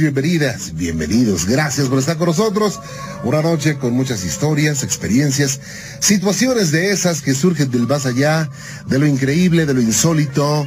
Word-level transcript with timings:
bienvenidas, 0.00 0.74
bienvenidos. 0.74 1.46
Gracias 1.46 1.88
por 1.88 1.98
estar 1.98 2.16
con 2.16 2.26
nosotros. 2.28 2.80
Una 3.24 3.42
noche 3.42 3.78
con 3.78 3.92
muchas 3.92 4.24
historias, 4.24 4.82
experiencias, 4.82 5.60
situaciones 6.00 6.72
de 6.72 6.90
esas 6.90 7.22
que 7.22 7.34
surgen 7.34 7.70
del 7.70 7.86
más 7.86 8.06
allá, 8.06 8.48
de 8.86 8.98
lo 8.98 9.06
increíble, 9.06 9.66
de 9.66 9.74
lo 9.74 9.80
insólito, 9.80 10.66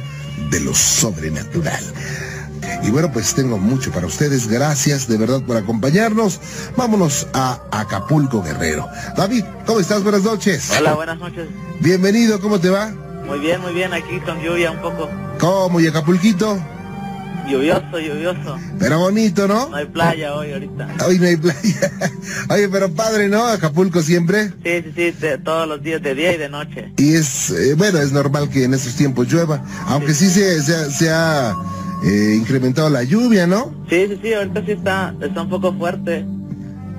de 0.50 0.60
lo 0.60 0.74
sobrenatural. 0.74 1.82
Y 2.82 2.90
bueno, 2.90 3.12
pues 3.12 3.34
tengo 3.34 3.58
mucho 3.58 3.90
para 3.90 4.06
ustedes. 4.06 4.48
Gracias 4.48 5.06
de 5.06 5.18
verdad 5.18 5.42
por 5.42 5.56
acompañarnos. 5.56 6.40
Vámonos 6.76 7.26
a 7.32 7.60
Acapulco 7.70 8.42
Guerrero. 8.42 8.88
David, 9.16 9.44
¿cómo 9.66 9.80
estás? 9.80 10.02
Buenas 10.02 10.22
noches. 10.22 10.70
Hola, 10.78 10.94
buenas 10.94 11.18
noches. 11.18 11.48
Bienvenido, 11.80 12.40
¿cómo 12.40 12.58
te 12.58 12.70
va? 12.70 12.88
Muy 13.26 13.38
bien, 13.38 13.60
muy 13.60 13.72
bien. 13.72 13.92
Aquí 13.92 14.18
con 14.20 14.40
lluvia 14.40 14.70
un 14.70 14.80
poco. 14.80 15.08
¿Cómo? 15.38 15.80
¿Y 15.80 15.86
Acapulquito? 15.86 16.58
Lluvioso, 17.50 17.98
lluvioso. 17.98 18.56
Pero 18.78 18.98
bonito, 18.98 19.48
¿no? 19.48 19.68
No 19.68 19.76
hay 19.76 19.86
playa 19.86 20.34
hoy 20.34 20.52
ahorita. 20.52 20.88
Hoy 21.06 21.18
no 21.18 21.26
hay 21.26 21.36
playa. 21.36 21.92
Oye, 22.50 22.68
pero 22.68 22.90
padre, 22.92 23.28
¿no? 23.28 23.44
Acapulco 23.46 24.02
siempre. 24.02 24.48
Sí, 24.64 24.82
sí, 24.84 24.92
sí, 24.96 25.10
de- 25.20 25.38
todos 25.38 25.66
los 25.68 25.82
días, 25.82 26.02
de 26.02 26.14
día 26.14 26.32
y 26.34 26.38
de 26.38 26.48
noche. 26.48 26.92
Y 26.96 27.14
es, 27.14 27.50
eh, 27.50 27.74
bueno, 27.74 27.98
es 27.98 28.12
normal 28.12 28.48
que 28.50 28.64
en 28.64 28.74
estos 28.74 28.94
tiempos 28.94 29.32
llueva, 29.32 29.64
aunque 29.86 30.14
sí 30.14 30.28
se, 30.28 30.60
se 30.62 30.74
ha, 30.74 30.90
se 30.90 31.10
ha, 31.10 31.54
eh, 32.04 32.34
incrementado 32.38 32.88
la 32.90 33.02
lluvia, 33.02 33.46
¿no? 33.46 33.74
Sí, 33.90 34.06
sí, 34.08 34.18
sí, 34.22 34.32
ahorita 34.32 34.64
sí 34.64 34.72
está, 34.72 35.14
está 35.20 35.42
un 35.42 35.48
poco 35.50 35.72
fuerte. 35.76 36.24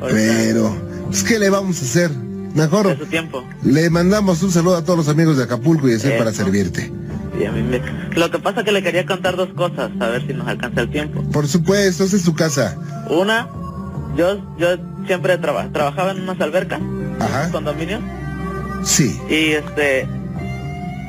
Ahorita 0.01 0.19
Pero, 0.19 0.75
pues, 1.07 1.23
¿qué 1.23 1.39
le 1.39 1.49
vamos 1.49 1.79
a 1.81 1.85
hacer? 1.85 2.11
Mejor 2.53 2.87
De 2.87 2.97
su 2.97 3.05
tiempo. 3.05 3.43
le 3.63 3.89
mandamos 3.89 4.43
un 4.43 4.51
saludo 4.51 4.75
a 4.75 4.83
todos 4.83 4.97
los 4.99 5.07
amigos 5.07 5.37
de 5.37 5.43
Acapulco 5.43 5.87
y 5.87 5.91
decir 5.91 6.11
Eso. 6.11 6.19
para 6.19 6.33
servirte. 6.33 6.91
Sí, 7.41 7.47
a 7.47 7.51
mí 7.51 7.63
me- 7.63 7.81
Lo 8.19 8.29
que 8.29 8.37
pasa 8.37 8.59
es 8.59 8.65
que 8.65 8.71
le 8.71 8.83
quería 8.83 9.03
contar 9.07 9.35
dos 9.35 9.49
cosas, 9.55 9.89
a 9.99 10.07
ver 10.09 10.27
si 10.27 10.33
nos 10.33 10.47
alcanza 10.47 10.81
el 10.81 10.91
tiempo. 10.91 11.23
Por 11.31 11.47
supuesto, 11.47 12.03
es 12.03 12.23
tu 12.23 12.35
casa. 12.35 12.77
Una, 13.09 13.49
yo 14.15 14.39
yo 14.59 14.67
siempre 15.07 15.39
traba- 15.39 15.71
trabajaba 15.71 16.11
en 16.11 16.21
unas 16.21 16.39
albercas, 16.39 16.79
Ajá. 17.19 17.49
condominio, 17.51 17.99
Sí. 18.83 19.19
y 19.27 19.53
este 19.53 20.07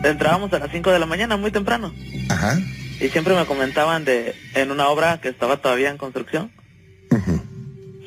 entrábamos 0.05 0.51
a 0.55 0.59
las 0.59 0.71
5 0.71 0.91
de 0.91 0.99
la 1.01 1.05
mañana, 1.07 1.37
muy 1.37 1.51
temprano. 1.51 1.93
Ajá. 2.31 2.59
Y 2.99 3.09
siempre 3.11 3.35
me 3.35 3.45
comentaban 3.45 4.07
de 4.07 4.35
en 4.55 4.71
una 4.71 4.89
obra 4.89 5.21
que 5.21 5.29
estaba 5.29 5.59
todavía 5.59 5.91
en 5.91 5.99
construcción, 5.99 6.51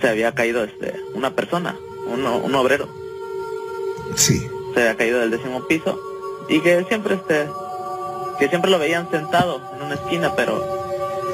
se 0.02 0.10
había 0.10 0.34
caído 0.34 0.64
este 0.64 0.96
una 1.14 1.36
persona, 1.36 1.76
un, 2.08 2.26
o- 2.26 2.38
un 2.40 2.56
obrero, 2.56 2.90
Sí. 4.16 4.42
se 4.74 4.82
había 4.82 4.96
caído 4.98 5.20
del 5.20 5.30
décimo 5.30 5.68
piso 5.68 6.00
y 6.50 6.60
que 6.62 6.84
siempre 6.88 7.16
este 7.16 7.46
que 8.40 8.48
siempre 8.50 8.70
lo 8.72 8.80
veían 8.80 9.10
sentado 9.12 9.62
en 9.76 9.84
una 9.84 9.96
esquina, 9.96 10.34
pero 10.36 10.84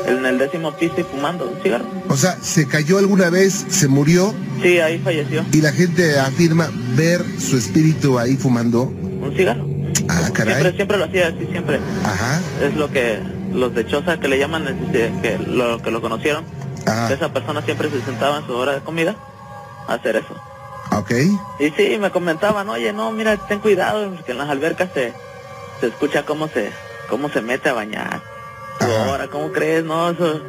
en 0.05 0.25
el 0.25 0.37
décimo 0.37 0.71
piso 0.73 0.95
y 0.97 1.03
fumando 1.03 1.47
un 1.49 1.61
cigarro. 1.61 1.85
O 2.09 2.15
sea, 2.17 2.37
se 2.41 2.67
cayó 2.67 2.97
alguna 2.97 3.29
vez, 3.29 3.65
se 3.69 3.87
murió 3.87 4.33
Sí, 4.61 4.79
ahí 4.79 4.99
falleció, 4.99 5.43
y 5.51 5.61
la 5.61 5.71
gente 5.71 6.19
afirma 6.19 6.69
ver 6.95 7.23
su 7.39 7.57
espíritu 7.57 8.17
ahí 8.19 8.35
fumando. 8.37 8.83
un 8.83 9.33
cigarro. 9.35 9.65
Ah, 10.09 10.21
Siempre, 10.23 10.45
caray. 10.55 10.73
siempre 10.75 10.97
lo 10.97 11.05
hacía 11.05 11.27
así, 11.27 11.47
siempre. 11.51 11.79
Ajá. 12.05 12.41
Es 12.61 12.75
lo 12.75 12.91
que 12.91 13.19
los 13.53 13.73
de 13.75 13.85
Choza 13.85 14.19
que 14.19 14.27
le 14.27 14.37
llaman, 14.39 14.65
que 14.91 15.37
lo 15.47 15.81
que 15.81 15.91
lo 15.91 16.01
conocieron, 16.01 16.43
Ajá. 16.85 17.13
esa 17.13 17.31
persona 17.31 17.61
siempre 17.61 17.89
se 17.89 18.01
sentaba 18.01 18.37
en 18.39 18.45
su 18.47 18.53
hora 18.55 18.73
de 18.73 18.79
comida 18.81 19.15
a 19.87 19.93
hacer 19.95 20.15
eso. 20.17 20.35
Ok. 20.91 21.11
Y 21.59 21.69
sí, 21.71 21.97
me 21.99 22.09
comentaban, 22.11 22.67
oye, 22.69 22.91
no, 22.93 23.11
mira, 23.11 23.37
ten 23.47 23.59
cuidado, 23.59 24.11
porque 24.15 24.31
en 24.31 24.37
las 24.39 24.49
albercas 24.49 24.89
se, 24.93 25.13
se 25.79 25.87
escucha 25.87 26.25
cómo 26.25 26.47
se, 26.47 26.71
cómo 27.11 27.29
se 27.29 27.41
mete 27.41 27.69
a 27.69 27.73
bañar. 27.73 28.21
Ahora, 28.79 29.27
¿cómo 29.27 29.51
crees? 29.51 29.83
No, 29.83 30.09
eso, 30.09 30.41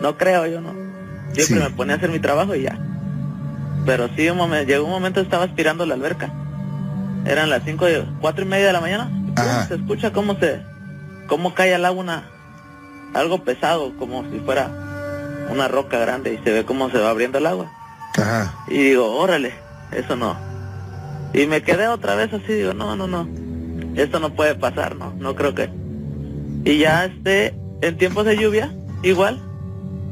no 0.00 0.16
creo 0.16 0.46
yo, 0.46 0.60
no. 0.62 0.72
Siempre 1.34 1.44
Sí. 1.44 1.54
me 1.54 1.70
ponía 1.70 1.94
a 1.94 1.96
hacer 1.98 2.08
mi 2.10 2.20
trabajo 2.20 2.54
y 2.54 2.62
ya. 2.62 2.78
Pero 3.84 4.08
sí, 4.16 4.30
un 4.30 4.38
momento, 4.38 4.66
llegó 4.66 4.84
un 4.86 4.90
momento 4.92 5.20
estaba 5.20 5.44
aspirando 5.44 5.84
la 5.84 5.94
alberca. 5.94 6.30
Eran 7.26 7.50
las 7.50 7.62
cinco, 7.64 7.84
cuatro 8.20 8.44
y 8.44 8.48
media 8.48 8.68
de 8.68 8.72
la 8.72 8.80
mañana. 8.80 9.10
Ajá. 9.36 9.66
Se 9.66 9.74
escucha 9.74 10.12
cómo 10.12 10.38
se, 10.38 10.62
cómo 11.26 11.52
cae 11.54 11.74
al 11.74 11.84
agua 11.84 12.00
una, 12.02 12.22
algo 13.12 13.42
pesado, 13.42 13.92
como 13.98 14.22
si 14.30 14.38
fuera 14.38 14.70
una 15.50 15.68
roca 15.68 15.98
grande 15.98 16.32
y 16.34 16.38
se 16.44 16.52
ve 16.52 16.64
cómo 16.64 16.90
se 16.90 16.98
va 16.98 17.10
abriendo 17.10 17.38
el 17.38 17.46
agua. 17.46 17.66
Ajá. 18.16 18.54
Y 18.68 18.78
digo, 18.90 19.14
órale, 19.16 19.52
eso 19.92 20.16
no. 20.16 20.36
Y 21.34 21.46
me 21.46 21.62
quedé 21.62 21.88
otra 21.88 22.14
vez 22.14 22.32
así, 22.32 22.52
digo, 22.52 22.72
no, 22.72 22.96
no, 22.96 23.06
no. 23.06 23.28
Esto 23.96 24.20
no 24.20 24.34
puede 24.34 24.54
pasar, 24.54 24.94
no, 24.96 25.14
no 25.18 25.34
creo 25.34 25.54
que. 25.54 25.70
Y 26.64 26.78
ya 26.78 27.06
este, 27.06 27.54
en 27.80 27.96
tiempos 27.96 28.26
de 28.26 28.36
lluvia, 28.36 28.72
igual, 29.02 29.40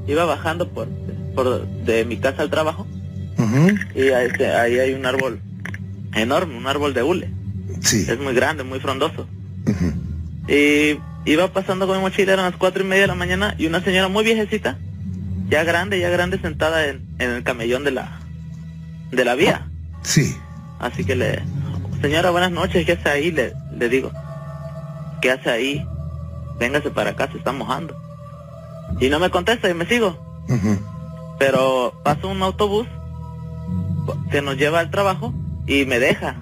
iba 0.07 0.25
bajando 0.25 0.69
por, 0.69 0.89
por 1.35 1.67
de 1.67 2.05
mi 2.05 2.17
casa 2.17 2.43
al 2.43 2.51
trabajo 2.51 2.87
Ujú. 3.39 3.75
y 3.95 4.09
ahí, 4.09 4.27
este, 4.27 4.49
ahí 4.53 4.79
hay 4.79 4.95
un 4.95 5.05
árbol 5.05 5.41
enorme, 6.15 6.57
un 6.57 6.67
árbol 6.67 6.95
de 6.95 7.03
hule. 7.03 7.31
Sí. 7.81 8.07
Es 8.09 8.19
muy 8.19 8.35
grande, 8.35 8.65
muy 8.65 8.81
frondoso. 8.81 9.29
Y 10.49 10.99
iba 11.25 11.53
pasando 11.53 11.87
con 11.87 11.97
mi 11.97 12.03
mochila, 12.03 12.35
eran 12.35 12.47
las 12.47 12.57
cuatro 12.57 12.85
y 12.85 12.87
media 12.87 13.03
de 13.03 13.09
la 13.09 13.15
mañana, 13.15 13.55
y 13.59 13.67
una 13.67 13.83
señora 13.83 14.09
muy 14.09 14.25
viejecita, 14.25 14.79
ya 15.49 15.65
grande, 15.65 15.99
ya 15.99 16.09
grande, 16.09 16.39
sentada 16.39 16.87
en, 16.87 17.03
en 17.19 17.31
el 17.31 17.43
camellón 17.43 17.85
de 17.85 17.91
la, 17.91 18.21
de 19.11 19.25
la 19.25 19.35
vía. 19.35 19.67
Sí. 20.03 20.37
Así 20.79 21.05
que 21.05 21.17
le, 21.17 21.43
señora, 22.01 22.31
buenas 22.31 22.53
noches, 22.53 22.85
¿qué 22.85 22.93
hace 22.93 23.09
ahí? 23.09 23.31
Le, 23.31 23.55
le 23.79 23.89
digo, 23.89 24.11
¿qué 25.21 25.31
hace 25.31 25.51
ahí? 25.51 25.87
Véngase 26.59 26.91
para 26.91 27.11
acá, 27.11 27.29
se 27.31 27.39
está 27.39 27.53
mojando. 27.53 27.97
Y 29.01 29.09
no 29.09 29.19
me 29.19 29.31
contesta 29.31 29.69
y 29.69 29.75
me 29.75 29.87
sigo. 29.87 30.19
Pero 31.39 31.95
pasa 32.05 32.27
un 32.27 32.43
autobús 32.43 32.87
que 34.31 34.43
nos 34.43 34.57
lleva 34.57 34.81
al 34.81 34.91
trabajo 34.91 35.33
y 35.67 35.85
me 35.85 35.99
deja. 35.99 36.37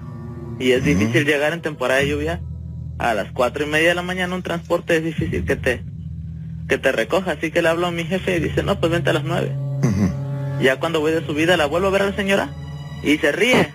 Y 0.59 0.71
es 0.71 0.83
difícil 0.83 1.25
llegar 1.25 1.53
en 1.53 1.61
temporada 1.61 1.99
de 1.99 2.09
lluvia 2.09 2.41
a 2.99 3.13
las 3.13 3.31
cuatro 3.31 3.63
y 3.65 3.67
media 3.67 3.89
de 3.89 3.95
la 3.95 4.03
mañana 4.03 4.35
un 4.35 4.43
transporte 4.43 4.97
es 4.97 5.03
difícil 5.03 5.45
que 5.45 5.55
te 5.55 5.83
que 6.67 6.77
te 6.77 6.91
recoja. 6.91 7.31
Así 7.31 7.51
que 7.51 7.61
le 7.61 7.69
hablo 7.69 7.87
a 7.87 7.91
mi 7.91 8.05
jefe 8.05 8.37
y 8.37 8.39
dice, 8.39 8.63
no, 8.63 8.79
pues 8.79 8.91
vente 8.91 9.09
a 9.09 9.13
las 9.13 9.23
nueve. 9.23 9.55
Ya 10.61 10.79
cuando 10.79 11.01
voy 11.01 11.11
de 11.11 11.25
subida 11.25 11.57
la 11.57 11.65
vuelvo 11.65 11.87
a 11.87 11.91
ver 11.91 12.03
a 12.03 12.09
la 12.09 12.15
señora 12.15 12.49
y 13.03 13.17
se 13.17 13.31
ríe. 13.31 13.71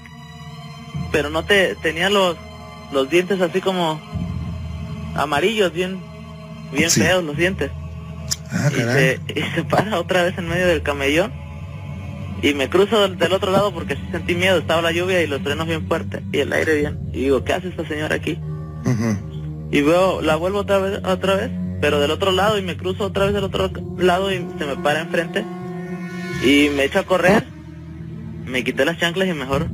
Pero 1.13 1.31
no 1.31 1.45
te 1.45 1.75
tenía 1.77 2.11
los 2.11 2.37
los 2.93 3.09
dientes 3.11 3.41
así 3.41 3.61
como 3.61 4.01
amarillos, 5.15 5.73
bien 5.73 5.99
bien 6.73 6.91
Sí. 6.91 7.01
feos 7.01 7.25
los 7.25 7.37
dientes. 7.37 7.71
Ah, 8.51 8.69
Y 8.73 8.77
se, 8.77 9.21
y 9.35 9.43
se 9.55 9.65
para 9.65 9.99
otra 9.99 10.23
vez 10.23 10.37
en 10.39 10.49
medio 10.49 10.67
del 10.67 10.83
camellón 10.83 11.33
y 12.43 12.55
me 12.55 12.69
cruzo 12.71 13.01
del, 13.03 13.19
del 13.19 13.33
otro 13.33 13.51
lado 13.51 13.73
porque 13.73 13.97
sí 13.97 14.03
sentí 14.13 14.35
miedo, 14.35 14.59
estaba 14.59 14.81
la 14.83 14.93
lluvia 14.93 15.23
y 15.23 15.27
los 15.27 15.43
frenos 15.43 15.67
bien 15.67 15.87
fuertes 15.89 16.23
y 16.33 16.39
el 16.39 16.53
aire 16.53 16.75
bien. 16.77 16.99
Y 17.13 17.23
digo, 17.25 17.43
¿qué 17.45 17.53
hace 17.55 17.69
esta 17.69 17.87
señora 17.87 18.15
aquí? 18.17 18.39
Y 19.71 19.83
veo, 19.83 20.23
la 20.23 20.37
vuelvo 20.37 20.61
otra 20.61 20.79
vez, 20.79 21.01
otra 21.05 21.35
vez, 21.35 21.51
pero 21.81 22.01
del 22.01 22.11
otro 22.11 22.33
lado 22.33 22.59
y 22.59 22.63
me 22.63 22.77
cruzo 22.77 23.05
otra 23.05 23.25
vez 23.27 23.35
del 23.35 23.45
otro 23.45 23.71
lado 23.99 24.33
y 24.33 24.37
se 24.59 24.65
me 24.67 24.77
para 24.77 25.01
enfrente 25.01 25.45
y 26.45 26.71
me 26.75 26.85
echo 26.85 27.01
a 27.01 27.03
correr. 27.05 27.45
Me 28.47 28.65
quité 28.65 28.85
las 28.87 28.99
chanclas 28.99 29.29
y 29.29 29.33
mejor 29.35 29.69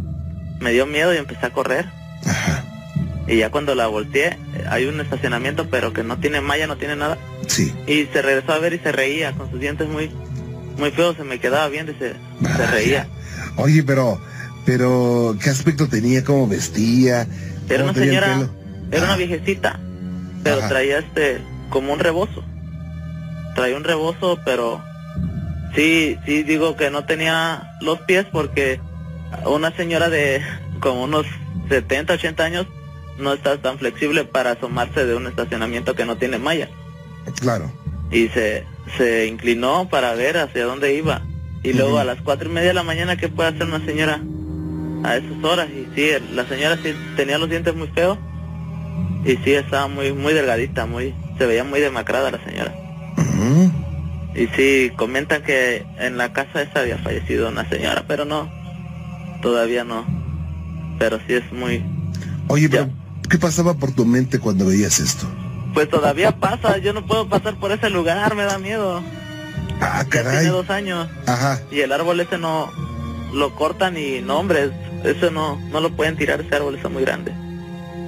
me 0.61 0.73
dio 0.73 0.85
miedo 0.87 1.15
y 1.15 1.19
empecé 1.19 1.47
a 1.47 1.51
correr. 1.51 1.87
Ajá. 2.27 2.54
Y 3.27 3.39
ya 3.39 3.51
cuando 3.51 3.75
la 3.75 3.87
volteé, 3.87 4.39
hay 4.69 4.85
un 4.85 5.01
estacionamiento 5.01 5.69
pero 5.71 5.93
que 5.93 6.03
no 6.05 6.19
tiene 6.19 6.41
malla, 6.41 6.67
no 6.67 6.77
tiene 6.77 6.97
nada. 6.97 7.19
Sí. 7.47 7.75
Y 7.87 8.07
se 8.13 8.23
regresó 8.23 8.53
a 8.53 8.59
ver 8.59 8.75
y 8.75 8.79
se 8.79 8.93
reía 8.93 9.33
con 9.33 9.51
sus 9.51 9.61
dientes 9.61 9.89
muy 9.89 10.11
muy 10.79 10.91
feos, 10.91 11.17
se 11.17 11.25
me 11.25 11.39
quedaba 11.39 11.69
viendo 11.69 11.93
y 11.93 11.95
se, 11.97 12.15
se 12.57 12.67
reía. 12.67 13.07
Oye, 13.57 13.83
pero, 13.83 14.21
pero, 14.65 15.37
¿qué 15.43 15.51
aspecto 15.51 15.89
tenía? 15.89 16.25
¿Cómo 16.25 16.49
vestía? 16.49 17.27
Era 17.69 17.85
¿Cómo 17.85 17.91
una 17.91 17.95
señora, 17.95 18.49
era 18.91 19.05
una 19.05 19.17
viejecita, 19.17 19.79
pero 20.43 20.59
Ajá. 20.59 20.69
traía 20.69 20.99
este 20.99 21.41
como 21.71 21.93
un 21.93 22.01
rebozo. 22.01 22.45
Traía 23.55 23.77
un 23.77 23.85
rebozo, 23.85 24.41
pero 24.45 24.83
sí, 25.75 26.19
sí 26.27 26.43
digo 26.43 26.77
que 26.77 26.91
no 26.91 27.05
tenía 27.05 27.77
los 27.81 28.01
pies 28.01 28.27
porque 28.33 28.81
una 29.47 29.75
señora 29.77 30.11
de 30.11 30.43
como 30.81 31.05
unos 31.05 31.27
70, 31.69 32.15
80 32.15 32.45
años 32.45 32.67
no 33.19 33.33
está 33.33 33.57
tan 33.61 33.79
flexible 33.79 34.25
para 34.25 34.53
asomarse 34.53 35.05
de 35.07 35.15
un 35.15 35.27
estacionamiento 35.27 35.95
que 35.95 36.05
no 36.05 36.17
tiene 36.17 36.39
malla. 36.39 36.69
Claro. 37.41 37.71
y 38.11 38.29
se, 38.29 38.65
se 38.99 39.27
inclinó 39.27 39.89
para 39.89 40.15
ver 40.15 40.37
hacia 40.37 40.65
dónde 40.67 40.95
iba. 40.95 41.23
Y 41.63 41.73
luego 41.73 41.99
a 41.99 42.05
las 42.05 42.21
cuatro 42.21 42.49
y 42.51 42.53
media 42.53 42.69
de 42.69 42.75
la 42.75 42.83
mañana, 42.83 43.17
¿qué 43.17 43.29
puede 43.29 43.49
hacer 43.49 43.65
una 43.65 43.85
señora 43.87 44.21
a 45.03 45.17
esas 45.17 45.43
horas? 45.43 45.69
Y 45.71 45.87
sí, 45.95 46.11
el- 46.11 46.37
la 46.37 46.47
señora 46.47 46.77
sí 46.83 46.95
tenía 47.17 47.39
los 47.39 47.49
dientes 47.49 47.75
muy 47.75 47.89
feos 47.89 48.19
y 49.25 49.37
sí 49.39 49.55
estaba 49.55 49.89
muy 49.89 50.13
muy 50.13 50.35
delgadita, 50.35 50.85
muy 50.85 51.15
se 51.39 51.47
veía 51.47 51.65
muy 51.65 51.81
demacrada 51.81 52.31
la 52.31 52.45
señora. 52.45 52.75
Y 54.35 54.47
sí, 54.57 54.91
comentan 54.97 55.43
que 55.43 55.87
en 55.99 56.17
la 56.19 56.33
casa 56.33 56.61
esa 56.63 56.81
había 56.81 56.99
fallecido 56.99 57.49
una 57.49 57.69
señora, 57.69 58.05
pero 58.09 58.25
no, 58.25 58.51
todavía 59.43 59.85
no. 59.85 60.05
Pero 60.99 61.19
sí 61.27 61.35
es 61.35 61.53
muy... 61.53 61.83
Oye, 62.49 62.69
pero. 62.69 62.89
¿Qué 63.35 63.39
pasaba 63.41 63.75
por 63.75 63.91
tu 63.91 64.05
mente 64.07 64.39
cuando 64.39 64.67
veías 64.67 65.01
esto? 65.01 65.27
Pues 65.73 65.89
todavía 65.91 66.39
pasa, 66.39 66.79
yo 66.79 66.93
no 66.93 67.05
puedo 67.05 67.29
pasar 67.29 67.57
por 67.59 67.73
ese 67.73 67.91
lugar, 67.91 68.37
me 68.37 68.45
da 68.45 68.59
miedo. 68.61 69.03
Ah, 69.81 70.03
Ya 70.05 70.09
caray. 70.09 70.33
tiene 70.39 70.51
dos 70.51 70.71
años. 70.71 71.09
Ajá. 71.27 71.61
Y 71.73 71.81
el 71.81 71.91
árbol 71.91 72.21
ese 72.21 72.39
no 72.39 72.71
lo 73.33 73.53
cortan 73.57 73.97
y 73.97 74.21
no, 74.21 74.39
hombre, 74.39 74.67
es- 75.03 75.17
eso 75.17 75.33
no, 75.33 75.57
no 75.73 75.81
lo 75.81 75.91
pueden 75.97 76.17
tirar, 76.17 76.41
ese 76.43 76.55
árbol 76.55 76.77
está 76.77 76.89
muy 76.89 77.03
grande. 77.03 77.33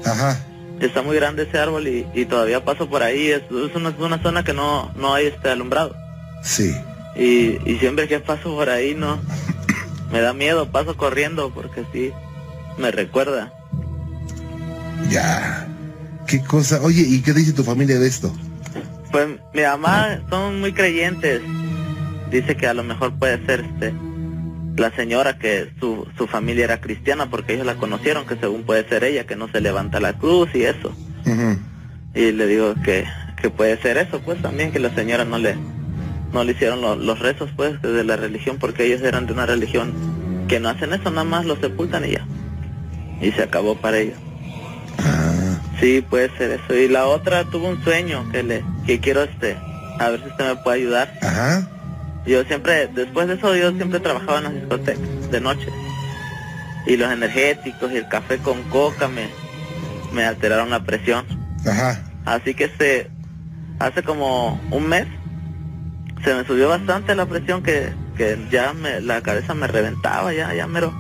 Ajá. 0.04 0.38
Está 0.78 1.02
muy 1.02 1.16
grande 1.16 1.42
ese 1.42 1.58
árbol 1.58 1.88
y, 1.88 2.06
y 2.14 2.26
todavía 2.26 2.64
paso 2.64 2.88
por 2.88 3.02
ahí, 3.02 3.32
es, 3.32 3.42
es 3.50 3.74
una, 3.74 3.88
es 3.88 3.98
una 3.98 4.22
zona 4.22 4.44
que 4.44 4.52
no, 4.52 4.92
no 4.94 5.12
hay 5.12 5.26
este 5.26 5.50
alumbrado. 5.50 5.96
Sí. 6.44 6.72
Y, 7.16 7.58
y 7.68 7.78
siempre 7.80 8.06
que 8.06 8.20
paso 8.20 8.54
por 8.54 8.70
ahí 8.70 8.94
no, 8.94 9.18
me 10.12 10.20
da 10.20 10.32
miedo, 10.34 10.70
paso 10.70 10.96
corriendo 10.96 11.50
porque 11.52 11.84
sí, 11.92 12.12
me 12.78 12.92
recuerda. 12.92 13.52
Ya. 15.10 15.66
Qué 16.26 16.40
cosa. 16.42 16.80
Oye, 16.82 17.02
¿y 17.02 17.20
qué 17.22 17.32
dice 17.32 17.52
tu 17.52 17.62
familia 17.62 17.98
de 17.98 18.06
esto? 18.08 18.32
Pues 19.12 19.28
mi 19.54 19.62
mamá 19.62 20.20
son 20.28 20.60
muy 20.60 20.72
creyentes. 20.72 21.40
Dice 22.30 22.56
que 22.56 22.66
a 22.66 22.74
lo 22.74 22.82
mejor 22.82 23.14
puede 23.18 23.44
ser 23.46 23.60
este 23.60 23.94
la 24.76 24.90
señora 24.94 25.38
que 25.38 25.70
su, 25.80 26.06
su 26.18 26.26
familia 26.26 26.64
era 26.64 26.80
cristiana 26.82 27.30
porque 27.30 27.54
ellos 27.54 27.64
la 27.64 27.76
conocieron, 27.76 28.26
que 28.26 28.36
según 28.36 28.64
puede 28.64 28.86
ser 28.86 29.04
ella, 29.04 29.24
que 29.24 29.34
no 29.34 29.48
se 29.50 29.62
levanta 29.62 30.00
la 30.00 30.12
cruz 30.12 30.50
y 30.52 30.64
eso. 30.64 30.92
Y 32.14 32.32
le 32.32 32.46
digo 32.46 32.74
que, 32.84 33.04
que 33.40 33.48
puede 33.48 33.80
ser 33.80 33.96
eso, 33.96 34.20
pues 34.20 34.42
también 34.42 34.72
que 34.72 34.78
la 34.78 34.94
señora 34.94 35.24
no 35.24 35.38
le 35.38 35.56
no 36.32 36.44
le 36.44 36.52
hicieron 36.52 36.82
lo- 36.82 36.96
los 36.96 37.20
rezos 37.20 37.48
pues 37.56 37.80
de 37.80 38.04
la 38.04 38.16
religión 38.16 38.58
porque 38.60 38.84
ellos 38.84 39.00
eran 39.00 39.26
de 39.26 39.32
una 39.32 39.46
religión 39.46 39.94
que 40.48 40.60
no 40.60 40.68
hacen 40.68 40.92
eso, 40.92 41.10
nada 41.10 41.24
más 41.24 41.46
lo 41.46 41.56
sepultan 41.56 42.04
y 42.04 42.10
ya. 42.12 42.26
Y 43.22 43.32
se 43.32 43.44
acabó 43.44 43.76
para 43.76 43.96
ellos. 43.98 44.18
Sí, 45.80 46.04
puede 46.08 46.30
ser 46.36 46.52
eso. 46.52 46.74
Y 46.74 46.88
la 46.88 47.06
otra 47.06 47.44
tuvo 47.44 47.68
un 47.68 47.82
sueño 47.84 48.26
que 48.32 48.42
le 48.42 48.64
que 48.86 49.00
quiero 49.00 49.22
este 49.22 49.56
a 49.98 50.10
ver 50.10 50.20
si 50.22 50.28
usted 50.28 50.48
me 50.48 50.56
puede 50.56 50.78
ayudar. 50.78 51.12
ajá. 51.22 51.68
Yo 52.26 52.42
siempre, 52.44 52.88
después 52.88 53.28
de 53.28 53.34
eso, 53.34 53.54
yo 53.54 53.70
siempre 53.72 54.00
trabajaba 54.00 54.38
en 54.38 54.44
las 54.44 54.54
discotecas 54.54 55.30
de 55.30 55.40
noche. 55.40 55.68
Y 56.86 56.96
los 56.96 57.10
energéticos 57.12 57.92
y 57.92 57.98
el 57.98 58.08
café 58.08 58.38
con 58.38 58.62
coca 58.64 59.06
me, 59.06 59.28
me 60.12 60.24
alteraron 60.24 60.70
la 60.70 60.82
presión. 60.82 61.24
Ajá. 61.64 62.02
Así 62.24 62.54
que 62.54 62.64
este, 62.64 63.10
hace 63.78 64.02
como 64.02 64.60
un 64.72 64.88
mes 64.88 65.06
se 66.24 66.34
me 66.34 66.44
subió 66.44 66.68
bastante 66.68 67.14
la 67.14 67.26
presión 67.26 67.62
que, 67.62 67.92
que 68.16 68.36
ya 68.50 68.72
me, 68.72 69.00
la 69.00 69.20
cabeza 69.20 69.54
me 69.54 69.68
reventaba, 69.68 70.32
ya, 70.32 70.52
ya 70.52 70.66
mero, 70.66 70.92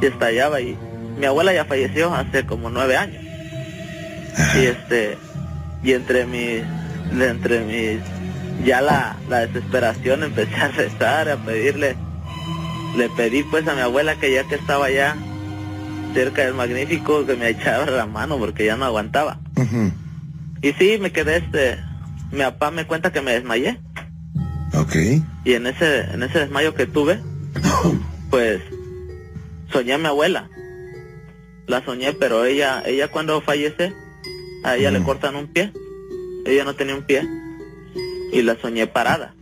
y 0.00 0.06
estallaba. 0.06 0.60
Y 0.60 0.76
mi 1.18 1.26
abuela 1.26 1.52
ya 1.52 1.66
falleció 1.66 2.12
hace 2.12 2.44
como 2.46 2.68
nueve 2.68 2.96
años. 2.96 3.21
Y 4.56 4.66
este, 4.66 5.18
y 5.82 5.92
entre 5.92 6.26
mis, 6.26 6.62
entre 7.20 7.60
mis, 7.64 8.00
ya 8.64 8.80
la, 8.80 9.16
la 9.28 9.46
desesperación 9.46 10.22
empecé 10.24 10.54
a 10.56 10.68
rezar, 10.68 11.28
a 11.28 11.36
pedirle, 11.36 11.96
le 12.96 13.08
pedí 13.10 13.42
pues 13.44 13.66
a 13.68 13.74
mi 13.74 13.80
abuela 13.80 14.16
que 14.16 14.32
ya 14.32 14.44
que 14.44 14.54
estaba 14.54 14.90
ya 14.90 15.16
cerca 16.14 16.42
del 16.44 16.54
magnífico 16.54 17.24
que 17.26 17.36
me 17.36 17.48
echara 17.50 17.90
la 17.90 18.06
mano 18.06 18.38
porque 18.38 18.64
ya 18.66 18.76
no 18.76 18.84
aguantaba. 18.84 19.38
Y 20.62 20.72
sí, 20.74 20.98
me 21.00 21.10
quedé 21.10 21.38
este, 21.38 21.78
mi 22.30 22.40
papá 22.40 22.70
me 22.70 22.86
cuenta 22.86 23.12
que 23.12 23.20
me 23.20 23.32
desmayé 23.32 23.80
Ok. 24.74 24.94
y 25.44 25.52
en 25.54 25.66
ese, 25.66 26.00
en 26.12 26.22
ese 26.22 26.38
desmayo 26.40 26.74
que 26.74 26.86
tuve, 26.86 27.20
pues 28.30 28.60
soñé 29.72 29.94
a 29.94 29.98
mi 29.98 30.06
abuela. 30.06 30.48
La 31.66 31.84
soñé, 31.84 32.12
pero 32.12 32.44
ella, 32.44 32.82
ella 32.84 33.08
cuando 33.08 33.40
fallece, 33.40 33.92
a 34.64 34.76
ella 34.76 34.90
le 34.90 34.98
Ujú. 34.98 35.06
cortan 35.08 35.36
un 35.36 35.46
pie. 35.52 35.72
Ella 36.44 36.64
no 36.64 36.74
tenía 36.74 36.94
un 36.96 37.02
pie 37.04 37.26
y 38.32 38.42
la 38.42 38.56
soñé 38.60 38.86
parada. 38.86 39.34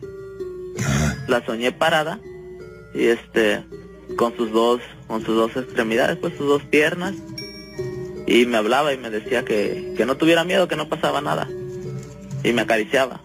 Ajá. 0.78 1.16
La 1.28 1.44
soñé 1.46 1.72
parada 1.72 2.20
y 2.94 3.04
este, 3.06 3.62
con 4.16 4.36
sus 4.36 4.50
dos, 4.52 4.80
con 5.06 5.24
sus 5.24 5.34
dos 5.36 5.56
extremidades, 5.56 6.18
pues 6.18 6.36
sus 6.36 6.46
dos 6.46 6.62
piernas 6.64 7.14
y 8.26 8.46
me 8.46 8.58
hablaba 8.58 8.92
y 8.92 8.98
me 8.98 9.10
decía 9.10 9.44
que, 9.44 9.94
que 9.96 10.06
no 10.06 10.16
tuviera 10.16 10.44
miedo, 10.44 10.68
que 10.68 10.76
no 10.76 10.88
pasaba 10.88 11.20
nada 11.20 11.48
y 12.44 12.52
me 12.52 12.62
acariciaba. 12.62 13.20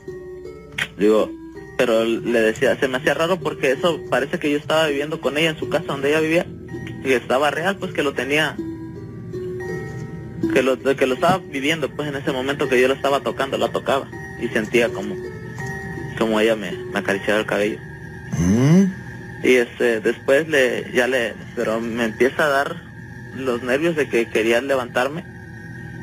Digo, 0.97 1.29
pero 1.77 2.05
le 2.05 2.39
decía, 2.41 2.77
se 2.79 2.87
me 2.87 2.97
hacía 2.97 3.13
raro 3.13 3.37
porque 3.39 3.71
eso 3.71 3.99
parece 4.09 4.39
que 4.39 4.49
yo 4.51 4.57
estaba 4.57 4.87
viviendo 4.87 5.19
con 5.19 5.37
ella 5.37 5.49
en 5.49 5.59
su 5.59 5.67
casa 5.69 5.85
donde 5.87 6.09
ella 6.09 6.21
vivía 6.21 6.45
y 7.03 7.11
estaba 7.11 7.51
real, 7.51 7.77
pues 7.77 7.91
que 7.93 8.01
lo 8.03 8.13
tenía, 8.13 8.55
que 10.53 10.61
lo, 10.63 10.77
que 10.79 11.05
lo 11.07 11.15
estaba 11.15 11.39
viviendo, 11.39 11.89
pues 11.89 12.09
en 12.09 12.15
ese 12.15 12.31
momento 12.31 12.67
que 12.69 12.79
yo 12.79 12.87
lo 12.87 12.93
estaba 12.93 13.19
tocando, 13.21 13.57
la 13.57 13.69
tocaba 13.69 14.07
y 14.41 14.47
sentía 14.49 14.89
como, 14.89 15.15
como 16.17 16.39
ella 16.39 16.55
me, 16.55 16.71
me 16.71 16.99
acariciaba 16.99 17.39
el 17.39 17.45
cabello. 17.45 17.77
Mm, 18.37 18.83
Y 19.43 19.53
este, 19.55 19.99
después 20.01 20.47
le, 20.47 20.91
ya 20.93 21.07
le, 21.07 21.33
pero 21.55 21.79
me 21.79 22.05
empieza 22.05 22.45
a 22.45 22.49
dar 22.49 22.75
los 23.35 23.63
nervios 23.63 23.95
de 23.95 24.07
que 24.09 24.29
quería 24.29 24.61
levantarme, 24.61 25.23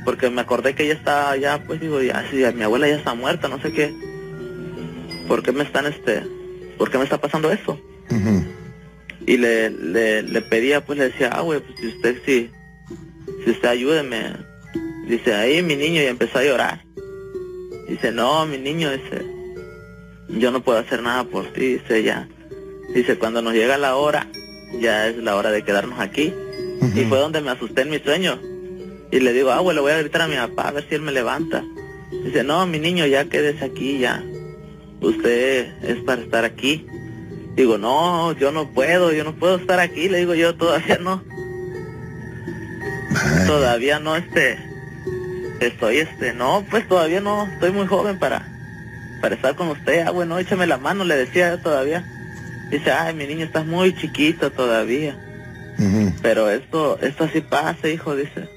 porque 0.05 0.31
me 0.31 0.41
acordé 0.41 0.75
que 0.75 0.85
ella 0.85 0.95
estaba 0.95 1.37
ya, 1.37 1.63
pues 1.65 1.81
digo, 1.81 2.01
ya, 2.03 2.25
si 2.31 2.37
mi 2.55 2.63
abuela 2.63 2.89
ya 2.89 2.97
está 2.97 3.15
muerta, 3.15 3.49
no 3.49 3.61
sé 3.61 3.73
qué, 3.73 3.95
¿por 5.29 5.43
qué 5.43 5.53
me 5.53 5.63
están, 5.65 5.87
este, 5.87 6.23
por 6.79 6.91
qué 6.91 6.99
me 6.99 7.05
está 7.05 7.19
pasando 7.21 7.51
esto? 7.53 7.79
Y 9.27 9.37
le, 9.37 9.71
le, 9.71 10.23
le 10.23 10.43
pedía, 10.43 10.85
pues 10.85 10.99
le 10.99 11.05
decía, 11.11 11.31
ah, 11.33 11.41
güey, 11.43 11.61
pues 11.61 11.79
si 11.79 11.87
usted, 11.89 12.17
si, 12.27 12.51
si 13.45 13.51
usted 13.51 13.69
ayúdeme, 13.69 14.33
dice, 15.09 15.35
ahí 15.35 15.63
mi 15.63 15.77
niño, 15.77 16.03
y 16.03 16.07
empezó 16.07 16.39
a 16.39 16.45
llorar. 16.45 16.85
Dice, 17.89 18.13
no, 18.13 18.47
mi 18.47 18.59
niño, 18.59 18.91
dice, 18.91 19.25
yo 20.29 20.51
no 20.51 20.63
puedo 20.63 20.79
hacer 20.79 21.03
nada 21.03 21.25
por 21.25 21.53
ti, 21.53 21.75
dice, 21.75 22.03
ya. 22.03 22.29
Dice, 22.95 23.19
cuando 23.19 23.43
nos 23.43 23.55
llega 23.55 23.77
la 23.79 23.97
hora, 23.97 24.29
ya 24.81 25.09
es 25.09 25.17
la 25.17 25.37
hora 25.37 25.51
de 25.51 25.65
quedarnos 25.65 25.99
aquí. 26.01 26.33
Y 26.95 27.05
fue 27.05 27.19
donde 27.19 27.41
me 27.41 27.51
asusté 27.51 27.83
en 27.83 27.91
mi 27.91 27.99
sueño. 27.99 28.41
Y 29.11 29.21
le 29.21 29.33
digo, 29.33 29.51
ah, 29.51 29.63
le 29.73 29.81
voy 29.81 29.93
a 29.93 29.99
gritar 29.99 30.23
a 30.23 30.29
mi 30.29 30.37
papá 30.37 30.69
a 30.69 30.73
ver 30.73 30.87
si 30.89 30.95
él 30.95 31.03
me 31.03 31.13
levanta. 31.13 31.65
Dice, 32.25 32.45
no, 32.45 32.67
mi 32.67 32.79
niño, 32.79 33.07
ya 33.07 33.27
quédese 33.27 33.65
aquí, 33.65 33.99
ya. 33.99 34.25
Usted 35.01 35.83
es 35.83 35.97
para 36.05 36.23
estar 36.23 36.45
aquí. 36.45 36.87
Digo, 37.57 37.77
no, 37.77 38.33
yo 38.33 38.53
no 38.53 38.71
puedo, 38.71 39.13
yo 39.13 39.25
no 39.25 39.35
puedo 39.35 39.57
estar 39.57 39.81
aquí. 39.81 40.09
Le 40.09 40.19
digo, 40.19 40.35
yo 40.35 40.55
todavía 40.55 40.99
no, 40.99 41.23
Ay, 43.15 43.47
todavía 43.47 43.99
no, 43.99 44.17
este, 44.17 44.59
estoy, 45.61 45.99
este, 45.99 46.33
no, 46.33 46.65
pues 46.71 46.87
todavía 46.89 47.21
no, 47.21 47.47
estoy 47.47 47.73
muy 47.73 47.87
joven 47.87 48.19
para, 48.19 48.49
para 49.21 49.35
estar 49.35 49.55
con 49.55 49.69
usted. 49.69 50.05
Ah, 50.07 50.11
bueno, 50.11 50.39
échame 50.39 50.67
la 50.67 50.79
mano, 50.79 51.05
le 51.05 51.17
decía 51.17 51.51
yo 51.51 51.59
todavía. 51.61 52.05
Dice, 52.71 52.91
ay, 52.91 53.15
mi 53.15 53.27
niño, 53.27 53.45
estás 53.45 53.67
muy 53.67 53.95
chiquito 53.95 54.51
todavía. 54.51 55.19
Pero 56.23 56.49
esto, 56.49 56.99
esto 57.01 57.25
así 57.25 57.41
pasa, 57.41 57.89
hijo, 57.89 58.15
dice. 58.15 58.49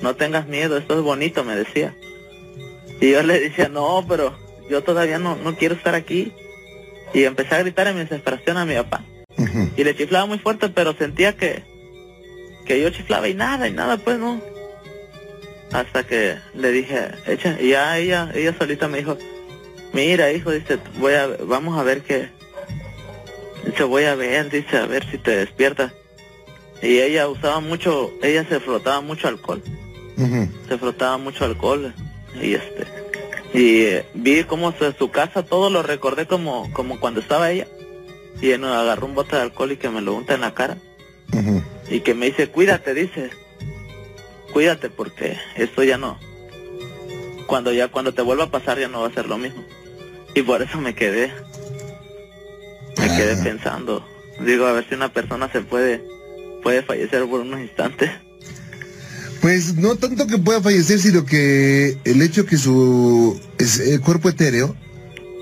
No 0.00 0.16
tengas 0.16 0.46
miedo, 0.46 0.76
esto 0.76 0.94
es 0.94 1.02
bonito, 1.02 1.44
me 1.44 1.54
decía. 1.54 1.94
Y 3.00 3.12
yo 3.12 3.22
le 3.22 3.38
decía, 3.38 3.68
no, 3.68 4.04
pero 4.08 4.36
yo 4.70 4.82
todavía 4.82 5.18
no, 5.18 5.36
no 5.36 5.56
quiero 5.56 5.74
estar 5.74 5.94
aquí. 5.94 6.32
Y 7.14 7.24
empecé 7.24 7.54
a 7.54 7.58
gritar 7.58 7.86
en 7.86 7.96
mi 7.96 8.00
desesperación 8.00 8.56
a 8.56 8.64
mi 8.64 8.74
papá. 8.74 9.04
Y 9.76 9.84
le 9.84 9.94
chiflaba 9.94 10.26
muy 10.26 10.38
fuerte, 10.38 10.68
pero 10.68 10.94
sentía 10.94 11.36
que, 11.36 11.62
que 12.68 12.80
yo 12.80 12.90
chiflaba 12.90 13.26
y 13.28 13.34
nada, 13.34 13.66
y 13.66 13.72
nada, 13.72 13.96
pues 13.96 14.18
no. 14.18 14.40
Hasta 15.72 16.06
que 16.06 16.36
le 16.54 16.70
dije, 16.70 17.08
echa, 17.26 17.56
y 17.60 17.70
ya 17.70 17.98
ella, 17.98 18.30
ella 18.34 18.54
solita 18.56 18.88
me 18.88 18.98
dijo, 18.98 19.16
mira 19.92 20.30
hijo, 20.30 20.50
dice, 20.50 20.78
voy 20.98 21.14
a, 21.14 21.26
vamos 21.44 21.78
a 21.78 21.82
ver 21.82 22.02
qué, 22.02 22.28
dice, 23.64 23.84
voy 23.84 24.04
a 24.04 24.14
ver, 24.14 24.50
dice, 24.50 24.76
a 24.76 24.86
ver 24.86 25.10
si 25.10 25.16
te 25.16 25.36
despiertas. 25.36 25.92
Y 26.82 27.00
ella 27.00 27.26
usaba 27.28 27.60
mucho, 27.60 28.12
ella 28.22 28.46
se 28.48 28.60
frotaba 28.60 29.00
mucho 29.00 29.28
alcohol, 29.28 29.62
se 30.68 30.78
frotaba 30.78 31.16
mucho 31.16 31.44
alcohol, 31.46 31.92
y 32.40 32.54
este, 32.54 32.86
y 33.52 33.80
eh, 33.80 34.06
vi 34.14 34.44
cómo 34.44 34.72
su, 34.72 34.92
su 34.92 35.10
casa, 35.10 35.42
todo 35.42 35.70
lo 35.70 35.82
recordé 35.82 36.26
como, 36.26 36.70
como 36.72 37.00
cuando 37.00 37.20
estaba 37.20 37.50
ella, 37.50 37.66
y 38.40 38.50
él 38.50 38.62
agarró 38.64 39.06
un 39.06 39.14
bote 39.14 39.36
de 39.36 39.42
alcohol 39.42 39.72
y 39.72 39.76
que 39.76 39.88
me 39.88 40.02
lo 40.02 40.14
unta 40.14 40.34
en 40.34 40.42
la 40.42 40.54
cara, 40.54 40.76
Y 41.90 42.00
que 42.00 42.14
me 42.14 42.26
dice, 42.26 42.48
cuídate, 42.48 42.94
dice, 42.94 43.30
cuídate 44.52 44.90
porque 44.90 45.36
esto 45.56 45.82
ya 45.84 45.98
no, 45.98 46.18
cuando 47.46 47.72
ya, 47.72 47.88
cuando 47.88 48.12
te 48.14 48.22
vuelva 48.22 48.44
a 48.44 48.50
pasar 48.50 48.78
ya 48.78 48.88
no 48.88 49.00
va 49.02 49.08
a 49.08 49.14
ser 49.14 49.26
lo 49.26 49.38
mismo. 49.38 49.62
Y 50.34 50.42
por 50.42 50.60
eso 50.62 50.78
me 50.80 50.94
quedé, 50.94 51.32
me 52.98 53.06
quedé 53.08 53.34
Ah. 53.38 53.44
pensando, 53.44 54.06
digo, 54.44 54.66
a 54.66 54.72
ver 54.72 54.86
si 54.88 54.94
una 54.94 55.12
persona 55.12 55.50
se 55.50 55.60
puede, 55.62 56.02
puede 56.62 56.82
fallecer 56.82 57.24
por 57.26 57.40
unos 57.40 57.60
instantes. 57.60 58.10
Pues 59.40 59.76
no 59.76 59.94
tanto 59.96 60.26
que 60.26 60.36
pueda 60.38 60.60
fallecer, 60.60 60.98
sino 60.98 61.24
que 61.24 61.96
el 62.04 62.20
hecho 62.22 62.44
que 62.44 62.56
su 62.56 63.40
es- 63.58 63.78
eh, 63.78 64.00
cuerpo 64.00 64.28
etéreo 64.28 64.74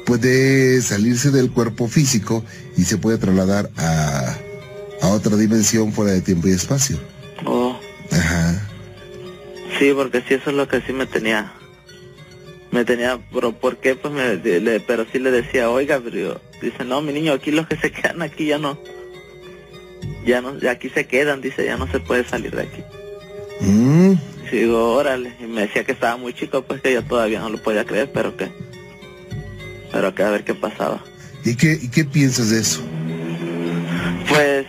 puede 0.05 0.81
salirse 0.83 1.31
del 1.31 1.51
cuerpo 1.51 1.89
físico 1.89 2.45
y 2.77 2.85
se 2.85 2.99
puede 2.99 3.19
trasladar 3.19 3.71
a, 3.77 4.37
a 5.03 5.09
otra 5.09 5.37
dimensión 5.37 5.93
fuera 5.93 6.13
de 6.13 6.21
tiempo 6.21 6.49
y 6.49 6.53
espacio. 6.53 6.99
Oh, 7.45 7.79
Ajá. 8.11 8.67
sí, 9.79 9.93
porque 9.95 10.23
sí, 10.27 10.35
eso 10.35 10.51
es 10.51 10.57
lo 10.57 10.67
que 10.69 10.81
sí 10.83 10.93
me 10.93 11.07
tenía, 11.07 11.53
me 12.71 12.85
tenía, 12.85 13.19
pero 13.33 13.53
¿por 13.53 13.77
qué? 13.79 13.95
Pues 13.95 14.13
me, 14.15 14.37
le- 14.37 14.81
pero 14.81 15.07
sí 15.13 15.19
le 15.19 15.31
decía, 15.31 15.71
oiga, 15.71 16.01
pero 16.03 16.41
dice, 16.63 16.85
no, 16.85 17.01
mi 17.03 17.13
niño, 17.13 17.33
aquí 17.35 17.51
los 17.51 17.67
que 17.67 17.77
se 17.77 17.91
quedan 17.93 18.23
aquí 18.23 18.47
ya 18.47 18.59
no, 18.59 18.79
ya 20.25 20.41
no, 20.41 20.59
ya 20.59 20.73
aquí 20.73 20.89
se 20.89 21.07
quedan, 21.07 21.41
dice, 21.41 21.65
ya 21.65 21.77
no 21.77 21.91
se 21.91 22.01
puede 22.01 22.25
salir 22.27 22.55
de 22.57 22.63
aquí. 22.63 22.83
Mm, 23.61 24.13
Y 24.53 24.57
digo, 24.57 24.93
órale, 24.95 25.33
y 25.41 25.45
me 25.45 25.63
decía 25.63 25.85
que 25.85 25.93
estaba 25.93 26.17
muy 26.17 26.33
chico, 26.35 26.63
pues 26.63 26.81
que 26.81 26.93
yo 26.93 27.03
todavía 27.05 27.41
no 27.41 27.49
lo 27.51 27.63
podía 27.63 27.85
creer, 27.85 28.11
pero 28.13 28.37
que, 28.37 28.51
pero 29.93 30.15
que 30.15 30.23
a 30.23 30.31
ver 30.31 30.45
qué 30.45 30.55
pasaba. 30.55 31.03
¿Y 31.45 31.55
qué, 31.55 31.79
y 31.81 31.89
qué 31.89 32.05
piensas 32.05 32.51
de 32.51 32.61
eso? 32.61 32.83
Pues, 34.29 34.67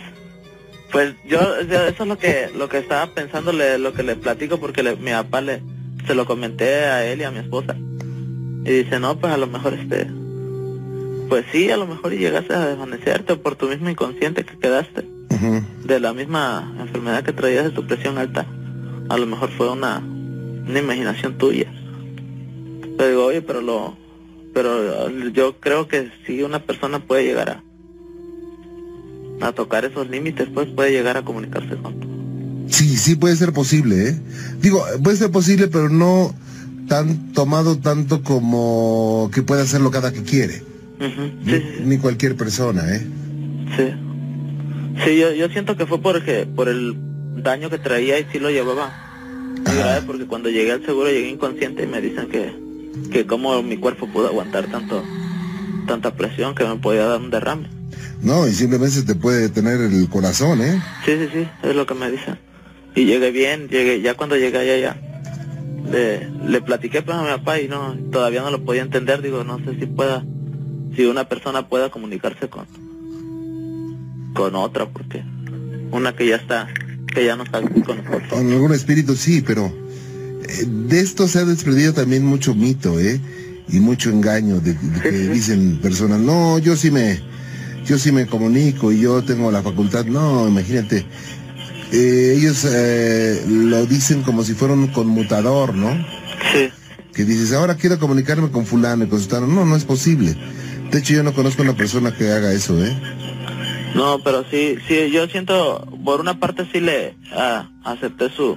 pues 0.92 1.14
yo, 1.26 1.38
yo 1.62 1.84
eso 1.86 2.02
es 2.02 2.08
lo 2.08 2.18
que, 2.18 2.48
lo 2.56 2.68
que 2.68 2.78
estaba 2.78 3.06
pensando, 3.14 3.52
le- 3.52 3.78
lo 3.78 3.92
que 3.92 4.02
le 4.02 4.16
platico, 4.16 4.58
porque 4.58 4.82
le- 4.82 4.96
mi 4.96 5.10
papá 5.10 5.40
le, 5.40 5.62
se 6.06 6.14
lo 6.14 6.24
comenté 6.26 6.84
a 6.86 7.04
él 7.06 7.20
y 7.20 7.24
a 7.24 7.30
mi 7.30 7.38
esposa. 7.38 7.76
Y 8.64 8.70
dice, 8.70 8.98
no, 9.00 9.18
pues 9.18 9.32
a 9.32 9.36
lo 9.36 9.46
mejor 9.46 9.74
este, 9.74 10.06
pues 11.28 11.44
sí, 11.52 11.70
a 11.70 11.76
lo 11.76 11.86
mejor 11.86 12.12
llegaste 12.12 12.54
a 12.54 12.66
desvanecerte 12.66 13.36
por 13.36 13.56
tu 13.56 13.68
mismo 13.68 13.88
inconsciente 13.90 14.44
que 14.44 14.58
quedaste, 14.58 15.04
de 15.84 16.00
la 16.00 16.12
misma 16.14 16.74
enfermedad 16.80 17.22
que 17.22 17.32
traías 17.32 17.64
de 17.64 17.70
tu 17.70 17.86
presión 17.86 18.18
alta. 18.18 18.46
A 19.08 19.16
lo 19.16 19.26
mejor 19.26 19.50
fue 19.50 19.70
una, 19.70 19.98
una 19.98 20.78
imaginación 20.78 21.38
tuya. 21.38 21.70
Pero 22.96 23.08
digo, 23.10 23.24
oye, 23.26 23.42
pero 23.42 23.60
lo, 23.60 23.96
pero 24.54 25.08
yo 25.30 25.56
creo 25.60 25.86
que 25.86 26.10
si 26.26 26.42
una 26.42 26.58
persona 26.60 26.98
puede 26.98 27.24
llegar 27.24 27.50
a, 27.50 27.62
a 29.40 29.52
tocar 29.52 29.84
esos 29.84 30.08
límites, 30.08 30.48
pues 30.52 30.68
puede 30.68 30.90
llegar 30.92 31.16
a 31.16 31.24
comunicarse 31.24 31.76
con. 31.76 31.94
Sí, 32.68 32.96
sí 32.96 33.16
puede 33.16 33.36
ser 33.36 33.52
posible, 33.52 34.08
¿eh? 34.10 34.16
Digo, 34.60 34.84
puede 35.02 35.16
ser 35.16 35.30
posible, 35.30 35.68
pero 35.68 35.88
no 35.88 36.34
tan 36.88 37.32
tomado 37.32 37.78
tanto 37.78 38.22
como 38.22 39.30
que 39.32 39.42
puede 39.42 39.62
hacerlo 39.62 39.90
cada 39.90 40.12
que 40.12 40.22
quiere. 40.22 40.62
Ni, 40.98 41.08
Sí, 41.08 41.58
sí, 41.60 41.82
ni 41.84 41.98
cualquier 41.98 42.36
persona, 42.36 42.82
¿eh? 42.94 43.06
sí. 43.76 43.84
Sí, 45.04 45.16
yo, 45.16 45.32
yo 45.32 45.48
siento 45.48 45.76
que 45.76 45.86
fue 45.86 46.00
porque, 46.00 46.44
por 46.46 46.68
el 46.68 46.96
daño 47.42 47.70
que 47.70 47.78
traía 47.78 48.18
y 48.18 48.26
sí 48.32 48.38
lo 48.40 48.50
llevaba. 48.50 48.92
grave, 49.64 50.02
porque 50.06 50.26
cuando 50.26 50.48
llegué 50.50 50.72
al 50.72 50.84
seguro 50.84 51.08
llegué 51.08 51.28
inconsciente 51.30 51.84
y 51.84 51.86
me 51.86 52.00
dicen 52.00 52.28
que, 52.28 52.52
que 53.12 53.24
cómo 53.26 53.62
mi 53.62 53.76
cuerpo 53.76 54.08
pudo 54.08 54.26
aguantar 54.26 54.66
tanto, 54.66 55.04
tanta 55.86 56.14
presión 56.16 56.54
que 56.56 56.64
me 56.64 56.76
podía 56.76 57.04
dar 57.06 57.20
un 57.20 57.30
derrame. 57.30 57.68
No, 58.22 58.48
y 58.48 58.52
simplemente 58.52 59.02
te 59.02 59.14
puede 59.14 59.42
detener 59.42 59.80
el 59.80 60.08
corazón, 60.08 60.60
¿eh? 60.60 60.82
Sí, 61.04 61.12
sí, 61.18 61.28
sí, 61.32 61.48
es 61.62 61.74
lo 61.74 61.86
que 61.86 61.94
me 61.94 62.10
dicen. 62.10 62.38
Y 62.94 63.04
llegué 63.04 63.30
bien, 63.30 63.68
llegué, 63.68 64.00
ya 64.00 64.14
cuando 64.14 64.36
llegué 64.36 64.58
allá, 64.58 64.76
ya, 64.78 65.00
le, 65.90 66.28
le 66.28 66.60
platiqué 66.60 67.02
pues 67.02 67.16
a 67.16 67.22
mi 67.22 67.28
papá 67.28 67.60
y 67.60 67.68
no, 67.68 67.96
todavía 68.10 68.42
no 68.42 68.50
lo 68.50 68.64
podía 68.64 68.82
entender, 68.82 69.22
digo, 69.22 69.44
no 69.44 69.58
sé 69.58 69.78
si 69.78 69.86
pueda, 69.86 70.24
si 70.96 71.04
una 71.04 71.28
persona 71.28 71.68
pueda 71.68 71.90
comunicarse 71.90 72.48
con, 72.48 72.66
con 74.34 74.54
otra, 74.56 74.86
porque 74.86 75.22
una 75.92 76.16
que 76.16 76.26
ya 76.26 76.36
está, 76.36 76.68
que 77.14 77.24
ya 77.24 77.36
no 77.36 77.44
está 77.44 77.58
aquí 77.58 77.80
con 77.82 77.98
nosotros. 77.98 78.28
Con 78.30 78.50
algún 78.50 78.74
espíritu 78.74 79.14
sí, 79.14 79.42
pero 79.46 79.66
eh, 79.66 80.64
de 80.66 81.00
esto 81.00 81.28
se 81.28 81.38
ha 81.38 81.44
desprendido 81.44 81.94
también 81.94 82.24
mucho 82.24 82.54
mito, 82.54 82.98
¿eh? 82.98 83.20
Y 83.70 83.80
mucho 83.80 84.08
engaño 84.08 84.60
de, 84.60 84.72
de 84.72 85.00
que 85.02 85.10
dicen 85.10 85.78
personas, 85.82 86.20
no, 86.20 86.58
yo 86.58 86.74
sí 86.74 86.90
me, 86.90 87.20
yo 87.88 87.98
sí 87.98 88.12
me 88.12 88.26
comunico 88.26 88.92
y 88.92 89.00
yo 89.00 89.22
tengo 89.24 89.50
la 89.50 89.62
facultad. 89.62 90.04
No, 90.04 90.46
imagínate. 90.46 91.06
Eh, 91.90 92.34
ellos 92.36 92.66
eh, 92.70 93.42
lo 93.48 93.86
dicen 93.86 94.22
como 94.22 94.44
si 94.44 94.52
fuera 94.52 94.74
un 94.74 94.88
conmutador, 94.88 95.74
¿no? 95.74 95.90
Sí, 96.52 96.70
Que 97.14 97.24
dices, 97.24 97.54
ahora 97.54 97.76
quiero 97.76 97.98
comunicarme 97.98 98.50
con 98.50 98.66
fulano 98.66 99.04
y 99.04 99.08
con 99.08 99.18
sutano. 99.20 99.46
No, 99.46 99.64
no 99.64 99.74
es 99.74 99.84
posible. 99.84 100.36
De 100.90 100.98
hecho, 100.98 101.14
yo 101.14 101.22
no 101.22 101.32
conozco 101.32 101.62
a 101.62 101.64
una 101.64 101.76
persona 101.76 102.14
que 102.14 102.30
haga 102.30 102.52
eso, 102.52 102.84
¿eh? 102.84 102.94
no, 103.94 104.20
pero 104.22 104.44
sí, 104.50 104.76
sí, 104.86 105.10
yo 105.10 105.26
siento, 105.26 105.86
por 106.04 106.20
una 106.20 106.38
parte 106.38 106.66
sí 106.70 106.80
le 106.80 107.16
ah, 107.32 107.68
acepté 107.84 108.30
su, 108.30 108.56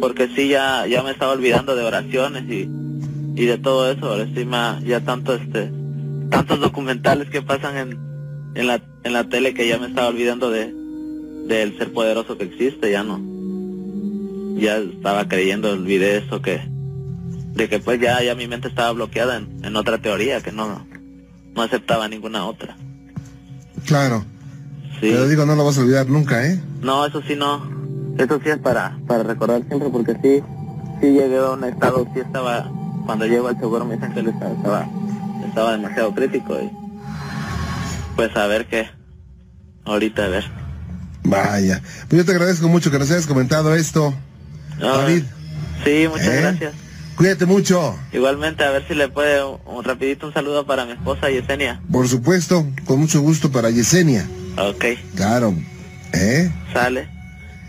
porque 0.00 0.28
sí 0.34 0.48
ya, 0.48 0.86
ya 0.86 1.02
me 1.02 1.12
estaba 1.12 1.32
olvidando 1.32 1.76
de 1.76 1.84
oraciones 1.84 2.44
y, 2.50 2.68
y 3.40 3.46
de 3.46 3.58
todo 3.58 3.90
eso, 3.90 4.06
ahora 4.06 4.26
me, 4.26 4.86
ya 4.86 5.00
tanto 5.00 5.34
este, 5.34 5.70
tantos 6.30 6.60
documentales 6.60 7.30
que 7.30 7.42
pasan 7.42 7.76
en, 7.76 8.15
en 8.56 8.66
la, 8.66 8.82
en 9.04 9.12
la 9.12 9.28
tele 9.28 9.52
que 9.52 9.68
ya 9.68 9.78
me 9.78 9.86
estaba 9.86 10.08
olvidando 10.08 10.50
de, 10.50 10.72
del 11.46 11.76
ser 11.76 11.92
poderoso 11.92 12.38
que 12.38 12.44
existe, 12.44 12.90
ya 12.90 13.02
no, 13.02 13.20
ya 14.58 14.78
estaba 14.78 15.28
creyendo, 15.28 15.70
olvidé 15.70 16.16
eso 16.16 16.40
que, 16.40 16.60
de 17.52 17.68
que 17.68 17.78
pues 17.78 18.00
ya, 18.00 18.22
ya 18.22 18.34
mi 18.34 18.48
mente 18.48 18.68
estaba 18.68 18.92
bloqueada 18.92 19.36
en, 19.36 19.62
en 19.62 19.76
otra 19.76 19.98
teoría 19.98 20.40
que 20.40 20.52
no, 20.52 20.86
no 21.54 21.62
aceptaba 21.62 22.08
ninguna 22.08 22.46
otra. 22.46 22.76
Claro. 23.84 24.24
Sí. 25.00 25.08
Pero 25.10 25.28
digo, 25.28 25.44
no 25.44 25.54
lo 25.54 25.64
vas 25.66 25.76
a 25.76 25.82
olvidar 25.82 26.08
nunca, 26.08 26.46
¿eh? 26.46 26.58
No, 26.80 27.04
eso 27.04 27.20
sí 27.28 27.36
no. 27.36 27.76
Eso 28.16 28.40
sí 28.42 28.48
es 28.48 28.58
para, 28.58 28.98
para 29.06 29.22
recordar 29.22 29.62
siempre 29.68 29.90
porque 29.90 30.14
sí, 30.14 30.42
sí 31.02 31.06
llegué 31.12 31.36
a 31.36 31.50
un 31.50 31.64
estado, 31.64 32.06
sí 32.14 32.20
estaba, 32.20 32.70
cuando 33.04 33.26
llego 33.26 33.48
al 33.48 33.58
seguro 33.58 33.84
me 33.84 33.96
dicen 33.96 34.14
que 34.14 34.20
estaba, 34.20 34.88
estaba 35.46 35.72
demasiado 35.72 36.14
crítico 36.14 36.58
y 36.58 36.85
pues 38.16 38.34
a 38.36 38.46
ver 38.46 38.66
qué, 38.66 38.88
ahorita 39.84 40.24
a 40.24 40.28
ver. 40.28 40.44
Vaya. 41.22 41.80
Pues 42.08 42.18
yo 42.20 42.24
te 42.24 42.32
agradezco 42.32 42.68
mucho 42.68 42.90
que 42.90 42.98
nos 42.98 43.10
hayas 43.10 43.26
comentado 43.26 43.74
esto. 43.74 44.14
No, 44.78 44.98
David. 44.98 45.24
Sí, 45.84 46.06
muchas 46.08 46.26
¿Eh? 46.28 46.40
gracias. 46.40 46.74
Cuídate 47.16 47.46
mucho. 47.46 47.98
Igualmente, 48.12 48.62
a 48.64 48.70
ver 48.70 48.86
si 48.86 48.94
le 48.94 49.08
puede 49.08 49.42
un, 49.42 49.58
un 49.66 49.84
rapidito 49.84 50.26
un 50.26 50.34
saludo 50.34 50.66
para 50.66 50.84
mi 50.84 50.92
esposa 50.92 51.30
Yesenia. 51.30 51.80
Por 51.90 52.08
supuesto, 52.08 52.66
con 52.84 53.00
mucho 53.00 53.20
gusto 53.22 53.50
para 53.50 53.70
Yesenia. 53.70 54.26
Ok, 54.58 54.84
Claro. 55.14 55.54
¿Eh? 56.12 56.50
sale. 56.72 57.08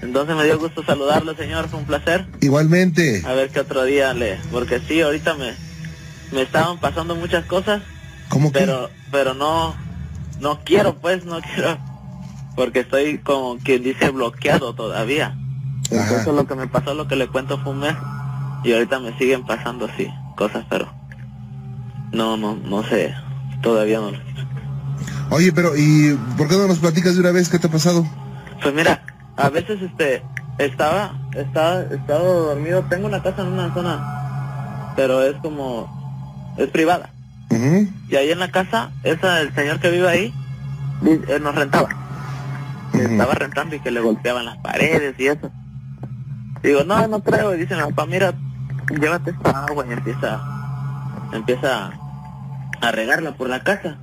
Entonces 0.02 0.36
me 0.36 0.44
dio 0.44 0.60
gusto 0.60 0.84
saludarlo, 0.86 1.36
señor, 1.36 1.68
fue 1.70 1.80
un 1.80 1.86
placer. 1.86 2.28
Igualmente. 2.42 3.24
A 3.26 3.34
ver 3.34 3.50
qué 3.50 3.62
otro 3.62 3.84
día 3.84 4.14
le, 4.14 4.38
porque 4.52 4.80
sí, 4.88 5.02
ahorita 5.02 5.34
me, 5.36 5.54
me 6.32 6.44
estaban 6.44 6.80
pasando 6.80 7.16
muchas 7.16 7.46
cosas 7.46 7.82
¿Cómo 8.30 8.52
que? 8.52 8.60
pero 8.60 8.90
pero 9.12 9.34
no 9.34 9.76
no 10.40 10.60
quiero 10.64 10.96
pues 10.96 11.26
no 11.26 11.40
quiero 11.42 11.78
porque 12.56 12.80
estoy 12.82 13.20
como 13.20 13.58
quien 13.58 13.84
dice 13.84 14.10
bloqueado 14.10 14.74
todavía 14.74 15.36
Ajá. 15.92 16.32
lo 16.32 16.46
que 16.48 16.56
me 16.56 16.68
pasó 16.68 16.94
lo 16.94 17.08
que 17.08 17.16
le 17.16 17.28
cuento 17.28 17.58
fue 17.60 17.72
un 17.74 17.80
mes 17.80 17.96
y 18.64 18.74
ahorita 18.74 19.00
me 19.00 19.18
siguen 19.18 19.46
pasando 19.46 19.86
así 19.86 20.08
cosas 20.36 20.66
pero 20.70 20.92
no 22.12 22.38
no 22.38 22.56
no 22.56 22.84
sé 22.84 23.14
todavía 23.62 24.00
no 24.00 24.12
Oye, 25.30 25.52
pero 25.52 25.76
¿y 25.76 26.18
por 26.38 26.48
qué 26.48 26.56
no 26.56 26.68
nos 26.68 26.80
platicas 26.80 27.16
de 27.16 27.20
una 27.20 27.32
vez 27.32 27.50
qué 27.50 27.60
te 27.60 27.68
ha 27.68 27.72
pasado? 27.72 28.06
pues 28.62 28.74
mira 28.74 29.04
a 29.36 29.50
veces 29.50 29.82
este 29.82 30.24
estaba 30.58 31.14
estaba 31.36 31.82
estaba 31.82 32.20
dormido 32.24 32.84
tengo 32.90 33.08
una 33.08 33.22
casa 33.22 33.42
en 33.44 33.50
una 33.50 33.74
zona 33.74 34.94
pero 34.96 35.22
es 35.22 35.36
como 35.42 36.56
es 36.58 36.68
privada 36.70 37.10
Y 38.10 38.16
ahí 38.16 38.32
en 38.32 38.40
la 38.40 38.52
casa, 38.52 38.92
esa, 39.04 39.42
el 39.42 39.54
señor 39.54 39.80
que 39.80 39.90
vive 39.90 40.08
ahí, 40.08 40.34
él 41.04 41.44
nos 41.44 41.56
rentaba. 41.56 41.90
Ujú. 42.94 43.00
Estaba 43.00 43.34
rentando 43.34 43.76
y 43.76 43.80
que 43.80 43.92
le 43.92 44.00
golpeaban 44.00 44.46
las 44.46 44.58
paredes 44.58 45.16
y 45.20 45.28
eso. 45.28 45.52
Digo, 46.64 46.84
no, 46.84 47.08
no 47.08 47.22
creo. 47.22 47.56
Y 47.56 47.60
dice 47.60 47.76
mi 47.76 47.82
papá, 47.82 48.06
mira, 48.06 48.34
llévate 49.00 49.32
esta 49.32 49.66
agua 49.66 49.86
y 49.88 49.94
empieza, 49.94 50.42
empieza 51.34 51.92
a 52.82 52.92
regarla 52.92 53.34
por 53.34 53.50
la 53.50 53.64
casa. 53.64 53.98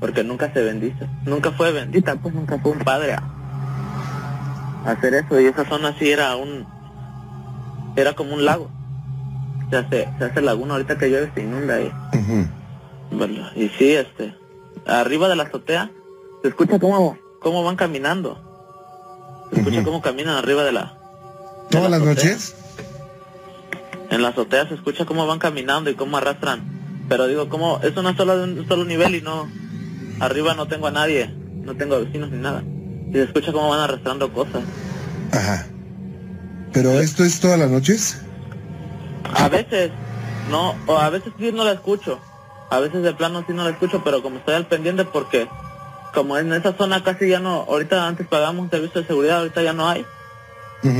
Porque 0.00 0.22
nunca 0.22 0.52
se 0.52 0.62
bendice. 0.62 1.08
Nunca 1.24 1.50
fue 1.50 1.72
bendita, 1.72 2.14
pues 2.14 2.32
nunca 2.32 2.58
fue 2.58 2.70
un 2.70 2.78
padre 2.78 3.14
a, 3.14 3.22
a 4.86 4.92
hacer 4.92 5.14
eso. 5.14 5.40
Y 5.40 5.46
esa 5.46 5.64
zona 5.64 5.94
sí 5.98 6.08
era 6.08 6.36
un, 6.36 6.64
era 7.96 8.12
como 8.14 8.34
un 8.34 8.44
lago. 8.44 8.70
Se 9.70 9.76
hace, 9.76 10.08
se 10.18 10.24
hace 10.24 10.40
laguna 10.40 10.74
ahorita 10.74 10.96
que 10.96 11.10
llueve 11.10 11.30
se 11.34 11.42
inunda 11.42 11.74
ahí. 11.74 11.92
Bueno, 13.10 13.48
y 13.54 13.68
sí, 13.70 13.92
este, 13.92 14.34
arriba 14.86 15.28
de 15.28 15.36
la 15.36 15.44
azotea, 15.44 15.90
se 16.42 16.48
escucha 16.48 16.78
cómo, 16.78 17.18
cómo 17.40 17.64
van 17.64 17.76
caminando. 17.76 18.38
Se 19.50 19.60
escucha 19.60 19.78
Ujú. 19.78 19.86
cómo 19.86 20.02
caminan 20.02 20.36
arriba 20.36 20.62
de 20.64 20.72
la... 20.72 20.82
de 20.84 21.70
¿Todas 21.70 21.90
la 21.90 21.98
las 21.98 22.06
noches? 22.06 22.54
En 24.10 24.22
la 24.22 24.28
azotea 24.28 24.68
se 24.68 24.74
escucha 24.74 25.04
cómo 25.06 25.26
van 25.26 25.38
caminando 25.38 25.90
y 25.90 25.94
cómo 25.94 26.16
arrastran. 26.16 26.62
Pero 27.08 27.26
digo, 27.26 27.48
como 27.48 27.80
es 27.82 27.96
una 27.96 28.14
sola 28.16 28.36
de 28.36 28.44
un 28.44 28.68
solo 28.68 28.84
nivel 28.84 29.14
y 29.14 29.22
no, 29.22 29.48
arriba 30.20 30.54
no 30.54 30.66
tengo 30.68 30.86
a 30.86 30.90
nadie, 30.90 31.28
no 31.62 31.74
tengo 31.76 31.98
vecinos 32.00 32.30
ni 32.30 32.38
nada. 32.38 32.62
Y 33.08 33.12
se 33.14 33.22
escucha 33.24 33.52
cómo 33.52 33.70
van 33.70 33.80
arrastrando 33.80 34.30
cosas. 34.32 34.62
Ajá. 35.32 35.66
¿Pero 36.72 37.00
esto 37.00 37.24
es 37.24 37.40
todas 37.40 37.58
las 37.58 37.70
noches? 37.70 38.20
A 39.34 39.48
veces, 39.48 39.90
no, 40.50 40.74
o 40.86 40.98
a 40.98 41.08
veces 41.10 41.32
sí 41.38 41.50
no 41.52 41.64
la 41.64 41.72
escucho. 41.72 42.18
A 42.70 42.80
veces 42.80 43.02
de 43.02 43.14
plano 43.14 43.44
sí 43.46 43.52
no 43.54 43.64
la 43.64 43.70
escucho, 43.70 44.02
pero 44.04 44.22
como 44.22 44.38
estoy 44.38 44.54
al 44.54 44.66
pendiente 44.66 45.04
porque 45.04 45.48
como 46.12 46.36
en 46.36 46.52
esa 46.52 46.72
zona 46.76 47.02
casi 47.02 47.28
ya 47.28 47.40
no, 47.40 47.64
ahorita 47.68 48.06
antes 48.06 48.26
pagamos 48.26 48.64
un 48.64 48.70
servicio 48.70 49.00
de 49.00 49.06
seguridad, 49.06 49.38
ahorita 49.38 49.62
ya 49.62 49.72
no 49.72 49.88
hay. 49.88 50.04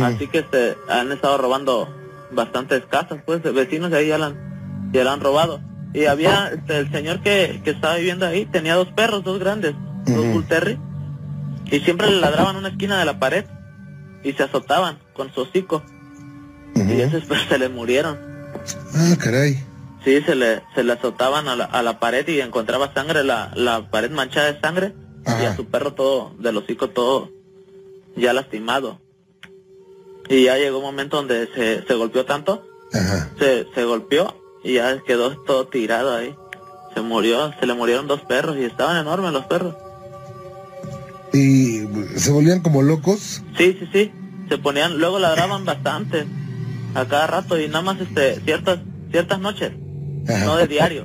Así 0.03 0.27
que 0.27 0.39
este, 0.39 0.77
han 0.89 1.13
estado 1.13 1.39
robando 1.39 1.89
bastantes 2.33 2.85
casas, 2.87 3.21
pues, 3.25 3.43
vecinos 3.43 3.91
de 3.91 3.99
ahí 3.99 4.09
ya 4.09 4.19
la 4.19 4.27
han, 4.27 4.91
y 4.93 4.99
eran 4.99 5.21
robados. 5.21 5.61
Y 5.95 6.05
había 6.07 6.49
este, 6.49 6.79
el 6.79 6.91
señor 6.91 7.21
que, 7.21 7.61
que 7.65 7.71
estaba 7.71 7.97
viviendo 7.97 8.27
ahí, 8.27 8.45
tenía 8.45 8.75
dos 8.75 8.89
perros, 8.89 9.25
dos 9.25 9.39
grandes, 9.39 9.75
dos 10.07 10.27
Bull 10.27 10.47
Terry, 10.47 10.79
y 11.67 11.81
siempre 11.81 12.11
le 12.11 12.21
ladraban 12.21 12.57
una 12.57 12.69
esquina 12.69 12.99
de 12.99 13.05
la 13.05 13.19
pared 13.19 13.45
y 14.23 14.33
se 14.33 14.43
azotaban 14.43 14.99
con 15.15 15.33
su 15.33 15.43
hocico. 15.43 15.83
Y 16.75 17.01
esos 17.01 17.25
pues 17.25 17.41
se 17.49 17.59
le 17.59 17.69
murieron. 17.69 18.17
Ah, 18.95 19.17
caray. 19.19 19.59
Sí, 20.05 20.23
se 20.23 20.35
le, 20.35 20.63
se 20.75 20.85
le 20.85 20.93
azotaban 20.93 21.49
a 21.49 21.57
la, 21.57 21.65
a 21.65 21.83
la 21.83 21.99
pared 21.99 22.27
y 22.29 22.41
encontraba 22.41 22.95
sangre, 22.95 23.25
la, 23.25 23.51
la 23.55 23.91
pared 23.91 24.11
manchada 24.11 24.53
de 24.53 24.61
sangre 24.61 24.95
y 25.27 25.45
a 25.45 25.55
su 25.57 25.67
perro 25.67 25.95
todo, 25.95 26.35
del 26.39 26.57
hocico 26.57 26.89
todo 26.91 27.31
ya 28.19 28.33
lastimado. 28.33 29.01
Y 30.29 30.45
ya 30.45 30.57
llegó 30.57 30.79
un 30.79 30.85
momento 30.85 31.17
donde 31.17 31.49
se, 31.55 31.87
se 31.87 31.95
golpeó 31.95 32.25
tanto, 32.25 32.65
Se, 33.39 33.67
se 33.75 33.85
golpeó 33.85 34.35
y 34.63 34.75
ya 34.75 35.01
quedó 35.07 35.37
todo 35.43 35.67
tirado 35.69 36.15
ahí. 36.15 36.35
Se 36.95 37.01
murió, 37.01 37.53
se 37.59 37.67
le 37.67 37.75
murieron 37.75 38.09
dos 38.09 38.21
perros 38.23 38.57
y 38.57 38.65
estaban 38.65 38.97
enormes 38.97 39.33
los 39.33 39.45
perros. 39.47 39.75
¿Y 41.33 41.87
se 42.17 42.31
volvían 42.31 42.61
como 42.61 42.83
locos? 42.83 43.43
Sí, 43.57 43.77
sí, 43.79 43.89
sí. 43.93 44.13
Se 44.49 44.59
ponían, 44.59 44.99
luego 44.99 45.19
ladraban 45.19 45.65
bastante 45.65 46.27
a 46.95 47.05
cada 47.05 47.27
rato 47.27 47.61
y 47.61 47.69
nada 47.69 47.83
más 47.83 48.01
este 48.01 48.41
ciertas 48.41 48.81
ciertas 49.11 49.39
noches, 49.39 49.73
no 50.27 50.57
de 50.57 50.67
diario. 50.67 51.05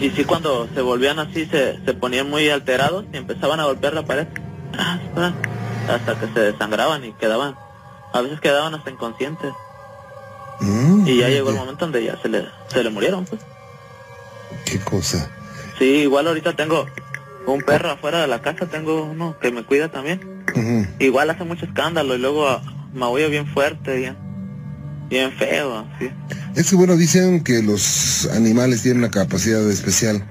Y 0.00 0.10
sí 0.10 0.24
cuando 0.24 0.68
se 0.74 0.80
volvían 0.80 1.18
así 1.18 1.46
se, 1.46 1.84
se 1.84 1.94
ponían 1.94 2.30
muy 2.30 2.48
alterados 2.50 3.04
y 3.12 3.16
empezaban 3.16 3.58
a 3.60 3.64
golpear 3.64 3.94
la 3.94 4.04
pared. 4.04 4.28
Ah, 4.76 4.98
hasta 5.88 6.18
que 6.20 6.26
se 6.32 6.40
desangraban 6.40 7.04
y 7.04 7.12
quedaban, 7.14 7.56
a 8.12 8.20
veces 8.20 8.40
quedaban 8.40 8.74
hasta 8.74 8.90
inconscientes. 8.90 9.52
Mm, 10.60 11.06
y 11.06 11.16
ya 11.18 11.28
llegó 11.28 11.50
el 11.50 11.56
momento 11.56 11.84
donde 11.84 12.04
ya 12.04 12.20
se 12.20 12.28
le, 12.28 12.46
se 12.68 12.82
le 12.82 12.90
murieron, 12.90 13.24
pues. 13.24 13.40
¿Qué 14.64 14.78
cosa? 14.80 15.30
Sí, 15.78 15.84
igual 15.84 16.26
ahorita 16.26 16.54
tengo 16.54 16.86
un 17.46 17.62
perro 17.62 17.90
afuera 17.90 18.20
de 18.20 18.26
la 18.26 18.42
casa, 18.42 18.66
tengo 18.66 19.04
uno 19.04 19.36
que 19.40 19.50
me 19.50 19.64
cuida 19.64 19.88
también. 19.88 20.44
Igual 20.98 21.30
hace 21.30 21.44
mucho 21.44 21.64
escándalo 21.66 22.14
y 22.14 22.18
luego 22.18 22.48
ah, 22.48 22.62
maullo 22.92 23.30
bien 23.30 23.46
fuerte, 23.46 23.96
bien, 23.96 24.16
bien 25.08 25.32
feo, 25.32 25.86
sí. 25.98 26.10
Es 26.58 26.70
que 26.70 26.74
bueno, 26.74 26.96
dicen 26.96 27.44
que 27.44 27.62
los 27.62 28.28
animales 28.32 28.82
tienen 28.82 28.98
una 28.98 29.12
capacidad 29.12 29.64
especial 29.70 30.24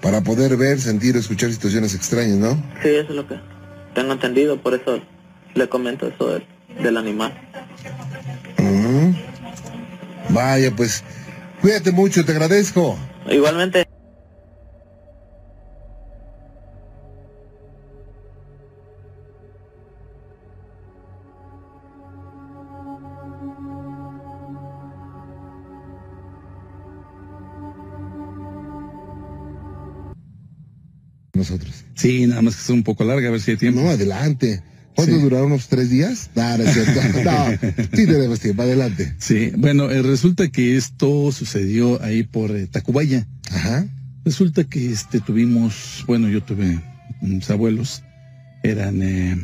para 0.00 0.22
poder 0.22 0.56
ver, 0.56 0.80
sentir, 0.80 1.18
escuchar 1.18 1.52
situaciones 1.52 1.94
extrañas, 1.94 2.38
¿no? 2.38 2.54
Sí, 2.82 2.88
eso 2.88 3.10
es 3.10 3.14
lo 3.14 3.28
que 3.28 3.38
tengo 3.94 4.14
entendido, 4.14 4.58
por 4.58 4.72
eso 4.72 5.02
le 5.52 5.68
comento 5.68 6.06
eso 6.08 6.28
del, 6.30 6.46
del 6.82 6.96
animal. 6.96 7.38
Vaya, 10.30 10.70
pues, 10.74 11.04
cuídate 11.60 11.92
mucho, 11.92 12.24
te 12.24 12.32
agradezco. 12.32 12.98
Igualmente. 13.28 13.86
Nosotros. 31.50 31.84
Sí, 31.94 32.26
nada 32.26 32.42
más 32.42 32.56
que 32.56 32.62
es 32.62 32.70
un 32.70 32.82
poco 32.82 33.04
larga, 33.04 33.28
a 33.28 33.30
ver 33.30 33.40
si 33.40 33.52
hay 33.52 33.56
tiempo. 33.56 33.80
No, 33.80 33.88
adelante. 33.88 34.62
¿Cuánto 34.94 35.18
duraron 35.18 35.52
unos 35.52 35.68
tres 35.68 35.90
días? 35.90 36.30
No, 36.36 36.56
no, 36.58 37.58
sí 37.94 38.06
tenemos 38.06 38.40
tiempo, 38.40 38.62
adelante. 38.62 39.14
Sí, 39.18 39.52
bueno, 39.56 39.90
eh, 39.90 40.02
resulta 40.02 40.48
que 40.48 40.76
esto 40.76 41.30
sucedió 41.32 42.02
ahí 42.02 42.22
por 42.22 42.56
eh, 42.56 42.66
Tacubaya. 42.66 43.26
Ajá. 43.50 43.86
Resulta 44.24 44.64
que 44.64 44.90
este 44.90 45.20
tuvimos, 45.20 46.04
bueno, 46.06 46.28
yo 46.28 46.42
tuve 46.42 46.80
mis 47.20 47.48
abuelos, 47.50 48.02
eran, 48.62 49.02
eh, 49.02 49.36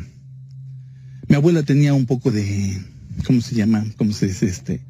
mi 1.27 1.35
abuela 1.35 1.63
tenía 1.63 1.93
un 1.93 2.05
poco 2.05 2.31
de, 2.31 2.77
¿cómo 3.25 3.39
se 3.41 3.55
llama? 3.55 3.85
¿Cómo 3.95 4.11
se 4.11 4.27
dice 4.27 4.47
este? 4.47 4.81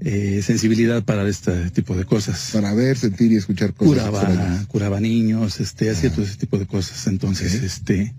Eh, 0.00 0.42
sensibilidad 0.42 1.02
para 1.04 1.26
este 1.26 1.70
tipo 1.70 1.96
de 1.96 2.04
cosas. 2.04 2.50
Para 2.52 2.74
ver, 2.74 2.98
sentir 2.98 3.32
y 3.32 3.36
escuchar 3.36 3.72
cosas. 3.72 4.08
Curaba, 4.08 4.64
curaba 4.68 5.00
niños, 5.00 5.58
este, 5.60 5.90
hacía 5.90 6.10
todo 6.10 6.24
ese 6.24 6.36
tipo 6.36 6.58
de 6.58 6.66
cosas. 6.66 7.06
Entonces, 7.06 7.54
este, 7.54 8.14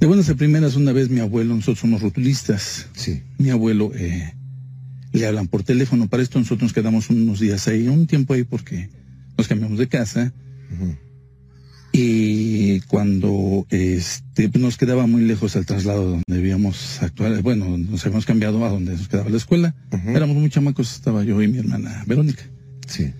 de 0.00 0.06
buenas 0.06 0.28
a 0.28 0.34
primeras, 0.34 0.74
una 0.74 0.92
vez 0.92 1.08
mi 1.08 1.20
abuelo, 1.20 1.54
nosotros 1.54 1.78
somos 1.78 2.02
rotulistas. 2.02 2.88
Sí. 2.94 3.22
Mi 3.38 3.50
abuelo, 3.50 3.92
eh, 3.94 4.34
le 5.12 5.26
hablan 5.26 5.46
por 5.46 5.62
teléfono. 5.62 6.08
Para 6.08 6.22
esto 6.22 6.40
nosotros 6.40 6.62
nos 6.62 6.72
quedamos 6.72 7.10
unos 7.10 7.38
días 7.38 7.68
ahí, 7.68 7.86
un 7.86 8.08
tiempo 8.08 8.34
ahí 8.34 8.42
porque 8.42 8.88
nos 9.38 9.46
cambiamos 9.46 9.78
de 9.78 9.86
casa. 9.86 10.32
Y 11.94 12.80
cuando 12.82 13.66
este, 13.68 14.48
nos 14.58 14.78
quedaba 14.78 15.06
muy 15.06 15.22
lejos 15.22 15.56
el 15.56 15.66
traslado 15.66 16.04
donde 16.04 16.24
vivíamos 16.28 17.02
actual, 17.02 17.42
bueno, 17.42 17.76
nos 17.76 18.04
habíamos 18.06 18.24
cambiado 18.24 18.64
a 18.64 18.70
donde 18.70 18.92
nos 18.92 19.08
quedaba 19.08 19.28
la 19.28 19.36
escuela. 19.36 19.74
Éramos 20.06 20.36
muy 20.36 20.48
chamacos, 20.48 20.94
estaba 20.94 21.22
yo 21.22 21.42
y 21.42 21.48
mi 21.48 21.58
hermana 21.58 22.02
Verónica. 22.06 22.44
Sí. 22.86 23.12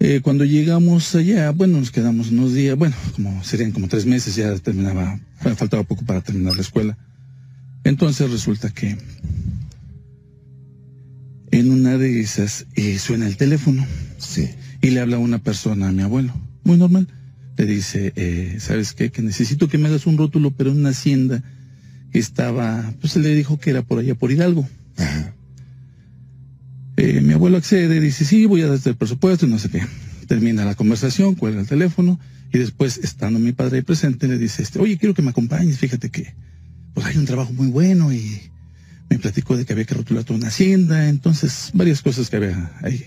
Eh, 0.00 0.20
cuando 0.20 0.44
llegamos 0.44 1.14
allá, 1.14 1.52
bueno, 1.52 1.78
nos 1.78 1.92
quedamos 1.92 2.32
unos 2.32 2.54
días, 2.54 2.76
bueno, 2.76 2.96
como 3.14 3.44
serían 3.44 3.70
como 3.70 3.86
tres 3.86 4.04
meses, 4.04 4.34
ya 4.34 4.52
terminaba, 4.58 5.20
faltaba 5.38 5.84
poco 5.84 6.04
para 6.04 6.22
terminar 6.22 6.56
la 6.56 6.62
escuela. 6.62 6.98
Entonces 7.84 8.32
resulta 8.32 8.70
que 8.70 8.96
en 11.52 11.70
una 11.70 11.98
de 11.98 12.20
esas 12.20 12.66
eh, 12.74 12.98
suena 12.98 13.28
el 13.28 13.36
teléfono. 13.36 13.86
Sí. 14.18 14.50
Y 14.82 14.90
le 14.90 15.00
habla 15.00 15.18
una 15.18 15.38
persona 15.38 15.88
a 15.88 15.92
mi 15.92 16.02
abuelo, 16.02 16.34
muy 16.64 16.76
normal 16.76 17.06
le 17.60 17.66
dice, 17.66 18.12
eh, 18.16 18.56
¿sabes 18.58 18.94
qué? 18.94 19.10
Que 19.10 19.22
necesito 19.22 19.68
que 19.68 19.78
me 19.78 19.88
hagas 19.88 20.06
un 20.06 20.16
rótulo, 20.16 20.50
pero 20.50 20.70
en 20.70 20.78
una 20.78 20.90
hacienda 20.90 21.42
que 22.10 22.18
estaba, 22.18 22.94
pues 23.00 23.16
le 23.16 23.34
dijo 23.34 23.58
que 23.58 23.70
era 23.70 23.82
por 23.82 23.98
allá, 23.98 24.14
por 24.14 24.32
Hidalgo. 24.32 24.68
Eh, 26.96 27.20
mi 27.20 27.34
abuelo 27.34 27.56
accede, 27.56 28.00
dice, 28.00 28.24
sí, 28.24 28.46
voy 28.46 28.62
a 28.62 28.66
darte 28.66 28.90
el 28.90 28.96
presupuesto, 28.96 29.46
y 29.46 29.50
no 29.50 29.58
sé 29.58 29.68
qué. 29.68 29.82
Termina 30.26 30.64
la 30.64 30.74
conversación, 30.74 31.34
cuelga 31.34 31.60
el 31.60 31.66
teléfono, 31.66 32.18
y 32.52 32.58
después, 32.58 32.98
estando 32.98 33.38
mi 33.38 33.52
padre 33.52 33.76
ahí 33.76 33.82
presente, 33.82 34.26
le 34.26 34.38
dice, 34.38 34.62
este, 34.62 34.78
oye, 34.78 34.96
quiero 34.96 35.14
que 35.14 35.22
me 35.22 35.30
acompañes, 35.30 35.78
fíjate 35.78 36.10
que, 36.10 36.34
pues 36.94 37.06
hay 37.06 37.16
un 37.16 37.26
trabajo 37.26 37.52
muy 37.52 37.68
bueno, 37.68 38.12
y 38.12 38.50
me 39.08 39.18
platicó 39.18 39.56
de 39.56 39.64
que 39.64 39.72
había 39.72 39.84
que 39.84 39.94
rotular 39.94 40.24
toda 40.24 40.38
una 40.38 40.48
hacienda, 40.48 41.08
entonces, 41.08 41.70
varias 41.74 42.02
cosas 42.02 42.30
que 42.30 42.36
había 42.36 42.72
ahí. 42.82 43.04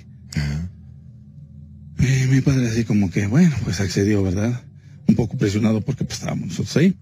Mi 2.34 2.42
padre 2.42 2.68
así 2.68 2.84
como 2.84 3.12
que, 3.12 3.28
bueno, 3.28 3.56
pues 3.64 3.80
accedió, 3.80 4.24
¿verdad? 4.24 4.64
Un 5.08 5.16
poco 5.16 5.38
presionado 5.38 5.82
porque 5.82 6.04
pues 6.04 6.18
estábamos 6.18 6.48
nosotros 6.48 6.76
ahí. 6.78 6.98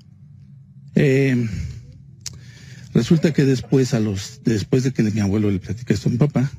Eh, 0.96 1.48
resulta 2.94 3.32
que 3.32 3.46
después 3.46 3.94
a 3.94 4.02
los, 4.02 4.42
después 4.44 4.84
de 4.84 4.92
que 4.92 5.04
mi 5.04 5.22
abuelo 5.22 5.50
le 5.50 5.60
platica 5.60 5.94
esto 5.94 6.10
a 6.10 6.12
mi 6.12 6.18
papá, 6.18 6.52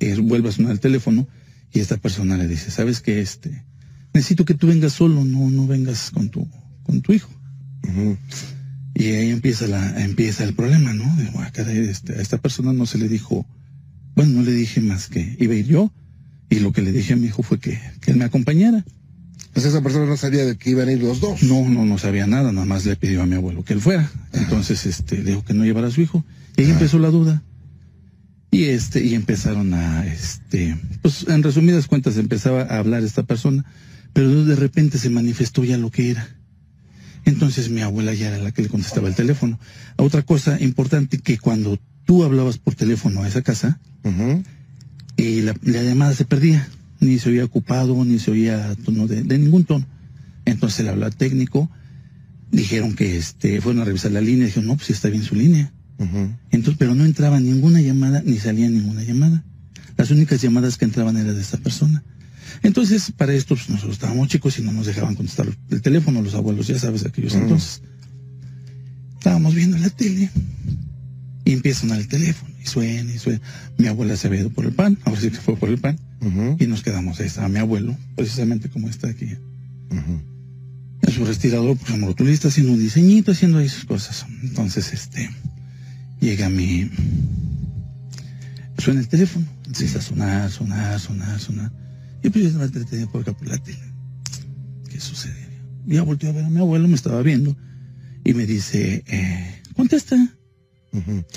eh, 0.00 0.14
vuelve 0.20 0.50
a 0.50 0.52
sonar 0.52 0.72
el 0.72 0.80
teléfono 0.80 1.26
y 1.72 1.80
esta 1.80 1.96
persona 1.96 2.36
le 2.36 2.46
dice, 2.46 2.70
¿sabes 2.70 3.00
qué? 3.00 3.22
Este, 3.22 3.64
necesito 4.12 4.44
que 4.44 4.52
tú 4.52 4.66
vengas 4.66 4.92
solo, 4.92 5.24
no, 5.24 5.48
no 5.48 5.66
vengas 5.66 6.10
con 6.10 6.28
tu, 6.28 6.46
con 6.82 7.00
tu 7.00 7.14
hijo. 7.14 7.30
Y 8.94 9.04
ahí 9.04 9.30
empieza 9.30 9.66
la, 9.68 10.04
empieza 10.04 10.44
el 10.44 10.52
problema, 10.52 10.92
¿no? 10.92 11.16
De, 11.16 11.30
bueno, 11.30 11.50
este, 11.56 12.12
a 12.12 12.20
esta 12.20 12.36
persona 12.36 12.74
no 12.74 12.84
se 12.84 12.98
le 12.98 13.08
dijo, 13.08 13.46
bueno, 14.14 14.34
no 14.34 14.42
le 14.42 14.52
dije 14.52 14.82
más 14.82 15.08
que 15.08 15.34
iba 15.40 15.54
a 15.54 15.56
ir 15.56 15.66
yo, 15.66 15.90
y 16.50 16.60
lo 16.60 16.72
que 16.72 16.82
le 16.82 16.92
dije 16.92 17.12
a 17.12 17.16
mi 17.16 17.26
hijo 17.26 17.42
fue 17.42 17.58
que, 17.58 17.78
él 18.06 18.16
me 18.16 18.24
acompañara. 18.24 18.84
Pues 19.52 19.66
esa 19.66 19.82
persona 19.82 20.06
no 20.06 20.16
sabía 20.16 20.44
de 20.44 20.56
que 20.56 20.70
iban 20.70 20.88
a 20.88 20.92
ir 20.92 21.02
los 21.02 21.20
dos. 21.20 21.42
No, 21.42 21.68
no, 21.68 21.84
no 21.84 21.98
sabía 21.98 22.26
nada, 22.26 22.52
nada 22.52 22.66
más 22.66 22.84
le 22.84 22.96
pidió 22.96 23.22
a 23.22 23.26
mi 23.26 23.34
abuelo 23.34 23.64
que 23.64 23.72
él 23.72 23.80
fuera. 23.80 24.10
Entonces, 24.32 24.86
este, 24.86 25.16
le 25.18 25.30
dijo 25.30 25.44
que 25.44 25.54
no 25.54 25.64
llevara 25.64 25.88
a 25.88 25.90
su 25.90 26.00
hijo. 26.00 26.24
Y 26.56 26.62
ahí 26.62 26.70
empezó 26.70 26.98
la 26.98 27.08
duda. 27.08 27.42
Y 28.50 28.64
este, 28.64 29.04
y 29.04 29.14
empezaron 29.14 29.74
a, 29.74 30.06
este, 30.06 30.76
pues 31.02 31.26
en 31.28 31.42
resumidas 31.42 31.86
cuentas 31.86 32.16
empezaba 32.16 32.62
a 32.62 32.78
hablar 32.78 33.02
esta 33.02 33.22
persona, 33.22 33.64
pero 34.14 34.44
de 34.44 34.56
repente 34.56 34.98
se 34.98 35.10
manifestó 35.10 35.64
ya 35.64 35.76
lo 35.76 35.90
que 35.90 36.10
era. 36.10 36.28
Entonces 37.26 37.68
mi 37.68 37.82
abuela 37.82 38.14
ya 38.14 38.28
era 38.28 38.38
la 38.38 38.52
que 38.52 38.62
le 38.62 38.68
contestaba 38.68 39.08
el 39.08 39.14
teléfono. 39.14 39.58
Otra 39.96 40.22
cosa 40.22 40.58
importante 40.60 41.18
que 41.18 41.36
cuando 41.36 41.78
tú 42.06 42.24
hablabas 42.24 42.56
por 42.56 42.74
teléfono 42.74 43.22
a 43.22 43.28
esa 43.28 43.42
casa, 43.42 43.80
y 45.18 45.42
la, 45.42 45.52
llamada 45.62 46.14
se 46.14 46.24
perdía, 46.24 46.66
ni 47.00 47.18
se 47.18 47.30
oía 47.30 47.44
ocupado, 47.44 48.02
ni 48.04 48.20
se 48.20 48.30
oía 48.30 48.74
tono 48.84 49.08
de, 49.08 49.24
ningún 49.38 49.64
tono. 49.64 49.84
Entonces 50.44 50.84
le 50.84 50.92
habló 50.92 51.06
al 51.06 51.16
técnico, 51.16 51.68
dijeron 52.52 52.94
que 52.94 53.18
este, 53.18 53.60
fueron 53.60 53.82
a 53.82 53.84
revisar 53.84 54.12
la 54.12 54.20
línea, 54.20 54.46
dijeron, 54.46 54.68
no, 54.68 54.76
pues 54.76 54.90
está 54.90 55.08
bien 55.08 55.24
su 55.24 55.34
línea. 55.34 55.72
Entonces, 56.52 56.76
pero 56.78 56.94
no 56.94 57.04
entraba 57.04 57.40
ninguna 57.40 57.80
llamada, 57.80 58.22
ni 58.24 58.38
salía 58.38 58.70
ninguna 58.70 59.02
llamada. 59.02 59.44
Las 59.96 60.12
únicas 60.12 60.40
llamadas 60.40 60.78
que 60.78 60.84
entraban 60.84 61.16
eran 61.16 61.34
de 61.34 61.40
esta 61.40 61.58
persona. 61.58 62.04
Entonces, 62.62 63.12
para 63.16 63.34
esto, 63.34 63.56
pues 63.56 63.68
nosotros 63.68 63.94
estábamos 63.94 64.28
chicos 64.28 64.56
y 64.60 64.62
no 64.62 64.70
nos 64.70 64.86
dejaban 64.86 65.16
contestar 65.16 65.48
el 65.70 65.82
teléfono, 65.82 66.22
los 66.22 66.34
abuelos, 66.34 66.68
ya 66.68 66.78
sabes, 66.78 67.04
aquellos 67.04 67.34
entonces. 67.34 67.82
Estábamos 69.14 69.56
viendo 69.56 69.76
la 69.78 69.90
tele 69.90 70.30
Y 71.48 71.54
empieza 71.54 71.78
a 71.78 71.80
sonar 71.80 71.98
el 72.00 72.08
teléfono, 72.08 72.52
y 72.62 72.66
suena, 72.66 73.10
y 73.10 73.18
suena. 73.18 73.40
Mi 73.78 73.86
abuela 73.86 74.18
se 74.18 74.26
había 74.26 74.40
ido 74.40 74.50
por 74.50 74.66
el 74.66 74.72
pan, 74.72 74.98
ahora 75.06 75.18
sí 75.18 75.30
que 75.30 75.38
fue 75.38 75.56
por 75.56 75.70
el 75.70 75.78
pan. 75.78 75.98
Y 76.58 76.66
nos 76.66 76.82
quedamos, 76.82 77.18
ahí 77.20 77.26
estaba 77.26 77.48
mi 77.48 77.58
abuelo, 77.58 77.96
precisamente 78.16 78.68
como 78.68 78.86
está 78.86 79.08
aquí. 79.08 79.34
En 79.88 81.10
su 81.10 81.24
respirador, 81.24 81.78
pues 81.78 81.90
como 81.90 82.14
tú 82.14 82.26
le 82.26 82.34
estás 82.34 82.52
haciendo 82.52 82.74
un 82.74 82.78
diseñito, 82.78 83.32
haciendo 83.32 83.56
ahí 83.56 83.68
sus 83.70 83.86
cosas. 83.86 84.26
Entonces, 84.42 84.92
este, 84.92 85.30
llega 86.20 86.50
mi, 86.50 86.90
suena 88.76 89.00
el 89.00 89.08
teléfono, 89.08 89.46
empieza 89.64 90.00
a 90.00 90.02
sonar, 90.02 90.50
sonar, 90.50 91.00
sonar, 91.00 91.40
sonar. 91.40 91.72
Y 92.22 92.28
pues 92.28 92.42
yo 92.42 92.48
estaba 92.48 92.66
entretenido 92.66 93.10
por 93.10 93.22
acá 93.22 93.32
por 93.32 93.48
la 93.48 93.56
tele. 93.56 93.78
¿Qué 94.90 95.00
sucede? 95.00 95.48
Ya 95.86 96.02
volteé 96.02 96.28
a 96.28 96.32
ver 96.32 96.44
a 96.44 96.50
mi 96.50 96.58
abuelo, 96.58 96.88
me 96.88 96.94
estaba 96.94 97.22
viendo, 97.22 97.56
y 98.22 98.34
me 98.34 98.44
dice, 98.44 99.02
eh, 99.06 99.62
contesta. 99.74 100.34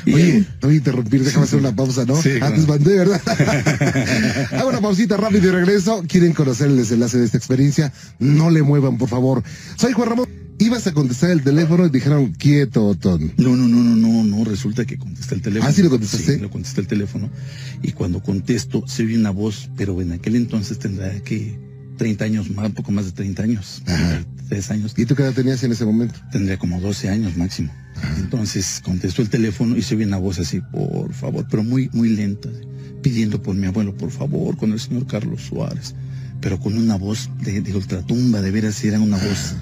Oye, 0.05 0.39
no 0.39 0.67
voy 0.67 0.75
a 0.75 0.77
interrumpir, 0.77 1.23
déjame 1.23 1.43
hacer 1.43 1.59
una 1.59 1.75
pausa, 1.75 2.05
¿no? 2.05 2.15
Sí, 2.21 2.31
Antes 2.41 2.67
mandé, 2.67 2.97
¿verdad? 2.97 3.21
Hago 4.53 4.69
una 4.69 4.81
pausita 4.81 5.17
rápido 5.17 5.49
y 5.49 5.51
regreso. 5.51 6.03
¿Quieren 6.07 6.33
conocer 6.33 6.67
el 6.67 6.77
desenlace 6.77 7.17
de 7.17 7.25
esta 7.25 7.37
experiencia? 7.37 7.91
No 8.19 8.49
le 8.49 8.63
muevan, 8.63 8.97
por 8.97 9.09
favor. 9.09 9.43
Soy 9.77 9.91
Juan 9.93 10.09
Ramón. 10.09 10.29
Ibas 10.57 10.85
a 10.85 10.93
contestar 10.93 11.31
el 11.31 11.43
teléfono 11.43 11.87
y 11.87 11.89
dijeron, 11.89 12.33
quieto, 12.33 12.85
Otón. 12.85 13.33
No, 13.37 13.55
no, 13.55 13.67
no, 13.67 13.83
no, 13.83 13.95
no, 13.95 14.23
no, 14.23 14.43
resulta 14.43 14.85
que 14.85 14.97
contesté 14.97 15.33
el 15.35 15.41
teléfono. 15.41 15.69
¿Ah, 15.69 15.73
sí 15.73 15.81
lo 15.81 15.89
contestaste? 15.89 16.35
Sí, 16.35 16.39
lo 16.39 16.51
contesté 16.51 16.81
el 16.81 16.87
teléfono. 16.87 17.31
Y 17.81 17.93
cuando 17.93 18.21
contesto, 18.21 18.83
se 18.87 19.03
oye 19.03 19.17
una 19.17 19.31
voz, 19.31 19.71
pero 19.75 19.99
en 20.01 20.11
aquel 20.11 20.35
entonces 20.35 20.77
tendrá 20.77 21.19
que 21.21 21.57
30 21.97 22.25
años 22.25 22.49
más, 22.51 22.67
un 22.67 22.73
poco 22.73 22.91
más 22.91 23.05
de 23.05 23.11
30 23.11 23.43
años. 23.43 23.81
Ajá. 23.87 24.23
3 24.49 24.71
años. 24.71 24.93
¿Y 24.97 25.05
tú 25.05 25.15
qué 25.15 25.23
edad 25.23 25.33
tenías 25.33 25.63
en 25.63 25.71
ese 25.71 25.83
momento? 25.83 26.19
Tendría 26.31 26.59
como 26.59 26.79
12 26.79 27.09
años 27.09 27.35
máximo. 27.37 27.71
Entonces 28.17 28.81
contestó 28.83 29.21
el 29.21 29.29
teléfono 29.29 29.77
y 29.77 29.81
se 29.81 29.95
oye 29.95 30.05
una 30.05 30.17
voz 30.17 30.39
así, 30.39 30.61
por 30.71 31.13
favor, 31.13 31.45
pero 31.49 31.63
muy, 31.63 31.89
muy 31.93 32.09
lenta, 32.09 32.49
pidiendo 33.01 33.41
por 33.41 33.55
mi 33.55 33.67
abuelo, 33.67 33.95
por 33.95 34.11
favor, 34.11 34.57
con 34.57 34.71
el 34.71 34.79
señor 34.79 35.07
Carlos 35.07 35.41
Suárez. 35.43 35.95
Pero 36.39 36.59
con 36.59 36.77
una 36.77 36.95
voz 36.95 37.29
de, 37.43 37.61
de 37.61 37.75
ultratumba, 37.75 38.41
de 38.41 38.51
veras, 38.51 38.83
era 38.83 38.99
una 38.99 39.17
voz 39.17 39.55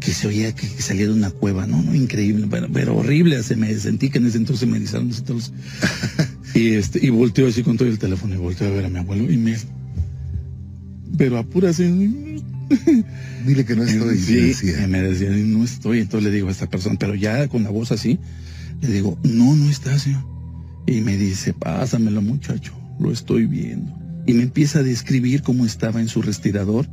que 0.00 0.12
se 0.12 0.26
oía 0.26 0.54
que, 0.54 0.66
que 0.66 0.82
salía 0.82 1.06
de 1.06 1.12
una 1.12 1.30
cueva, 1.30 1.66
no, 1.66 1.82
no, 1.82 1.94
increíble, 1.94 2.46
pero, 2.50 2.68
pero 2.72 2.96
horrible, 2.96 3.42
se 3.42 3.54
me 3.54 3.72
sentí 3.74 4.08
que 4.08 4.18
en 4.18 4.26
ese 4.26 4.38
entonces 4.38 4.66
me 4.66 4.78
erizaron 4.78 5.08
los 5.08 5.52
y 6.54 6.70
este, 6.70 7.04
y 7.04 7.10
volteó 7.10 7.46
así 7.46 7.62
con 7.62 7.76
todo 7.76 7.86
el 7.86 7.98
teléfono 7.98 8.34
y 8.34 8.38
volteó 8.38 8.66
a 8.66 8.70
ver 8.70 8.86
a 8.86 8.88
mi 8.88 8.98
abuelo 8.98 9.30
y 9.30 9.36
me, 9.36 9.56
pero 11.18 11.38
apura 11.38 11.68
así, 11.70 11.84
Dile 13.46 13.64
que 13.64 13.76
no 13.76 13.82
estoy. 13.84 14.18
sí, 14.18 14.34
decía. 14.36 14.86
me 14.86 15.02
decía, 15.02 15.30
no 15.30 15.64
estoy. 15.64 16.00
Entonces 16.00 16.30
le 16.30 16.34
digo 16.34 16.48
a 16.48 16.52
esta 16.52 16.68
persona, 16.68 16.96
pero 16.98 17.14
ya 17.14 17.48
con 17.48 17.64
la 17.64 17.70
voz 17.70 17.92
así, 17.92 18.18
le 18.80 18.88
digo, 18.88 19.18
no, 19.22 19.54
no 19.54 19.68
está, 19.68 19.98
señor. 19.98 20.24
Y 20.86 21.00
me 21.00 21.16
dice, 21.16 21.52
pásamelo, 21.52 22.22
muchacho, 22.22 22.72
lo 22.98 23.12
estoy 23.12 23.46
viendo. 23.46 23.92
Y 24.26 24.34
me 24.34 24.42
empieza 24.44 24.80
a 24.80 24.82
describir 24.82 25.42
cómo 25.42 25.66
estaba 25.66 26.00
en 26.00 26.08
su 26.08 26.22
respirador. 26.22 26.86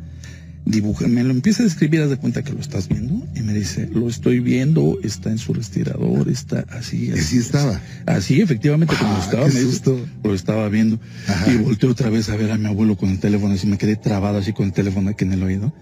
Dibuja, 0.68 1.08
me 1.08 1.24
lo 1.24 1.32
empieza 1.32 1.64
a 1.64 1.66
describir, 1.66 2.02
haz 2.02 2.10
de 2.10 2.18
cuenta 2.18 2.44
que 2.44 2.52
lo 2.52 2.60
estás 2.60 2.90
viendo. 2.90 3.26
Y 3.36 3.42
me 3.42 3.54
dice, 3.54 3.90
lo 3.94 4.10
estoy 4.10 4.40
viendo, 4.40 5.00
está 5.02 5.32
en 5.32 5.38
su 5.38 5.54
respirador, 5.54 6.28
está 6.30 6.66
así. 6.70 7.06
Y 7.06 7.12
así, 7.12 7.20
así 7.22 7.38
estaba. 7.38 7.82
Así, 8.06 8.42
efectivamente, 8.42 8.96
como 8.96 9.12
Ah, 9.12 9.18
lo 9.18 9.24
estaba, 9.24 9.48
me 9.48 9.60
dice, 9.62 10.08
lo 10.24 10.34
estaba 10.34 10.68
viendo. 10.70 11.00
Ajá. 11.28 11.52
Y 11.52 11.58
volteé 11.58 11.90
otra 11.90 12.10
vez 12.10 12.30
a 12.30 12.36
ver 12.36 12.52
a 12.52 12.58
mi 12.58 12.68
abuelo 12.68 12.98
con 12.98 13.10
el 13.10 13.20
teléfono, 13.20 13.54
así 13.54 13.66
me 13.66 13.78
quedé 13.78 13.96
trabado 13.96 14.38
así 14.38 14.52
con 14.52 14.66
el 14.66 14.74
teléfono 14.74 15.10
aquí 15.10 15.24
en 15.24 15.34
el 15.34 15.44
oído. 15.44 15.74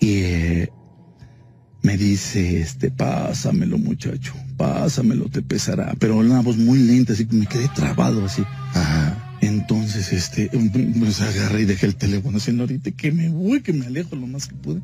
Y 0.00 0.18
eh, 0.22 0.70
me 1.82 1.96
dice, 1.96 2.60
este, 2.60 2.92
pásamelo 2.92 3.76
muchacho, 3.76 4.34
pásamelo, 4.56 5.28
te 5.30 5.42
pesará. 5.42 5.94
Pero 5.98 6.16
una 6.18 6.40
voz 6.42 6.56
muy 6.56 6.78
lenta, 6.78 7.12
así 7.12 7.26
que 7.26 7.34
me 7.34 7.46
quedé 7.46 7.68
trabado 7.74 8.24
así. 8.24 8.42
Ajá. 8.74 9.21
Entonces, 9.42 10.12
este, 10.12 10.48
pues 10.98 11.20
agarré 11.20 11.62
y 11.62 11.64
dejé 11.66 11.86
el 11.86 11.96
teléfono, 11.96 12.38
señorita, 12.38 12.90
que 12.92 13.12
me 13.12 13.28
voy, 13.28 13.60
que 13.60 13.72
me 13.72 13.84
alejo 13.86 14.16
lo 14.16 14.26
más 14.26 14.46
que 14.46 14.54
pude. 14.54 14.80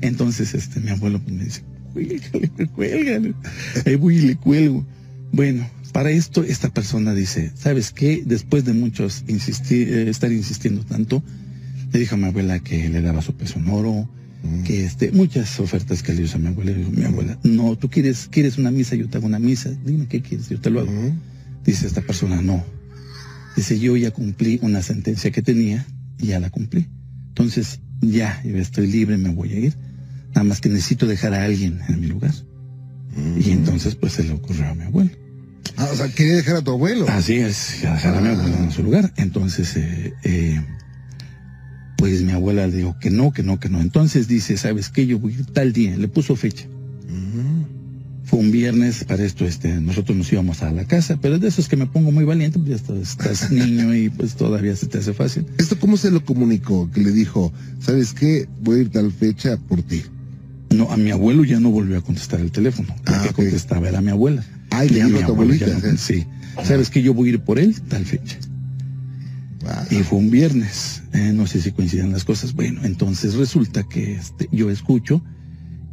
Entonces, 0.00 0.54
este, 0.54 0.80
mi 0.80 0.90
abuelo 0.90 1.20
pues, 1.20 1.36
me 1.36 1.44
dice, 1.44 1.62
cuélgale, 1.92 2.50
cuélgale. 2.74 3.34
Ahí 3.86 3.96
voy 3.96 4.16
y 4.16 4.22
le 4.22 4.36
cuelgo. 4.36 4.84
Bueno, 5.32 5.68
para 5.92 6.10
esto, 6.10 6.42
esta 6.42 6.70
persona 6.70 7.14
dice, 7.14 7.52
¿sabes 7.54 7.92
qué? 7.92 8.22
Después 8.24 8.64
de 8.64 8.72
muchos 8.72 9.22
insistir, 9.28 9.92
eh, 9.92 10.08
estar 10.10 10.32
insistiendo 10.32 10.82
tanto, 10.82 11.22
le 11.92 11.98
dijo 12.00 12.14
a 12.14 12.18
mi 12.18 12.24
abuela 12.24 12.58
que 12.60 12.88
le 12.88 13.02
daba 13.02 13.22
su 13.22 13.34
peso 13.34 13.58
en 13.58 13.68
oro, 13.68 14.08
Mm. 14.42 14.62
que 14.62 14.84
este, 14.86 15.12
muchas 15.12 15.60
ofertas 15.60 16.02
que 16.02 16.14
le 16.14 16.22
hizo 16.22 16.36
a 16.36 16.40
mi 16.40 16.48
abuela. 16.48 16.70
Le 16.72 16.78
dijo, 16.78 16.90
mi 16.90 17.04
abuela, 17.04 17.38
no, 17.42 17.76
tú 17.76 17.90
quieres, 17.90 18.28
quieres 18.30 18.56
una 18.56 18.70
misa, 18.70 18.96
yo 18.96 19.08
te 19.08 19.18
hago 19.18 19.26
una 19.26 19.38
misa. 19.38 19.70
Dime 19.84 20.06
qué 20.06 20.22
quieres, 20.22 20.48
yo 20.48 20.58
te 20.60 20.70
lo 20.70 20.80
hago. 20.80 20.90
Ujú. 20.90 21.12
Dice 21.64 21.86
esta 21.86 22.00
persona, 22.00 22.40
no. 22.40 22.64
Dice, 23.56 23.78
yo 23.78 23.96
ya 23.96 24.10
cumplí 24.10 24.58
una 24.62 24.82
sentencia 24.82 25.30
que 25.30 25.42
tenía 25.42 25.86
y 26.18 26.28
ya 26.28 26.40
la 26.40 26.50
cumplí. 26.50 26.86
Entonces, 27.28 27.80
ya, 28.00 28.42
yo 28.44 28.56
estoy 28.56 28.86
libre, 28.86 29.16
me 29.16 29.30
voy 29.30 29.52
a 29.52 29.58
ir. 29.58 29.76
Nada 30.28 30.44
más 30.44 30.60
que 30.60 30.68
necesito 30.68 31.06
dejar 31.06 31.34
a 31.34 31.44
alguien 31.44 31.80
en 31.88 32.00
mi 32.00 32.06
lugar. 32.06 32.32
Y 33.38 33.50
entonces, 33.50 33.96
pues, 33.96 34.12
se 34.12 34.22
le 34.22 34.32
ocurrió 34.32 34.68
a 34.68 34.74
mi 34.74 34.84
abuelo. 34.84 35.10
Ah, 35.76 35.88
o 35.92 35.96
sea, 35.96 36.08
quería 36.08 36.36
dejar 36.36 36.56
a 36.56 36.62
tu 36.62 36.70
abuelo. 36.70 37.06
Así 37.08 37.34
es, 37.34 37.78
dejar 37.82 38.16
a 38.16 38.20
mi 38.20 38.28
abuelo 38.28 38.56
en 38.56 38.70
su 38.70 38.82
lugar. 38.82 39.12
Entonces, 39.16 39.76
eh, 39.76 40.14
eh, 40.24 40.60
pues 41.96 42.22
mi 42.22 42.32
abuela 42.32 42.66
le 42.66 42.76
dijo 42.76 42.98
que 42.98 43.10
no, 43.10 43.32
que 43.32 43.42
no, 43.42 43.58
que 43.58 43.68
no. 43.68 43.80
Entonces 43.80 44.28
dice, 44.28 44.56
¿sabes 44.56 44.88
qué? 44.90 45.06
Yo 45.06 45.18
voy 45.18 45.34
a 45.34 45.38
ir 45.40 45.46
tal 45.46 45.72
día. 45.72 45.96
Le 45.96 46.08
puso 46.08 46.36
fecha. 46.36 46.66
Fue 48.30 48.38
un 48.38 48.52
viernes, 48.52 49.02
para 49.02 49.24
esto 49.24 49.44
este, 49.44 49.80
nosotros 49.80 50.16
nos 50.16 50.32
íbamos 50.32 50.62
a 50.62 50.70
la 50.70 50.84
casa, 50.84 51.18
pero 51.20 51.34
es 51.34 51.40
de 51.40 51.48
esos 51.48 51.68
que 51.68 51.76
me 51.76 51.86
pongo 51.86 52.12
muy 52.12 52.22
valiente, 52.24 52.60
pues 52.60 52.70
ya 52.70 52.76
estás, 52.76 52.96
estás 52.98 53.50
niño 53.50 53.92
y 53.92 54.08
pues 54.08 54.36
todavía 54.36 54.76
se 54.76 54.86
te 54.86 54.98
hace 54.98 55.12
fácil. 55.12 55.46
¿Esto 55.58 55.76
cómo 55.80 55.96
se 55.96 56.12
lo 56.12 56.24
comunicó? 56.24 56.88
Que 56.92 57.00
le 57.00 57.10
dijo, 57.10 57.52
¿sabes 57.80 58.12
qué? 58.12 58.48
Voy 58.62 58.78
a 58.78 58.80
ir 58.82 58.90
tal 58.90 59.10
fecha 59.10 59.56
por 59.56 59.82
ti. 59.82 60.02
No, 60.70 60.92
a 60.92 60.96
mi 60.96 61.10
abuelo 61.10 61.42
ya 61.44 61.58
no 61.58 61.70
volvió 61.70 61.98
a 61.98 62.02
contestar 62.02 62.38
el 62.38 62.52
teléfono. 62.52 62.94
El 63.08 63.14
Ah, 63.14 63.24
que 63.26 63.34
contestaba 63.34 63.88
era 63.88 64.00
mi 64.00 64.10
abuela. 64.10 64.44
Ay, 64.70 64.88
Ya 64.90 65.08
mi 65.08 65.18
abuelo 65.20 65.52
ya 65.54 65.66
no- 65.66 65.80
¿sí? 65.80 65.96
sí. 65.98 66.26
¿Sabes 66.62 66.88
que 66.90 67.02
yo 67.02 67.12
voy 67.14 67.30
a 67.30 67.32
ir 67.32 67.40
por 67.40 67.58
él? 67.58 67.74
Tal 67.88 68.04
fecha. 68.06 68.38
Y 69.90 69.96
fue 70.04 70.18
un 70.18 70.30
viernes. 70.30 71.02
Eh, 71.12 71.32
no 71.34 71.46
sé 71.48 71.60
si 71.60 71.72
coinciden 71.72 72.12
las 72.12 72.24
cosas. 72.24 72.54
Bueno, 72.54 72.80
entonces 72.84 73.34
resulta 73.34 73.82
que 73.88 74.14
este, 74.14 74.48
yo 74.52 74.70
escucho 74.70 75.20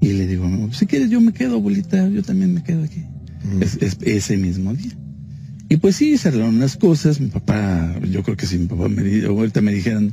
y 0.01 0.13
le 0.13 0.27
digo, 0.27 0.49
si 0.73 0.85
quieres 0.85 1.09
yo 1.09 1.19
me 1.21 1.33
quedo, 1.33 1.55
abuelita, 1.55 2.07
yo 2.09 2.23
también 2.23 2.53
me 2.53 2.63
quedo 2.63 2.83
aquí. 2.83 3.01
Mm. 3.43 3.63
Es- 3.63 3.77
es- 3.81 3.97
ese 4.01 4.37
mismo 4.37 4.73
día. 4.73 4.91
Y 5.69 5.77
pues 5.77 5.95
sí, 5.97 6.17
se 6.17 6.29
arreglaron 6.29 6.59
las 6.59 6.77
cosas. 6.77 7.19
Mi 7.19 7.27
papá, 7.27 7.95
yo 8.09 8.23
creo 8.23 8.37
que 8.37 8.45
si 8.45 8.57
mi 8.57 8.67
papá 8.67 8.87
me 8.87 9.25
ahorita 9.25 9.61
me 9.61 9.73
dijeran, 9.73 10.11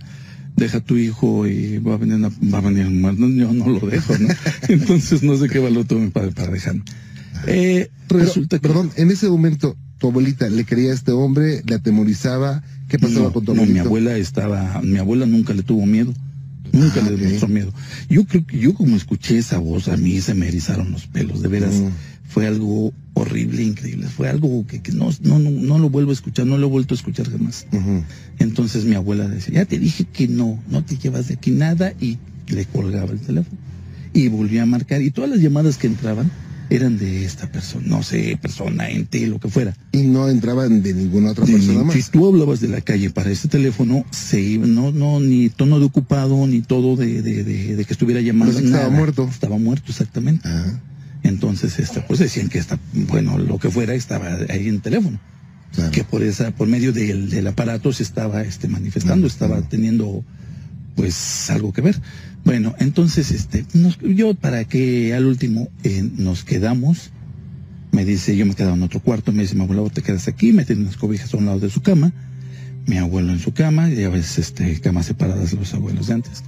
deja 0.56 0.78
a 0.78 0.80
tu 0.80 0.96
hijo 0.96 1.46
y 1.46 1.78
va 1.78 1.94
a 1.94 1.96
venir, 1.96 2.16
una- 2.16 2.28
va 2.52 2.58
a 2.58 2.60
venir 2.60 2.86
un 2.86 3.00
muerto, 3.00 3.28
yo 3.28 3.52
no 3.52 3.68
lo 3.68 3.80
dejo, 3.86 4.16
¿no? 4.18 4.28
Entonces 4.68 5.22
no 5.22 5.36
sé 5.36 5.48
qué 5.48 5.58
valor 5.60 5.84
tuvo 5.84 6.00
mi 6.00 6.10
padre 6.10 6.32
para 6.32 6.50
dejarme. 6.52 6.82
Eh, 7.46 7.90
Pero, 8.08 8.20
resulta 8.20 8.58
que... 8.58 8.66
Perdón, 8.68 8.90
en 8.96 9.10
ese 9.10 9.28
momento, 9.28 9.76
tu 9.98 10.08
abuelita 10.08 10.48
le 10.48 10.64
quería 10.64 10.90
a 10.90 10.94
este 10.94 11.12
hombre, 11.12 11.62
le 11.66 11.74
atemorizaba. 11.74 12.62
¿Qué 12.88 12.98
pasaba 12.98 13.26
no, 13.26 13.32
con 13.32 13.44
tu 13.44 13.54
no, 13.54 13.62
abuelito? 13.62 13.74
mi 13.82 13.86
abuela 13.86 14.16
estaba, 14.16 14.80
mi 14.82 14.98
abuela 14.98 15.26
nunca 15.26 15.52
le 15.54 15.62
tuvo 15.62 15.86
miedo. 15.86 16.12
Nunca 16.74 17.00
Ah, 17.00 17.08
le 17.08 17.14
ok. 17.14 17.20
demostró 17.20 17.48
miedo. 17.48 17.72
Yo 18.08 18.24
creo 18.24 18.46
que 18.46 18.58
yo 18.58 18.74
como 18.74 18.96
escuché 18.96 19.38
esa 19.38 19.58
voz, 19.58 19.88
a 19.88 19.96
mí 19.96 20.20
se 20.20 20.34
me 20.34 20.48
erizaron 20.48 20.92
los 20.92 21.06
pelos, 21.06 21.40
de 21.42 21.48
veras. 21.48 21.74
Mm. 21.74 21.88
Fue 22.28 22.46
algo 22.46 22.92
horrible, 23.14 23.62
increíble. 23.62 24.08
Fue 24.08 24.28
algo 24.28 24.66
que, 24.66 24.82
que 24.82 24.90
no, 24.92 25.10
no, 25.22 25.38
no, 25.38 25.50
no 25.50 25.78
lo 25.78 25.88
vuelvo 25.88 26.10
a 26.10 26.14
escuchar, 26.14 26.46
no 26.46 26.58
lo 26.58 26.66
he 26.66 26.70
vuelto 26.70 26.94
a 26.94 26.96
escuchar 26.96 27.30
jamás. 27.30 27.66
Entonces 28.38 28.84
mi 28.84 28.94
abuela 28.96 29.28
decía, 29.28 29.54
ya 29.54 29.64
te 29.66 29.78
dije 29.78 30.04
que 30.12 30.26
no, 30.26 30.60
no 30.68 30.84
te 30.84 30.96
llevas 30.98 31.28
de 31.28 31.34
aquí 31.34 31.50
nada 31.52 31.92
y 32.00 32.18
le 32.48 32.64
colgaba 32.66 33.12
el 33.12 33.20
teléfono. 33.20 33.56
Y 34.12 34.28
volvió 34.28 34.62
a 34.62 34.66
marcar 34.66 35.00
y 35.02 35.10
todas 35.10 35.30
las 35.30 35.40
llamadas 35.40 35.76
que 35.78 35.86
entraban 35.86 36.30
eran 36.70 36.98
de 36.98 37.24
esta 37.24 37.50
persona, 37.50 37.84
no 37.86 38.02
sé, 38.02 38.38
persona, 38.40 38.88
ente, 38.88 39.26
lo 39.26 39.38
que 39.38 39.48
fuera. 39.48 39.76
Y 39.92 40.02
no 40.02 40.28
entraban 40.28 40.82
de 40.82 40.94
ninguna 40.94 41.30
otra 41.32 41.44
persona 41.44 41.92
Si 41.92 41.98
más. 41.98 42.10
tú 42.10 42.26
hablabas 42.26 42.60
de 42.60 42.68
la 42.68 42.80
calle 42.80 43.10
para 43.10 43.30
este 43.30 43.48
teléfono, 43.48 44.04
se 44.10 44.40
iba, 44.40 44.66
no, 44.66 44.90
no, 44.90 45.20
ni 45.20 45.50
tono 45.50 45.78
de 45.78 45.84
ocupado, 45.86 46.46
ni 46.46 46.62
todo 46.62 46.96
de, 46.96 47.22
de, 47.22 47.44
de, 47.44 47.76
de 47.76 47.84
que 47.84 47.92
estuviera 47.92 48.20
llamando. 48.20 48.52
Pues 48.54 48.64
estaba 48.64 48.84
nada. 48.84 48.96
muerto. 48.96 49.28
Estaba 49.30 49.58
muerto, 49.58 49.90
exactamente. 49.90 50.48
Ajá. 50.48 50.80
Entonces, 51.22 51.78
este, 51.78 52.00
pues 52.02 52.18
decían 52.20 52.48
que 52.48 52.58
está, 52.58 52.78
bueno, 52.92 53.38
lo 53.38 53.58
que 53.58 53.70
fuera 53.70 53.94
estaba 53.94 54.26
ahí 54.48 54.68
en 54.68 54.80
teléfono. 54.80 55.18
Claro. 55.74 55.90
Que 55.90 56.04
por 56.04 56.22
esa, 56.22 56.50
por 56.52 56.68
medio 56.68 56.92
del, 56.92 57.30
del 57.30 57.46
aparato 57.46 57.92
se 57.92 58.02
estaba 58.04 58.42
este 58.42 58.68
manifestando, 58.68 59.26
estaba 59.26 59.60
teniendo 59.62 60.24
pues 60.96 61.50
algo 61.50 61.72
que 61.72 61.80
ver. 61.82 62.00
Bueno, 62.44 62.74
entonces 62.78 63.30
este, 63.30 63.64
nos- 63.74 63.98
yo 64.00 64.34
para 64.34 64.64
que 64.64 65.14
al 65.14 65.26
último 65.26 65.68
eh, 65.82 66.08
nos 66.16 66.44
quedamos, 66.44 67.10
me 67.92 68.04
dice, 68.04 68.36
yo 68.36 68.44
me 68.46 68.54
quedaba 68.54 68.74
en 68.76 68.82
otro 68.82 69.00
cuarto, 69.00 69.32
me 69.32 69.42
dice, 69.42 69.54
mi 69.54 69.62
abuelo, 69.62 69.88
te 69.90 70.02
quedas 70.02 70.28
aquí, 70.28 70.52
me 70.52 70.64
tiene 70.64 70.82
unas 70.82 70.96
cobijas 70.96 71.32
a 71.32 71.36
un 71.36 71.46
lado 71.46 71.60
de 71.60 71.70
su 71.70 71.80
cama, 71.80 72.12
mi 72.86 72.98
abuelo 72.98 73.32
en 73.32 73.38
su 73.38 73.52
cama, 73.54 73.90
y 73.90 74.02
a 74.04 74.08
veces 74.10 74.38
este, 74.38 74.80
camas 74.80 75.06
separadas 75.06 75.52
los 75.54 75.72
abuelos 75.74 76.08
de 76.08 76.14
antes. 76.14 76.42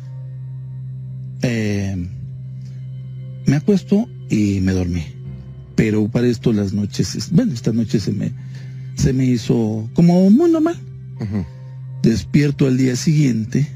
Eh, 1.43 2.09
me 3.47 3.57
acuesto 3.57 4.09
y 4.29 4.61
me 4.61 4.73
dormí. 4.73 5.05
Pero 5.77 6.09
para 6.09 6.27
esto 6.27 6.53
las 6.53 6.73
noches, 6.73 7.29
bueno, 7.33 7.53
esta 7.53 7.73
noche 7.73 8.01
se 8.01 8.13
me, 8.13 8.33
se 8.97 9.13
me 9.13 9.25
hizo 9.27 9.89
como 9.95 10.29
muy 10.31 10.51
normal. 10.51 10.77
Despierto 12.03 12.67
al 12.67 12.77
día 12.77 12.97
siguiente 12.97 13.67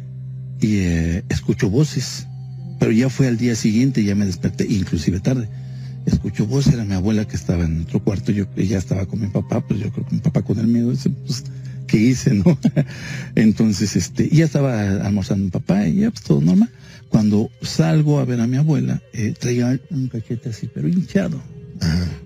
y 0.60 0.78
eh, 0.78 1.24
escucho 1.28 1.70
voces. 1.70 2.26
Pero 2.78 2.92
ya 2.92 3.10
fue 3.10 3.28
al 3.28 3.36
día 3.36 3.54
siguiente, 3.54 4.04
ya 4.04 4.14
me 4.14 4.26
desperté, 4.26 4.66
inclusive 4.68 5.20
tarde. 5.20 5.48
Escucho 6.06 6.46
voces, 6.46 6.74
era 6.74 6.84
mi 6.84 6.94
abuela 6.94 7.26
que 7.26 7.36
estaba 7.36 7.64
en 7.64 7.82
otro 7.82 8.02
cuarto, 8.02 8.32
yo 8.32 8.46
ya 8.56 8.78
estaba 8.78 9.04
con 9.06 9.20
mi 9.20 9.26
papá, 9.26 9.60
pues 9.60 9.80
yo 9.80 9.92
creo 9.92 10.06
que 10.06 10.14
mi 10.14 10.20
papá 10.20 10.42
con 10.42 10.58
el 10.58 10.66
miedo, 10.66 10.90
dice, 10.90 11.10
pues, 11.10 11.44
¿qué 11.86 11.98
hice, 11.98 12.32
no? 12.32 12.58
Entonces, 13.34 13.96
este, 13.96 14.28
ya 14.30 14.46
estaba 14.46 15.04
almorzando 15.04 15.44
mi 15.44 15.50
papá 15.50 15.86
y 15.86 15.96
ya 15.96 16.10
pues 16.10 16.22
todo 16.22 16.40
normal. 16.40 16.70
Cuando 17.10 17.50
salgo 17.60 18.18
a 18.18 18.24
ver 18.24 18.40
a 18.40 18.46
mi 18.46 18.56
abuela, 18.56 19.02
eh, 19.12 19.34
traía 19.38 19.78
un 19.90 20.08
cachete 20.08 20.48
así, 20.48 20.70
pero 20.72 20.88
hinchado. 20.88 21.42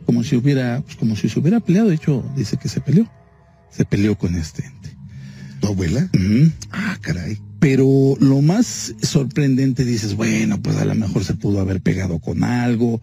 Como 0.05 0.23
si 0.23 0.37
hubiera, 0.37 0.83
pues 0.83 0.97
como 0.97 1.16
si 1.16 1.29
se 1.29 1.38
hubiera 1.38 1.61
peleado, 1.61 1.88
de 1.88 1.94
hecho, 1.94 2.25
dice 2.37 2.57
que 2.59 2.68
se 2.68 2.81
peleó. 2.81 3.11
Se 3.70 3.85
peleó 3.85 4.16
con 4.16 4.35
este 4.35 4.64
ente. 4.66 4.97
¿Tu 5.61 5.66
abuela? 5.66 6.09
Ah, 6.70 6.99
caray. 7.01 7.38
Pero 7.64 8.14
lo 8.20 8.42
más 8.42 8.94
sorprendente 9.00 9.87
dices, 9.87 10.16
bueno, 10.16 10.61
pues 10.61 10.77
a 10.77 10.85
lo 10.85 10.94
mejor 10.94 11.24
se 11.24 11.33
pudo 11.33 11.61
haber 11.61 11.81
pegado 11.81 12.18
con 12.18 12.44
algo, 12.44 13.00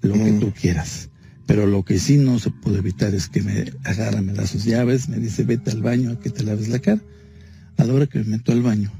lo 0.00 0.14
que 0.14 0.32
tú 0.32 0.52
quieras. 0.60 1.08
Pero 1.46 1.68
lo 1.68 1.84
que 1.84 2.00
sí 2.00 2.16
no 2.16 2.40
se 2.40 2.50
pudo 2.50 2.78
evitar 2.78 3.14
es 3.14 3.28
que 3.28 3.42
me 3.42 3.64
agarra, 3.84 4.20
me 4.20 4.32
da 4.32 4.44
sus 4.48 4.64
llaves, 4.64 5.08
me 5.08 5.18
dice, 5.18 5.44
vete 5.44 5.70
al 5.70 5.82
baño 5.82 6.10
a 6.10 6.18
que 6.18 6.30
te 6.30 6.42
laves 6.42 6.66
la 6.66 6.80
cara. 6.80 7.00
A 7.76 7.84
la 7.84 7.94
hora 7.94 8.08
que 8.08 8.18
me 8.18 8.24
meto 8.24 8.50
al 8.50 8.62
baño, 8.62 8.90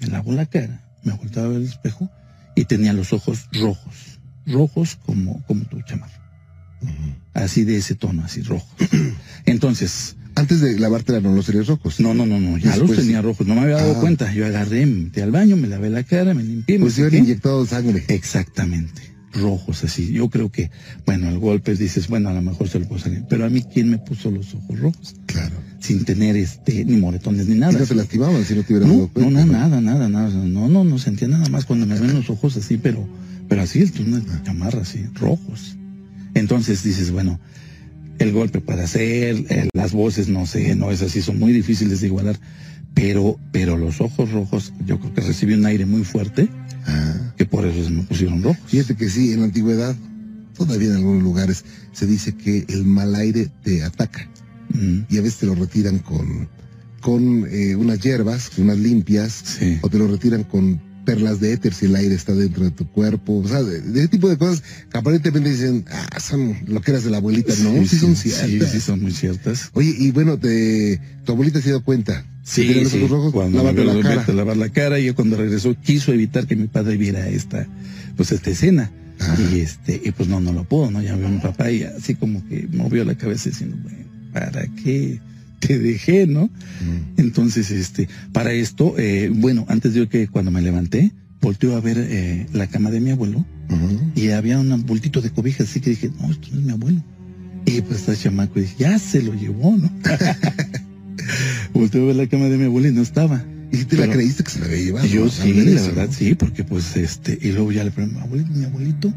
me 0.00 0.08
lavo 0.08 0.32
la 0.32 0.46
cara, 0.46 0.84
me 1.04 1.12
volteaba 1.12 1.46
a 1.46 1.50
ver 1.52 1.60
el 1.60 1.68
espejo 1.68 2.10
y 2.56 2.64
tenía 2.64 2.92
los 2.92 3.12
ojos 3.12 3.48
rojos, 3.52 4.18
rojos 4.46 4.96
como, 5.06 5.44
como 5.44 5.62
tu 5.66 5.80
chamarra. 5.82 6.20
Así 7.34 7.62
de 7.62 7.76
ese 7.76 7.94
tono, 7.94 8.24
así 8.24 8.42
rojos. 8.42 8.74
Entonces, 9.46 10.16
antes 10.36 10.60
de 10.60 10.78
lavarte 10.78 11.20
no 11.20 11.34
los 11.34 11.46
tenías 11.46 11.66
rojos. 11.66 12.00
No, 12.00 12.14
no, 12.14 12.26
no, 12.26 12.40
no, 12.40 12.58
ya 12.58 12.76
los 12.76 12.94
tenía 12.94 13.22
rojos, 13.22 13.46
no 13.46 13.54
me 13.54 13.62
había 13.62 13.76
dado 13.76 13.94
ah. 13.96 14.00
cuenta. 14.00 14.32
Yo 14.32 14.46
agarré, 14.46 14.86
me 14.86 15.04
metí 15.04 15.20
al 15.20 15.30
baño, 15.30 15.56
me 15.56 15.68
lavé 15.68 15.90
la 15.90 16.02
cara, 16.02 16.34
me 16.34 16.42
limpié. 16.42 16.78
Pues 16.78 16.98
me 16.98 17.18
inyectado 17.18 17.64
sangre. 17.66 18.04
Exactamente, 18.08 19.02
rojos 19.32 19.84
así. 19.84 20.12
Yo 20.12 20.28
creo 20.30 20.50
que, 20.50 20.70
bueno, 21.06 21.28
al 21.28 21.38
golpe 21.38 21.74
dices, 21.74 22.08
bueno, 22.08 22.28
a 22.28 22.32
lo 22.34 22.42
mejor 22.42 22.68
se 22.68 22.80
lo 22.80 22.88
puso 22.88 23.04
salir. 23.04 23.24
Pero 23.28 23.44
a 23.44 23.48
mí, 23.48 23.62
¿quién 23.62 23.90
me 23.90 23.98
puso 23.98 24.30
los 24.30 24.54
ojos 24.54 24.78
rojos? 24.78 25.14
Claro. 25.26 25.54
Sin 25.80 26.04
tener 26.04 26.36
este, 26.36 26.84
ni 26.84 26.96
moretones 26.96 27.46
ni 27.46 27.56
nada. 27.56 27.72
¿Y 27.72 27.76
no 27.76 27.86
te 27.86 27.94
lastimaban 27.94 28.44
si 28.44 28.54
no 28.54 28.62
te 28.62 28.72
hubieras 28.72 28.88
no, 28.88 28.94
dado 28.94 29.08
cuenta? 29.08 29.44
No, 29.44 29.52
nada, 29.52 29.80
nada, 29.80 30.08
nada. 30.08 30.30
No, 30.30 30.68
no, 30.68 30.84
no 30.84 30.98
sentía 30.98 31.28
nada 31.28 31.48
más 31.48 31.64
cuando 31.64 31.86
me 31.86 31.98
ven 31.98 32.14
los 32.14 32.30
ojos 32.30 32.56
así, 32.56 32.78
pero, 32.78 33.06
pero 33.48 33.62
así, 33.62 33.80
el 33.80 33.92
una 34.06 34.42
chamarra 34.42 34.82
así, 34.82 35.04
rojos. 35.14 35.76
Entonces 36.34 36.82
dices, 36.82 37.12
bueno, 37.12 37.38
el 38.18 38.32
golpe 38.32 38.60
puede 38.60 38.82
hacer, 38.82 39.44
eh, 39.48 39.68
las 39.72 39.92
voces 39.92 40.28
no 40.28 40.46
sé, 40.46 40.74
no 40.74 40.90
es 40.90 41.02
así, 41.02 41.22
son 41.22 41.38
muy 41.38 41.52
difíciles 41.52 42.00
de 42.00 42.06
igualar, 42.06 42.38
pero, 42.94 43.38
pero 43.52 43.76
los 43.76 44.00
ojos 44.00 44.30
rojos, 44.30 44.72
yo 44.86 44.98
creo 45.00 45.14
que 45.14 45.20
recibí 45.20 45.54
un 45.54 45.66
aire 45.66 45.86
muy 45.86 46.04
fuerte, 46.04 46.48
ah. 46.86 47.32
que 47.36 47.44
por 47.44 47.66
eso 47.66 47.84
se 47.84 47.90
me 47.90 48.02
pusieron 48.02 48.42
rojos. 48.42 48.62
Fíjate 48.66 48.96
que 48.96 49.08
sí, 49.08 49.32
en 49.32 49.40
la 49.40 49.46
antigüedad, 49.46 49.96
todavía 50.56 50.88
en 50.88 50.96
algunos 50.96 51.22
lugares, 51.22 51.64
se 51.92 52.06
dice 52.06 52.34
que 52.34 52.64
el 52.68 52.84
mal 52.84 53.14
aire 53.14 53.48
te 53.62 53.82
ataca. 53.82 54.28
Y 55.08 55.18
a 55.18 55.20
veces 55.20 55.38
te 55.38 55.46
lo 55.46 55.54
retiran 55.54 56.00
con, 56.00 56.48
con 57.00 57.46
eh, 57.48 57.76
unas 57.76 58.00
hierbas, 58.00 58.50
unas 58.58 58.76
limpias, 58.76 59.60
o 59.82 59.88
te 59.88 59.98
lo 59.98 60.08
retiran 60.08 60.42
con 60.42 60.80
perlas 61.04 61.40
de 61.40 61.52
éter 61.52 61.74
si 61.74 61.86
el 61.86 61.96
aire 61.96 62.14
está 62.14 62.34
dentro 62.34 62.64
de 62.64 62.70
tu 62.70 62.88
cuerpo, 62.88 63.38
o 63.38 63.48
sea, 63.48 63.62
de, 63.62 63.78
ese 63.78 64.08
tipo 64.08 64.28
de 64.28 64.36
cosas 64.36 64.62
que 64.90 64.98
aparentemente 64.98 65.50
dicen, 65.50 65.84
ah, 65.90 66.20
son 66.20 66.56
lo 66.66 66.80
que 66.80 66.90
eras 66.90 67.04
de 67.04 67.10
la 67.10 67.18
abuelita, 67.18 67.54
no, 67.62 67.86
sí, 67.86 67.98
son 67.98 68.16
ciertas. 68.16 68.70
Sí, 68.70 68.80
son 68.80 69.02
muy 69.02 69.12
ciertas. 69.12 69.70
Oye, 69.74 69.94
y 69.98 70.10
bueno, 70.10 70.38
te, 70.38 71.00
tu 71.24 71.32
abuelita 71.32 71.60
se 71.60 71.70
dio 71.70 71.82
cuenta. 71.82 72.24
Sí, 72.42 72.74
los 72.74 72.92
ojos 72.94 73.10
rojos, 73.10 73.32
cuando 73.32 73.62
la 73.62 74.02
cara. 74.02 74.32
lavar 74.34 74.56
la 74.56 74.68
cara, 74.68 74.98
y 74.98 75.10
cuando 75.12 75.36
regresó 75.36 75.74
quiso 75.80 76.12
evitar 76.12 76.46
que 76.46 76.56
mi 76.56 76.66
padre 76.66 76.96
viera 76.96 77.26
esta, 77.28 77.66
pues 78.16 78.32
esta 78.32 78.50
escena. 78.50 78.90
Y 79.52 79.60
este, 79.60 80.00
y 80.04 80.10
pues 80.10 80.28
no, 80.28 80.40
no 80.40 80.52
lo 80.52 80.64
pudo, 80.64 80.90
¿no? 80.90 81.00
Ya 81.00 81.14
vio 81.16 81.28
a 81.28 81.30
mi 81.30 81.38
papá 81.38 81.70
y 81.70 81.84
así 81.84 82.14
como 82.14 82.46
que 82.48 82.68
movió 82.72 83.04
la 83.04 83.14
cabeza 83.14 83.48
diciendo, 83.48 83.76
bueno, 83.82 84.04
¿para 84.32 84.66
qué? 84.82 85.20
Te 85.66 85.78
dejé, 85.78 86.26
¿no? 86.26 86.50
Entonces, 87.16 87.70
este, 87.70 88.08
para 88.32 88.52
esto, 88.52 88.94
eh, 88.98 89.30
bueno, 89.34 89.64
antes 89.68 89.94
de 89.94 90.08
que 90.08 90.28
cuando 90.28 90.50
me 90.50 90.60
levanté, 90.62 91.12
volteó 91.40 91.76
a 91.76 91.80
ver 91.80 91.96
eh, 91.98 92.46
la 92.52 92.66
cama 92.66 92.90
de 92.90 93.00
mi 93.00 93.10
abuelo 93.10 93.44
y 94.14 94.30
había 94.30 94.58
un 94.58 94.86
bultito 94.86 95.20
de 95.20 95.30
cobijas, 95.30 95.68
así 95.68 95.80
que 95.80 95.90
dije, 95.90 96.10
no, 96.20 96.30
esto 96.30 96.48
no 96.52 96.58
es 96.58 96.64
mi 96.64 96.72
abuelo. 96.72 97.02
Y 97.66 97.80
pues 97.80 98.00
está 98.00 98.14
chamaco 98.14 98.58
y 98.58 98.62
dije, 98.62 98.76
ya 98.78 98.98
se 98.98 99.22
lo 99.22 99.34
llevó, 99.34 99.76
¿no? 99.76 99.90
volteó 101.72 102.02
a 102.02 102.06
ver 102.06 102.16
la 102.16 102.26
cama 102.26 102.46
de 102.46 102.58
mi 102.58 102.64
abuelo 102.64 102.88
y 102.88 102.92
no 102.92 103.02
estaba. 103.02 103.44
¿Y 103.72 103.84
te 103.84 103.96
la 103.96 104.08
creíste 104.08 104.44
que 104.44 104.50
se 104.50 104.60
la 104.60 104.66
había 104.66 104.78
llevado? 104.78 105.06
Yo 105.06 105.28
sí, 105.28 105.52
la 105.52 105.82
verdad, 105.82 106.08
sí, 106.12 106.34
porque 106.34 106.62
pues 106.62 106.96
este, 106.96 107.38
y 107.40 107.52
luego 107.52 107.72
ya 107.72 107.82
le 107.82 107.90
pregunté, 107.90 108.20
abuelito, 108.20 108.52
mi 108.52 108.64
abuelito, 108.64 109.12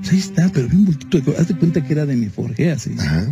pues 0.00 0.12
ahí 0.12 0.18
está, 0.18 0.48
pero 0.48 0.68
vi 0.68 0.76
un 0.76 0.86
bultito 0.86 1.18
de 1.18 1.22
cobijas, 1.22 1.42
haz 1.42 1.48
de 1.48 1.54
cuenta 1.54 1.84
que 1.84 1.92
era 1.92 2.06
de 2.06 2.16
mi 2.16 2.26
forje, 2.26 2.70
así. 2.70 2.90
Ajá. 2.98 3.28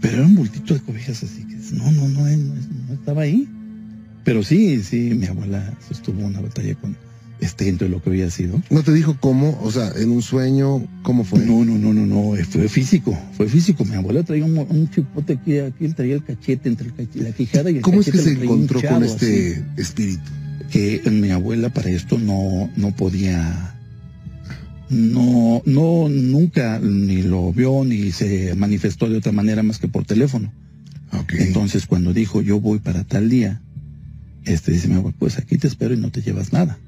Pero 0.00 0.16
era 0.16 0.26
un 0.26 0.34
bultito 0.34 0.74
de 0.74 0.80
cobijas 0.80 1.22
así 1.22 1.44
que 1.44 1.59
no, 1.72 1.90
no, 1.92 2.08
no, 2.08 2.20
no, 2.24 2.94
estaba 2.94 3.22
ahí. 3.22 3.48
Pero 4.24 4.42
sí, 4.42 4.82
sí, 4.82 5.14
mi 5.14 5.26
abuela 5.26 5.76
sostuvo 5.88 6.24
una 6.24 6.40
batalla 6.40 6.74
con 6.74 6.96
este 7.40 7.72
de 7.72 7.88
lo 7.88 8.02
que 8.02 8.10
había 8.10 8.30
sido. 8.30 8.62
¿No 8.70 8.82
te 8.82 8.92
dijo 8.92 9.16
cómo? 9.18 9.58
O 9.62 9.70
sea, 9.70 9.92
en 9.96 10.10
un 10.10 10.22
sueño, 10.22 10.86
¿cómo 11.02 11.24
fue? 11.24 11.40
No, 11.40 11.64
no, 11.64 11.78
no, 11.78 11.94
no, 11.94 12.06
no, 12.06 12.44
fue 12.44 12.68
físico, 12.68 13.18
fue 13.32 13.48
físico. 13.48 13.84
Mi 13.84 13.94
abuela 13.94 14.22
traía 14.22 14.44
un, 14.44 14.90
chipote 14.90 15.34
aquí, 15.34 15.58
aquí 15.58 15.86
él 15.86 15.94
traía 15.94 16.14
el 16.14 16.24
cachete 16.24 16.68
entre 16.68 16.88
el 16.88 16.94
cachete, 16.94 17.22
la 17.22 17.32
quijada 17.32 17.70
y 17.70 17.76
el 17.76 17.82
¿Cómo 17.82 18.00
es 18.00 18.10
que 18.10 18.18
se 18.18 18.32
encontró 18.32 18.80
con 18.82 19.02
este 19.04 19.64
espíritu? 19.76 20.22
Que 20.70 21.02
mi 21.10 21.30
abuela 21.30 21.70
para 21.70 21.90
esto 21.90 22.18
no, 22.18 22.70
no 22.76 22.94
podía 22.94 23.74
no, 24.90 25.62
no, 25.64 26.08
nunca 26.08 26.80
ni 26.80 27.22
lo 27.22 27.52
vio 27.52 27.84
ni 27.84 28.10
se 28.10 28.54
manifestó 28.56 29.08
de 29.08 29.18
otra 29.18 29.32
manera 29.32 29.62
más 29.62 29.78
que 29.78 29.88
por 29.88 30.04
teléfono. 30.04 30.52
Entonces 31.38 31.86
cuando 31.86 32.12
dijo 32.12 32.42
yo 32.42 32.60
voy 32.60 32.78
para 32.78 33.04
tal 33.04 33.28
día, 33.28 33.60
este 34.44 34.72
dice 34.72 34.88
mi 34.88 34.94
abuela, 34.94 35.16
pues 35.18 35.38
aquí 35.38 35.58
te 35.58 35.66
espero 35.66 35.94
y 35.94 35.98
no 35.98 36.10
te 36.10 36.22
llevas 36.22 36.52
nada. 36.52 36.78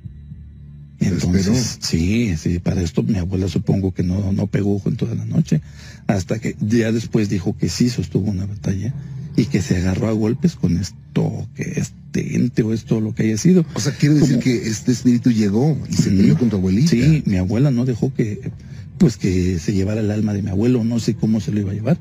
Entonces, 1.00 1.78
sí, 1.80 2.36
sí, 2.36 2.58
para 2.60 2.80
esto 2.80 3.02
mi 3.02 3.18
abuela 3.18 3.48
supongo 3.48 3.92
que 3.92 4.02
no, 4.02 4.32
no 4.32 4.46
pegó 4.46 4.80
en 4.86 4.96
toda 4.96 5.14
la 5.14 5.24
noche, 5.24 5.60
hasta 6.06 6.38
que 6.38 6.56
ya 6.60 6.92
después 6.92 7.28
dijo 7.28 7.56
que 7.56 7.68
sí 7.68 7.88
sostuvo 7.88 8.30
una 8.30 8.46
batalla 8.46 8.94
y 9.36 9.46
que 9.46 9.62
se 9.62 9.78
agarró 9.78 10.08
a 10.08 10.12
golpes 10.12 10.54
con 10.54 10.76
esto, 10.76 11.48
que 11.54 11.74
este 11.76 12.36
ente 12.36 12.62
o 12.62 12.72
esto, 12.72 13.00
lo 13.00 13.14
que 13.14 13.24
haya 13.24 13.38
sido. 13.38 13.64
O 13.74 13.80
sea, 13.80 13.92
quiere 13.92 14.16
decir 14.16 14.38
que 14.38 14.68
este 14.68 14.92
espíritu 14.92 15.30
llegó 15.30 15.76
y 15.90 15.94
se 15.94 16.10
peleó 16.10 16.38
con 16.38 16.50
tu 16.50 16.56
abuelita. 16.56 16.90
Sí, 16.90 17.22
mi 17.26 17.36
abuela 17.36 17.70
no 17.70 17.84
dejó 17.84 18.12
que, 18.14 18.52
pues 18.98 19.16
que 19.16 19.58
se 19.58 19.72
llevara 19.72 20.00
el 20.00 20.10
alma 20.10 20.34
de 20.34 20.42
mi 20.42 20.50
abuelo, 20.50 20.84
no 20.84 21.00
sé 21.00 21.14
cómo 21.14 21.40
se 21.40 21.50
lo 21.50 21.60
iba 21.60 21.72
a 21.72 21.74
llevar, 21.74 21.98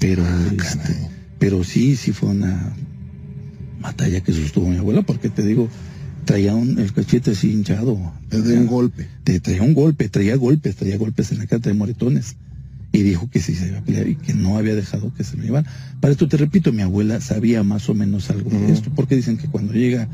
pero, 0.00 0.24
ah, 0.24 0.52
este, 0.56 0.96
pero 1.38 1.64
sí, 1.64 1.96
sí 1.96 2.12
fue 2.12 2.30
una 2.30 2.74
batalla 3.80 4.20
que 4.20 4.32
sostuvo 4.32 4.68
mi 4.68 4.76
abuela, 4.76 5.02
porque 5.02 5.28
te 5.28 5.42
digo, 5.42 5.68
traía 6.24 6.54
un, 6.54 6.78
el 6.78 6.92
cachete 6.92 7.32
así 7.32 7.50
hinchado. 7.52 8.12
de 8.30 8.58
un 8.58 8.66
golpe. 8.66 9.08
Te, 9.24 9.40
traía 9.40 9.62
un 9.62 9.74
golpe, 9.74 10.08
traía 10.08 10.36
golpes, 10.36 10.76
traía 10.76 10.98
golpes 10.98 11.32
en 11.32 11.38
la 11.38 11.46
cara, 11.46 11.60
de 11.60 11.74
moretones 11.74 12.36
y 12.92 13.02
dijo 13.02 13.28
que 13.30 13.40
sí 13.40 13.54
se 13.54 13.68
iba 13.68 13.78
a 13.78 13.82
pelear 13.82 14.08
y 14.08 14.16
que 14.16 14.34
no 14.34 14.56
había 14.56 14.74
dejado 14.74 15.12
que 15.14 15.24
se 15.24 15.36
lo 15.36 15.44
llevaran. 15.44 15.70
Para 16.00 16.12
esto 16.12 16.26
te 16.28 16.36
repito, 16.36 16.72
mi 16.72 16.82
abuela 16.82 17.20
sabía 17.20 17.62
más 17.62 17.88
o 17.88 17.94
menos 17.94 18.30
algo 18.30 18.50
de 18.50 18.72
esto, 18.72 18.90
porque 18.94 19.16
dicen 19.16 19.36
que 19.36 19.46
cuando 19.46 19.74
llega 19.74 20.08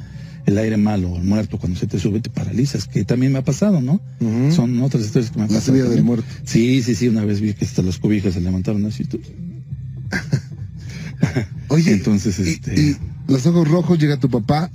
el 0.47 0.59
aire 0.59 0.77
malo 0.77 1.17
el 1.17 1.25
muerto, 1.25 1.59
cuando 1.59 1.79
se 1.79 1.87
te 1.87 1.99
sube 1.99 2.21
te 2.21 2.31
paralizas, 2.31 2.87
que 2.87 3.05
también 3.05 3.33
me 3.33 3.39
ha 3.39 3.45
pasado, 3.45 3.81
¿no? 3.81 4.01
Son 4.51 4.81
otras 4.83 5.05
historias 5.05 5.31
que 5.31 5.39
me 5.39 5.45
han 5.45 5.51
pasado. 5.51 5.79
La 5.79 5.89
del 5.89 6.05
muerto. 6.05 6.27
Sí, 6.45 6.83
sí, 6.83 6.95
sí, 6.95 7.09
una 7.09 7.25
vez 7.25 7.41
vi 7.41 7.55
que 7.55 7.65
hasta 7.65 7.83
las 7.83 7.99
cobijas 7.99 8.35
se 8.35 8.41
levantaron 8.41 8.85
así. 8.87 9.07
Oye, 11.69 11.93
entonces 11.93 12.39
este... 12.39 12.81
Y, 12.81 12.97
los 13.27 13.47
ojos 13.47 13.67
rojos 13.69 13.99
llega 13.99 14.19
tu 14.19 14.29
papá 14.29 14.71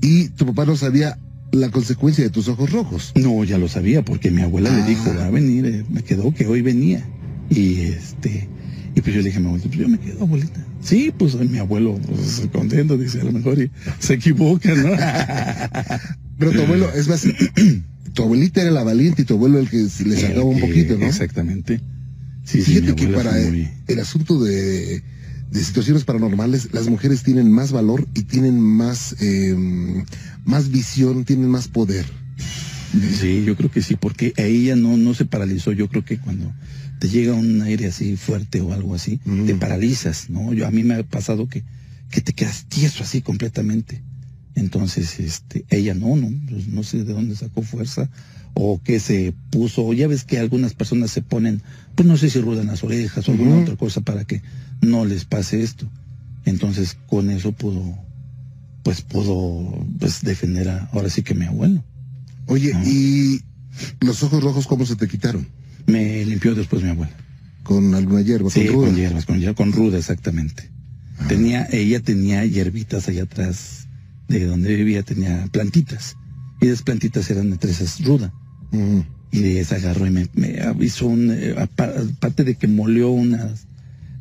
y 0.00 0.28
tu 0.28 0.46
papá 0.46 0.64
no 0.64 0.76
sabía 0.76 1.18
la 1.50 1.70
consecuencia 1.70 2.24
de 2.24 2.30
tus 2.30 2.48
ojos 2.48 2.70
rojos. 2.70 3.12
No, 3.16 3.42
ya 3.44 3.58
lo 3.58 3.68
sabía, 3.68 4.04
porque 4.04 4.30
mi 4.30 4.42
abuela 4.42 4.70
le 4.70 4.84
dijo, 4.84 5.12
va 5.16 5.26
a 5.26 5.30
venir, 5.30 5.66
eh, 5.66 5.84
me 5.88 6.02
quedó 6.02 6.32
que 6.32 6.46
hoy 6.46 6.62
venía. 6.62 7.04
Y 7.50 7.80
este, 7.80 8.48
y 8.94 9.00
pues 9.00 9.14
yo 9.14 9.22
le 9.22 9.28
dije 9.28 9.38
a 9.38 9.40
mi 9.40 9.46
abuelita, 9.46 9.68
pues 9.68 9.80
yo 9.80 9.88
me 9.88 9.98
quedo, 9.98 10.22
abuelita. 10.22 10.64
Sí, 10.82 11.12
pues 11.16 11.34
mi 11.34 11.58
abuelo, 11.58 11.98
pues 12.06 12.42
contento, 12.52 12.96
dice, 12.96 13.20
a 13.20 13.24
lo 13.24 13.32
mejor 13.32 13.60
y 13.60 13.70
se 13.98 14.14
equivoca, 14.14 14.74
¿no? 14.74 14.90
Pero 16.38 16.52
tu 16.52 16.62
abuelo, 16.62 16.92
es 16.94 17.08
más, 17.08 17.26
tu 18.14 18.22
abuelita 18.22 18.62
era 18.62 18.70
la 18.70 18.84
valiente 18.84 19.22
y 19.22 19.24
tu 19.24 19.34
abuelo 19.34 19.58
el 19.58 19.68
que 19.68 19.78
le 19.78 20.16
sacaba 20.16 20.44
un 20.44 20.60
poquito, 20.60 20.96
¿no? 20.98 21.06
Exactamente. 21.06 21.80
Sí, 22.44 22.62
Fíjate 22.62 22.94
que 22.94 23.08
para 23.08 23.38
el 23.38 24.00
asunto 24.00 24.42
de, 24.42 25.02
de, 25.50 25.64
situaciones 25.64 26.04
paranormales, 26.04 26.72
las 26.72 26.88
mujeres 26.88 27.22
tienen 27.22 27.50
más 27.50 27.72
valor 27.72 28.06
y 28.14 28.22
tienen 28.22 28.60
más, 28.60 29.16
em, 29.20 30.04
más 30.44 30.70
visión, 30.70 31.24
tienen 31.24 31.48
más 31.48 31.68
poder. 31.68 32.06
Sí, 33.20 33.44
yo 33.44 33.56
creo 33.56 33.70
que 33.70 33.82
sí, 33.82 33.96
porque 33.96 34.32
a 34.38 34.42
ella 34.42 34.74
no, 34.74 34.96
no 34.96 35.12
se 35.14 35.26
paralizó. 35.26 35.72
Yo 35.72 35.88
creo 35.88 36.04
que 36.04 36.18
cuando 36.18 36.52
te 36.98 37.08
llega 37.08 37.34
un 37.34 37.60
aire 37.62 37.86
así 37.86 38.16
fuerte 38.16 38.60
o 38.60 38.72
algo 38.72 38.94
así, 38.94 39.20
te 39.46 39.54
paralizas, 39.54 40.30
¿no? 40.30 40.52
Yo 40.52 40.66
a 40.66 40.70
mí 40.70 40.84
me 40.84 40.94
ha 40.94 41.02
pasado 41.02 41.48
que, 41.48 41.64
que 42.10 42.20
te 42.20 42.32
quedas 42.32 42.64
tieso 42.68 43.04
así 43.04 43.20
completamente. 43.20 44.02
Entonces, 44.58 45.20
este, 45.20 45.64
ella 45.70 45.94
no, 45.94 46.16
no, 46.16 46.30
pues 46.48 46.66
no 46.66 46.82
sé 46.82 47.04
de 47.04 47.12
dónde 47.12 47.36
sacó 47.36 47.62
fuerza 47.62 48.10
o 48.54 48.80
qué 48.82 48.98
se 48.98 49.32
puso. 49.50 49.92
Ya 49.92 50.08
ves 50.08 50.24
que 50.24 50.38
algunas 50.38 50.74
personas 50.74 51.12
se 51.12 51.22
ponen, 51.22 51.62
pues 51.94 52.08
no 52.08 52.16
sé 52.16 52.28
si 52.28 52.40
rudan 52.40 52.66
las 52.66 52.82
orejas 52.82 53.28
o 53.28 53.32
alguna 53.32 53.58
otra 53.58 53.76
cosa 53.76 54.00
para 54.00 54.24
que 54.24 54.42
no 54.80 55.04
les 55.04 55.24
pase 55.24 55.62
esto. 55.62 55.88
Entonces, 56.44 56.96
con 57.06 57.30
eso 57.30 57.52
pudo, 57.52 57.96
pues 58.82 59.02
pudo, 59.02 59.86
pues 60.00 60.22
defender 60.22 60.68
a, 60.70 60.88
ahora 60.92 61.08
sí 61.08 61.22
que 61.22 61.34
mi 61.34 61.44
abuelo. 61.44 61.84
Oye, 62.46 62.72
¿y 62.84 63.40
los 64.00 64.24
ojos 64.24 64.42
rojos 64.42 64.66
cómo 64.66 64.86
se 64.86 64.96
te 64.96 65.06
quitaron? 65.06 65.46
Me 65.86 66.24
limpió 66.24 66.56
después 66.56 66.82
mi 66.82 66.88
abuela. 66.88 67.14
¿Con 67.62 67.94
alguna 67.94 68.22
hierba? 68.22 68.50
Sí, 68.50 68.66
con, 68.66 68.96
hierbas, 68.96 69.24
con, 69.24 69.40
con 69.54 69.72
ruda, 69.72 69.98
exactamente. 69.98 70.68
Ah. 71.18 71.28
Tenía, 71.28 71.68
ella 71.70 72.00
tenía 72.00 72.44
hierbitas 72.44 73.06
allá 73.08 73.24
atrás 73.24 73.87
de 74.28 74.46
donde 74.46 74.74
vivía, 74.76 75.02
tenía 75.02 75.46
plantitas. 75.50 76.16
Y 76.60 76.66
esas 76.66 76.82
plantitas 76.82 77.30
eran 77.30 77.50
de 77.50 77.56
tresas 77.56 78.04
ruda. 78.04 78.32
Y 79.30 79.40
de 79.40 79.60
esa 79.60 79.76
agarró 79.76 80.06
y 80.06 80.10
me, 80.10 80.28
me 80.34 80.58
hizo 80.80 81.06
un, 81.06 81.30
eh, 81.30 81.54
aparte 81.58 82.44
de 82.44 82.54
que 82.54 82.66
molió 82.66 83.10
unas, 83.10 83.66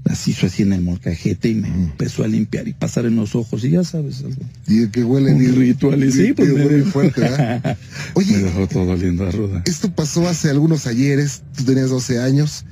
las 0.07 0.27
hizo 0.27 0.45
así 0.45 0.63
en 0.63 0.73
el 0.73 0.81
molcajete 0.81 1.49
y 1.49 1.55
me 1.55 1.67
empezó 1.67 2.23
a 2.23 2.27
limpiar 2.27 2.67
y 2.67 2.73
pasar 2.73 3.05
en 3.05 3.17
los 3.17 3.35
ojos 3.35 3.63
y 3.65 3.71
ya 3.71 3.83
sabes 3.83 4.23
algo. 4.23 4.41
Y 4.67 4.87
que 4.87 5.03
huele 5.03 5.33
un 5.33 5.55
rituales, 5.55 6.13
sí, 6.13 6.33
pues 6.33 6.53
me 6.53 6.83
fuerte, 6.83 7.21
Oye, 8.13 8.37
me 8.37 8.43
dejó 8.43 8.67
todo 8.67 8.95
lindo 8.95 9.27
a 9.27 9.31
ruda. 9.31 9.63
Esto 9.65 9.93
pasó 9.93 10.27
hace 10.27 10.49
algunos 10.49 10.87
ayeres, 10.87 11.43
tú 11.55 11.65
tenías 11.65 11.89
12 11.89 12.19
años. 12.19 12.65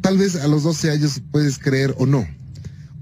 Tal 0.00 0.18
vez 0.18 0.36
a 0.36 0.48
los 0.48 0.62
12 0.64 0.90
años 0.90 1.22
puedes 1.30 1.58
creer 1.58 1.94
o 1.98 2.06
no. 2.06 2.26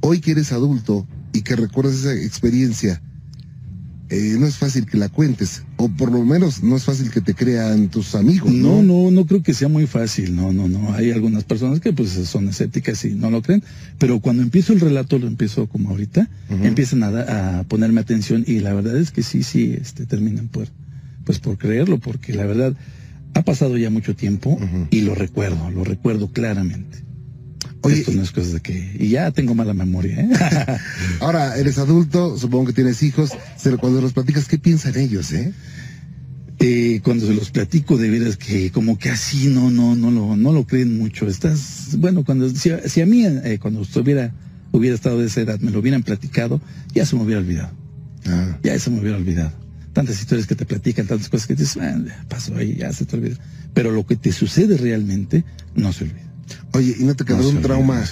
Hoy 0.00 0.20
que 0.20 0.32
eres 0.32 0.52
adulto 0.52 1.06
y 1.32 1.42
que 1.42 1.56
recuerdas 1.56 1.94
esa 1.94 2.14
experiencia, 2.14 3.00
eh, 4.10 4.36
no 4.38 4.46
es 4.46 4.56
fácil 4.56 4.86
que 4.86 4.96
la 4.96 5.08
cuentes, 5.08 5.64
o 5.76 5.88
por 5.88 6.10
lo 6.10 6.24
menos 6.24 6.62
no 6.62 6.76
es 6.76 6.84
fácil 6.84 7.10
que 7.10 7.20
te 7.20 7.34
crean 7.34 7.88
tus 7.88 8.14
amigos. 8.14 8.50
No, 8.50 8.82
no, 8.82 9.10
no, 9.10 9.26
creo 9.26 9.42
que 9.42 9.52
sea 9.52 9.68
muy 9.68 9.86
fácil, 9.86 10.34
no, 10.34 10.52
no, 10.52 10.66
no. 10.66 10.94
Hay 10.94 11.10
algunas 11.10 11.44
personas 11.44 11.80
que 11.80 11.92
pues 11.92 12.10
son 12.10 12.48
escépticas 12.48 13.04
y 13.04 13.14
no 13.14 13.30
lo 13.30 13.42
creen, 13.42 13.62
pero 13.98 14.20
cuando 14.20 14.42
empiezo 14.42 14.72
el 14.72 14.80
relato, 14.80 15.18
lo 15.18 15.26
empiezo 15.26 15.66
como 15.68 15.90
ahorita, 15.90 16.28
empiezan 16.62 17.02
a, 17.02 17.58
a, 17.58 17.64
ponerme 17.64 18.00
atención 18.00 18.44
y 18.46 18.60
la 18.60 18.72
verdad 18.72 18.96
es 18.96 19.10
que 19.10 19.22
sí, 19.22 19.42
sí, 19.42 19.76
este, 19.78 20.06
terminan 20.06 20.48
por, 20.48 20.68
pues 21.24 21.38
por 21.38 21.58
creerlo, 21.58 21.98
porque 21.98 22.32
la 22.32 22.46
verdad 22.46 22.74
ha 23.34 23.42
pasado 23.42 23.76
ya 23.76 23.90
mucho 23.90 24.16
tiempo 24.16 24.58
y 24.90 25.02
lo 25.02 25.14
recuerdo, 25.14 25.70
lo 25.70 25.84
recuerdo 25.84 26.32
claramente. 26.32 27.07
Oye, 27.82 28.00
Esto 28.00 28.12
no 28.12 28.22
es 28.22 28.32
cosa 28.32 28.54
de 28.54 28.60
que. 28.60 28.96
Y 28.98 29.10
ya 29.10 29.30
tengo 29.30 29.54
mala 29.54 29.72
memoria, 29.72 30.20
¿eh? 30.20 30.28
Ahora, 31.20 31.56
eres 31.56 31.78
adulto, 31.78 32.36
supongo 32.36 32.66
que 32.66 32.72
tienes 32.72 33.02
hijos. 33.02 33.30
Cuando 33.80 34.00
los 34.00 34.12
platicas, 34.12 34.48
¿qué 34.48 34.58
piensan 34.58 34.96
ellos, 34.96 35.32
eh? 35.32 35.52
eh? 36.60 37.00
cuando 37.02 37.26
se 37.26 37.34
los 37.34 37.50
platico 37.50 37.96
de 37.96 38.10
veras 38.10 38.36
que 38.36 38.70
como 38.70 38.98
que 38.98 39.10
así 39.10 39.48
no 39.48 39.70
no 39.70 39.94
no 39.94 40.10
lo 40.10 40.36
no 40.36 40.52
lo 40.52 40.66
creen 40.66 40.98
mucho 40.98 41.26
estás 41.28 41.96
bueno 41.98 42.24
cuando 42.24 42.50
si, 42.50 42.70
a 42.70 43.06
mí 43.06 43.24
eh, 43.24 43.58
cuando 43.60 43.82
estuviera 43.82 44.32
hubiera 44.72 44.94
estado 44.94 45.20
de 45.20 45.26
esa 45.26 45.40
edad 45.42 45.60
me 45.60 45.70
lo 45.70 45.78
hubieran 45.78 46.02
platicado 46.02 46.60
ya 46.92 47.06
se 47.06 47.16
me 47.16 47.22
hubiera 47.22 47.40
olvidado 47.40 47.72
ah. 48.26 48.58
ya 48.62 48.78
se 48.78 48.90
me 48.90 49.00
hubiera 49.00 49.16
olvidado 49.16 49.52
tantas 49.92 50.20
historias 50.20 50.46
que 50.46 50.54
te 50.54 50.66
platican 50.66 51.06
tantas 51.06 51.28
cosas 51.28 51.46
que 51.46 51.54
dices 51.54 51.78
ah, 51.80 51.98
pasó 52.28 52.56
ahí 52.56 52.76
ya 52.76 52.92
se 52.92 53.04
te 53.04 53.16
olvida 53.16 53.36
pero 53.72 53.92
lo 53.92 54.04
que 54.04 54.16
te 54.16 54.32
sucede 54.32 54.76
realmente 54.76 55.44
no 55.74 55.92
se 55.92 56.04
olvida 56.04 56.27
Oye, 56.72 56.96
¿y 56.98 57.04
no 57.04 57.14
te 57.14 57.24
quedó 57.24 57.48
un 57.48 57.62
trauma? 57.62 58.04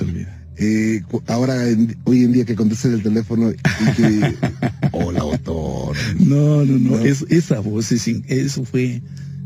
Eh, 0.58 1.02
ahora, 1.26 1.56
hoy 2.04 2.24
en 2.24 2.32
día 2.32 2.44
que 2.44 2.54
contestes 2.54 2.92
el 2.92 3.02
teléfono 3.02 3.50
y 3.50 3.92
que... 3.94 4.36
Hola, 4.92 5.20
doctor. 5.20 5.96
No, 6.18 6.64
no, 6.64 6.78
no. 6.78 6.98
esa 7.04 7.60
voz, 7.60 7.92
eso 7.92 8.64
fue... 8.64 9.02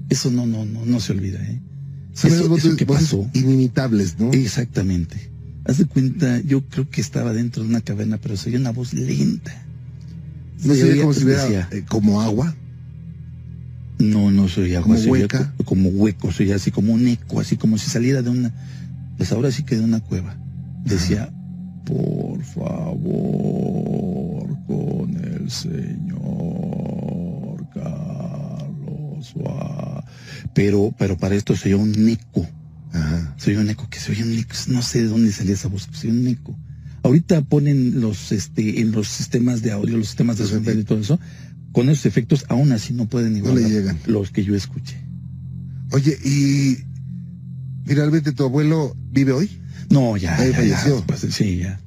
Eso 0.08 0.30
no, 0.30 0.46
no, 0.46 0.64
no, 0.64 0.84
no 0.84 1.00
se 1.00 1.12
olvida, 1.12 1.40
¿eh? 1.40 1.60
Son 2.12 2.32
eso, 2.32 2.48
voces, 2.48 2.74
que 2.74 2.84
pasó. 2.84 3.30
inimitables, 3.32 4.18
¿no? 4.18 4.32
Exactamente. 4.32 5.30
Haz 5.64 5.78
de 5.78 5.84
cuenta, 5.84 6.40
yo 6.40 6.62
creo 6.62 6.90
que 6.90 7.00
estaba 7.00 7.32
dentro 7.32 7.62
de 7.62 7.68
una 7.68 7.80
caverna, 7.80 8.18
pero 8.18 8.36
se 8.36 8.54
una 8.56 8.70
voz 8.70 8.92
lenta. 8.92 9.64
¿No 10.64 10.74
se 10.74 10.98
como 10.98 11.14
si 11.14 11.24
hubiera, 11.24 11.68
eh, 11.70 11.84
como 11.88 12.20
agua? 12.20 12.54
No, 13.98 14.30
no 14.30 14.48
soy 14.48 14.74
agua. 14.74 14.96
Como 14.96 15.10
hueca. 15.10 15.54
Como 15.64 15.88
hueco, 15.90 16.32
soy 16.32 16.52
así 16.52 16.70
como 16.70 16.92
un 16.92 17.06
eco, 17.06 17.40
así 17.40 17.56
como 17.56 17.78
si 17.78 17.88
saliera 17.90 18.22
de 18.22 18.30
una, 18.30 18.52
pues 19.20 19.32
ahora 19.32 19.52
sí 19.52 19.64
que 19.64 19.76
de 19.76 19.84
una 19.84 20.00
cueva. 20.00 20.34
Decía, 20.82 21.30
por 21.84 22.42
favor, 22.42 22.96
con 24.66 25.14
el 25.14 25.50
señor 25.50 26.08
Carlos. 27.74 29.34
Pero, 30.54 30.94
pero 30.98 31.18
para 31.18 31.34
esto 31.34 31.54
soy 31.54 31.74
un 31.74 32.08
eco. 32.08 32.48
Ajá. 32.94 33.34
Soy 33.36 33.56
un 33.56 33.68
eco, 33.68 33.90
que 33.90 34.00
soy 34.00 34.22
un 34.22 34.32
eco. 34.32 34.54
No 34.68 34.80
sé 34.80 35.02
de 35.02 35.08
dónde 35.08 35.32
salía 35.32 35.52
esa 35.52 35.68
voz, 35.68 35.86
soy 35.92 36.08
un 36.08 36.26
eco. 36.26 36.58
Ahorita 37.02 37.42
ponen 37.42 38.00
los, 38.00 38.32
este, 38.32 38.80
en 38.80 38.90
los 38.92 39.06
sistemas 39.06 39.60
de 39.60 39.72
audio, 39.72 39.98
los 39.98 40.06
sistemas 40.06 40.38
de 40.38 40.46
sonido 40.46 40.80
y 40.80 40.84
todo 40.84 41.00
eso, 41.00 41.20
con 41.72 41.90
esos 41.90 42.06
efectos 42.06 42.46
aún 42.48 42.72
así 42.72 42.94
no 42.94 43.04
pueden 43.06 43.36
igualar 43.36 43.68
llegan. 43.68 43.98
los 44.06 44.30
que 44.30 44.44
yo 44.44 44.54
escuché. 44.54 44.96
Oye, 45.90 46.16
y 46.24 46.88
finalmente 47.84 48.32
tu 48.32 48.44
abuelo 48.44 48.96
vive 49.10 49.32
hoy? 49.32 49.50
No, 49.90 50.16
ya, 50.16 50.36
ya, 50.44 50.54
falleció. 50.54 51.04
sí, 51.30 51.58
ya, 51.58 51.80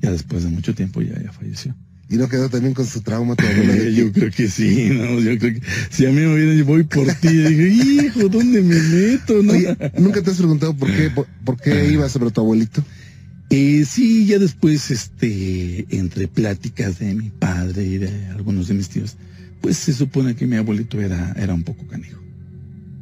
ya 0.00 0.10
después 0.10 0.44
de 0.44 0.48
mucho 0.50 0.74
tiempo 0.74 1.02
ya, 1.02 1.20
ya 1.22 1.32
falleció. 1.32 1.74
¿Y 2.10 2.16
no 2.16 2.28
quedó 2.28 2.48
también 2.48 2.74
con 2.74 2.86
su 2.86 3.02
trauma 3.02 3.36
tu 3.36 3.46
abuelo? 3.46 3.84
yo 3.90 4.12
creo 4.12 4.30
que 4.32 4.48
sí, 4.48 4.88
no, 4.90 5.20
yo 5.20 5.38
creo 5.38 5.54
que 5.54 5.62
si 5.90 6.06
a 6.06 6.10
mí 6.10 6.16
me 6.16 6.34
viene, 6.34 6.56
yo 6.56 6.64
voy 6.64 6.82
por 6.82 7.06
ti, 7.14 7.28
y 7.28 7.54
digo, 7.54 8.02
hijo, 8.02 8.28
¿dónde 8.28 8.62
me 8.62 8.74
meto? 8.74 9.42
No? 9.42 9.52
¿Nunca 9.96 10.20
te 10.20 10.30
has 10.30 10.38
preguntado 10.38 10.74
por 10.74 10.90
qué, 10.90 11.12
por, 11.44 11.56
qué 11.60 11.88
iba 11.92 12.08
sobre 12.08 12.32
tu 12.32 12.40
abuelito? 12.40 12.82
Eh, 13.50 13.84
sí, 13.88 14.26
ya 14.26 14.40
después, 14.40 14.90
este, 14.90 15.86
entre 15.96 16.26
pláticas 16.26 16.98
de 16.98 17.14
mi 17.14 17.30
padre 17.30 17.84
y 17.84 17.98
de 17.98 18.26
algunos 18.28 18.66
de 18.66 18.74
mis 18.74 18.88
tíos, 18.88 19.16
pues 19.60 19.76
se 19.76 19.92
supone 19.92 20.34
que 20.34 20.46
mi 20.46 20.56
abuelito 20.56 21.00
era, 21.00 21.32
era 21.36 21.54
un 21.54 21.62
poco 21.62 21.86
canijo. 21.86 22.20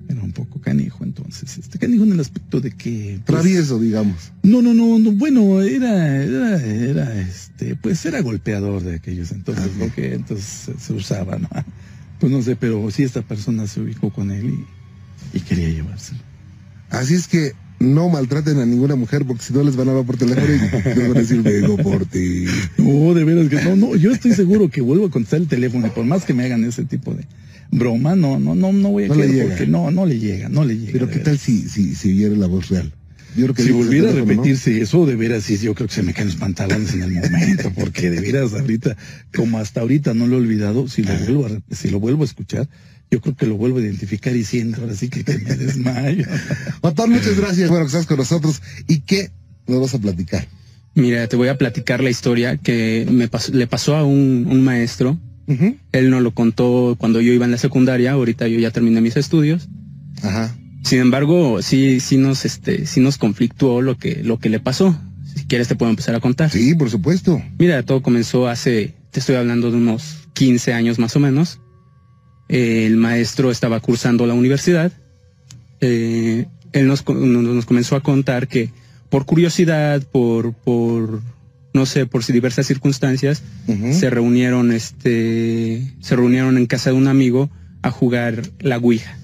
Era 0.09 0.23
un 0.23 0.33
poco 0.33 0.61
canijo, 0.61 1.05
entonces, 1.05 1.59
este 1.59 1.79
canijo 1.79 2.05
en 2.05 2.13
el 2.13 2.21
aspecto 2.21 2.61
de 2.61 2.71
que... 2.71 3.21
Pues, 3.27 3.43
Travieso, 3.43 3.79
digamos. 3.79 4.33
No, 4.43 4.63
no, 4.63 4.73
no, 4.73 4.99
bueno, 5.13 5.61
era, 5.61 6.23
era, 6.23 6.65
era, 6.65 7.21
este, 7.21 7.77
pues 7.77 8.05
era 8.07 8.23
golpeador 8.23 8.83
de 8.83 8.97
aquellos 8.97 9.33
entonces, 9.33 9.77
lo 9.77 9.93
que 9.93 10.15
entonces 10.15 10.71
se 10.79 10.93
usaba, 10.95 11.39
¿no? 11.39 11.49
Pues 12.21 12.33
no 12.33 12.43
sé, 12.43 12.57
pero 12.57 12.91
sí 12.91 13.03
esta 13.03 13.23
persona 13.23 13.67
se 13.67 13.81
ubicó 13.81 14.11
con 14.11 14.31
él 14.31 14.65
y, 15.35 15.39
y 15.39 15.41
quería 15.41 15.69
llevárselo. 15.69 16.21
Así 16.91 17.15
es 17.15 17.29
que 17.29 17.53
no 17.81 18.09
maltraten 18.09 18.59
a 18.59 18.67
ninguna 18.67 18.97
mujer 18.97 19.25
porque 19.25 19.43
si 19.43 19.53
no 19.53 19.63
les 19.63 19.77
van 19.77 19.89
a 19.89 19.91
hablar 19.93 20.07
por 20.07 20.17
teléfono 20.17 20.47
y 20.47 20.59
les 20.59 21.09
van 21.09 21.17
a 21.17 21.21
decir 21.21 21.43
vengo 21.43 21.77
por 21.77 22.07
ti. 22.07 22.47
No, 22.79 23.15
de 23.15 23.25
veras 23.25 23.49
que 23.49 23.63
no, 23.63 23.77
no, 23.77 23.97
yo 23.97 24.11
estoy 24.11 24.33
seguro 24.33 24.69
que 24.69 24.81
vuelvo 24.81 25.07
a 25.07 25.11
contestar 25.11 25.41
el 25.41 25.49
teléfono 25.49 25.87
y 25.87 25.91
por 25.91 26.05
más 26.05 26.25
que 26.25 26.35
me 26.35 26.45
hagan 26.45 26.65
ese 26.65 26.85
tipo 26.85 27.15
de 27.15 27.25
broma, 27.71 28.17
no, 28.17 28.39
no, 28.39 28.55
no, 28.55 28.73
no 28.73 28.89
voy 28.91 29.05
a 29.05 29.09
no 29.09 29.15
porque 29.15 29.67
no, 29.67 29.91
no 29.91 30.07
le 30.07 30.19
llega, 30.19 30.49
no 30.49 30.65
le 30.65 30.79
llega. 30.79 30.93
Pero 30.93 31.09
qué 31.09 31.19
tal 31.19 31.39
si, 31.39 31.69
si, 31.69 31.95
si 31.95 32.13
viera 32.13 32.35
la 32.35 32.47
voz 32.47 32.69
real. 32.69 32.93
Yo 33.37 33.45
creo 33.45 33.55
que 33.55 33.63
si 33.63 33.73
volviera 33.73 34.11
a 34.11 34.13
repetirse 34.15 34.81
eso, 34.81 35.05
de 35.07 35.15
veras, 35.15 35.45
sí, 35.45 35.59
yo 35.59 35.75
creo 35.75 35.87
que 35.87 35.95
se 35.95 36.03
me 36.03 36.15
caen 36.15 36.29
los 36.29 36.37
pantalones 36.37 36.95
en 36.95 37.03
el 37.03 37.13
momento, 37.13 37.71
porque 37.75 38.11
de 38.11 38.21
veras 38.21 38.55
ahorita, 38.55 38.97
como 39.35 39.59
hasta 39.59 39.81
ahorita 39.81 40.15
no 40.15 40.27
lo 40.27 40.37
he 40.37 40.41
olvidado, 40.41 40.89
si 40.89 41.03
lo 41.03 41.15
vuelvo 41.19 41.47
a, 41.47 41.75
si 41.75 41.91
lo 41.91 42.01
vuelvo 42.01 42.23
a 42.23 42.27
escuchar, 42.27 42.69
yo 43.11 43.21
creo 43.21 43.37
que 43.37 43.47
lo 43.47 43.57
vuelvo 43.57 43.79
a 43.79 43.83
identificar 43.83 44.35
y 44.35 44.45
siento 44.45 44.83
ahora 44.83 44.95
sí 44.95 45.09
que, 45.09 45.25
me 45.25 45.55
desmayo. 45.57 46.27
Otón, 46.81 47.11
muchas 47.11 47.37
gracias. 47.37 47.69
Bueno, 47.69 47.85
que 47.85 47.89
estás 47.89 48.07
con 48.07 48.19
nosotros. 48.19 48.61
¿Y 48.87 49.01
qué 49.01 49.31
nos 49.67 49.81
vas 49.81 49.95
a 49.95 49.99
platicar? 49.99 50.47
Mira, 50.95 51.27
te 51.29 51.37
voy 51.37 51.49
a 51.49 51.57
platicar 51.57 52.03
la 52.03 52.11
historia 52.11 52.57
que 52.57 53.07
me 53.11 53.31
le 53.53 53.67
pasó 53.67 53.97
a 53.97 54.05
un, 54.05 54.63
maestro. 54.63 55.19
Él 55.93 56.11
nos 56.11 56.23
lo 56.23 56.33
contó 56.33 56.97
cuando 56.99 57.21
yo 57.21 57.33
iba 57.33 57.45
en 57.45 57.51
la 57.51 57.59
secundaria. 57.59 58.13
Ahorita 58.13 58.49
yo 58.49 58.59
ya 58.59 58.71
terminé 58.71 59.01
mis 59.01 59.17
estudios. 59.17 59.69
Ajá. 60.23 60.55
Sin 60.85 61.01
embargo, 61.01 61.63
sí, 61.63 62.01
sí 62.01 62.17
nos, 62.19 62.45
este, 62.45 62.87
sí 62.87 63.01
nos 63.01 63.19
conflictuó 63.19 63.81
lo 63.81 63.97
que, 63.97 64.23
lo 64.23 64.39
que 64.39 64.49
le 64.49 64.61
pasó. 64.61 64.99
Si 65.35 65.45
quieres 65.47 65.69
te 65.69 65.77
puedo 65.77 65.91
empezar 65.91 66.15
a 66.15 66.21
contar. 66.21 66.51
Sí, 66.51 66.75
por 66.75 66.91
supuesto. 66.91 67.43
Mira, 67.59 67.83
todo 67.83 68.03
comenzó 68.03 68.49
hace, 68.49 68.95
te 69.11 69.21
estoy 69.21 69.37
hablando 69.37 69.71
de 69.71 69.79
unos 69.79 70.29
15 70.35 70.73
años 70.73 70.99
más 70.99 71.17
o 71.17 71.21
menos 71.21 71.61
el 72.49 72.97
maestro 72.97 73.51
estaba 73.51 73.81
cursando 73.81 74.27
la 74.27 74.35
universidad. 74.35 74.93
Eh, 75.81 76.47
él 76.73 76.87
nos, 76.87 77.07
nos, 77.09 77.67
comenzó 77.67 77.97
a 77.97 78.03
contar 78.03 78.49
que 78.49 78.71
por 79.11 79.27
curiosidad, 79.27 80.03
por, 80.11 80.55
por 80.55 81.23
no 81.79 81.87
sé, 81.87 82.07
por 82.07 82.27
diversas 82.27 82.67
circunstancias, 82.67 83.45
se 83.93 84.11
reunieron, 84.11 84.73
este, 84.73 85.95
se 86.01 86.17
reunieron 86.17 86.59
en 86.59 86.67
casa 86.67 86.91
de 86.91 86.97
un 86.97 87.07
amigo 87.07 87.51
a 87.83 87.93
jugar 87.93 88.43
la 88.59 88.79
Ouija. 88.79 89.17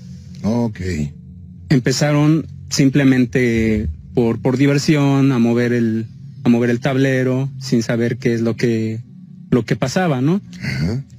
Ok. 0.44 0.80
Empezaron 1.68 2.46
simplemente 2.70 3.88
por, 4.14 4.40
por 4.40 4.56
diversión, 4.56 5.32
a 5.32 5.40
mover 5.40 5.72
el, 5.72 6.06
a 6.44 6.48
mover 6.48 6.70
el 6.70 6.78
tablero, 6.78 7.50
sin 7.58 7.82
saber 7.82 8.18
qué 8.18 8.34
es 8.34 8.40
lo 8.40 8.54
que, 8.54 9.00
lo 9.50 9.64
que 9.64 9.74
pasaba, 9.74 10.20
¿no? 10.20 10.40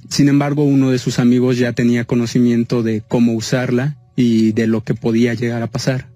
Sin 0.08 0.30
embargo, 0.30 0.64
uno 0.64 0.90
de 0.90 0.98
sus 0.98 1.18
amigos 1.18 1.58
ya 1.58 1.74
tenía 1.74 2.06
conocimiento 2.06 2.82
de 2.82 3.02
cómo 3.06 3.34
usarla 3.34 3.98
y 4.16 4.52
de 4.52 4.66
lo 4.66 4.84
que 4.84 4.94
podía 4.94 5.34
llegar 5.34 5.62
a 5.62 5.66
pasar. 5.66 6.08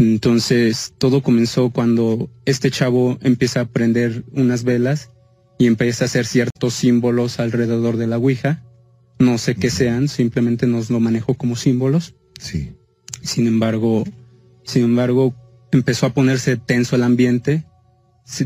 Entonces, 0.00 0.94
todo 0.96 1.22
comenzó 1.22 1.68
cuando 1.68 2.30
este 2.46 2.70
chavo 2.70 3.18
empieza 3.20 3.60
a 3.60 3.64
prender 3.66 4.24
unas 4.32 4.64
velas 4.64 5.10
y 5.58 5.66
empieza 5.66 6.04
a 6.04 6.06
hacer 6.06 6.24
ciertos 6.24 6.72
símbolos 6.72 7.38
alrededor 7.38 7.98
de 7.98 8.06
la 8.06 8.16
Ouija. 8.16 8.64
No 9.18 9.36
sé 9.36 9.56
qué 9.56 9.68
sean, 9.68 10.08
simplemente 10.08 10.66
nos 10.66 10.88
lo 10.88 11.00
manejo 11.00 11.34
como 11.34 11.54
símbolos. 11.54 12.14
Sí. 12.38 12.72
Sin 13.20 13.46
embargo, 13.46 14.04
sin 14.64 14.84
embargo, 14.84 15.34
empezó 15.70 16.06
a 16.06 16.14
ponerse 16.14 16.56
tenso 16.56 16.96
el 16.96 17.02
ambiente. 17.02 17.64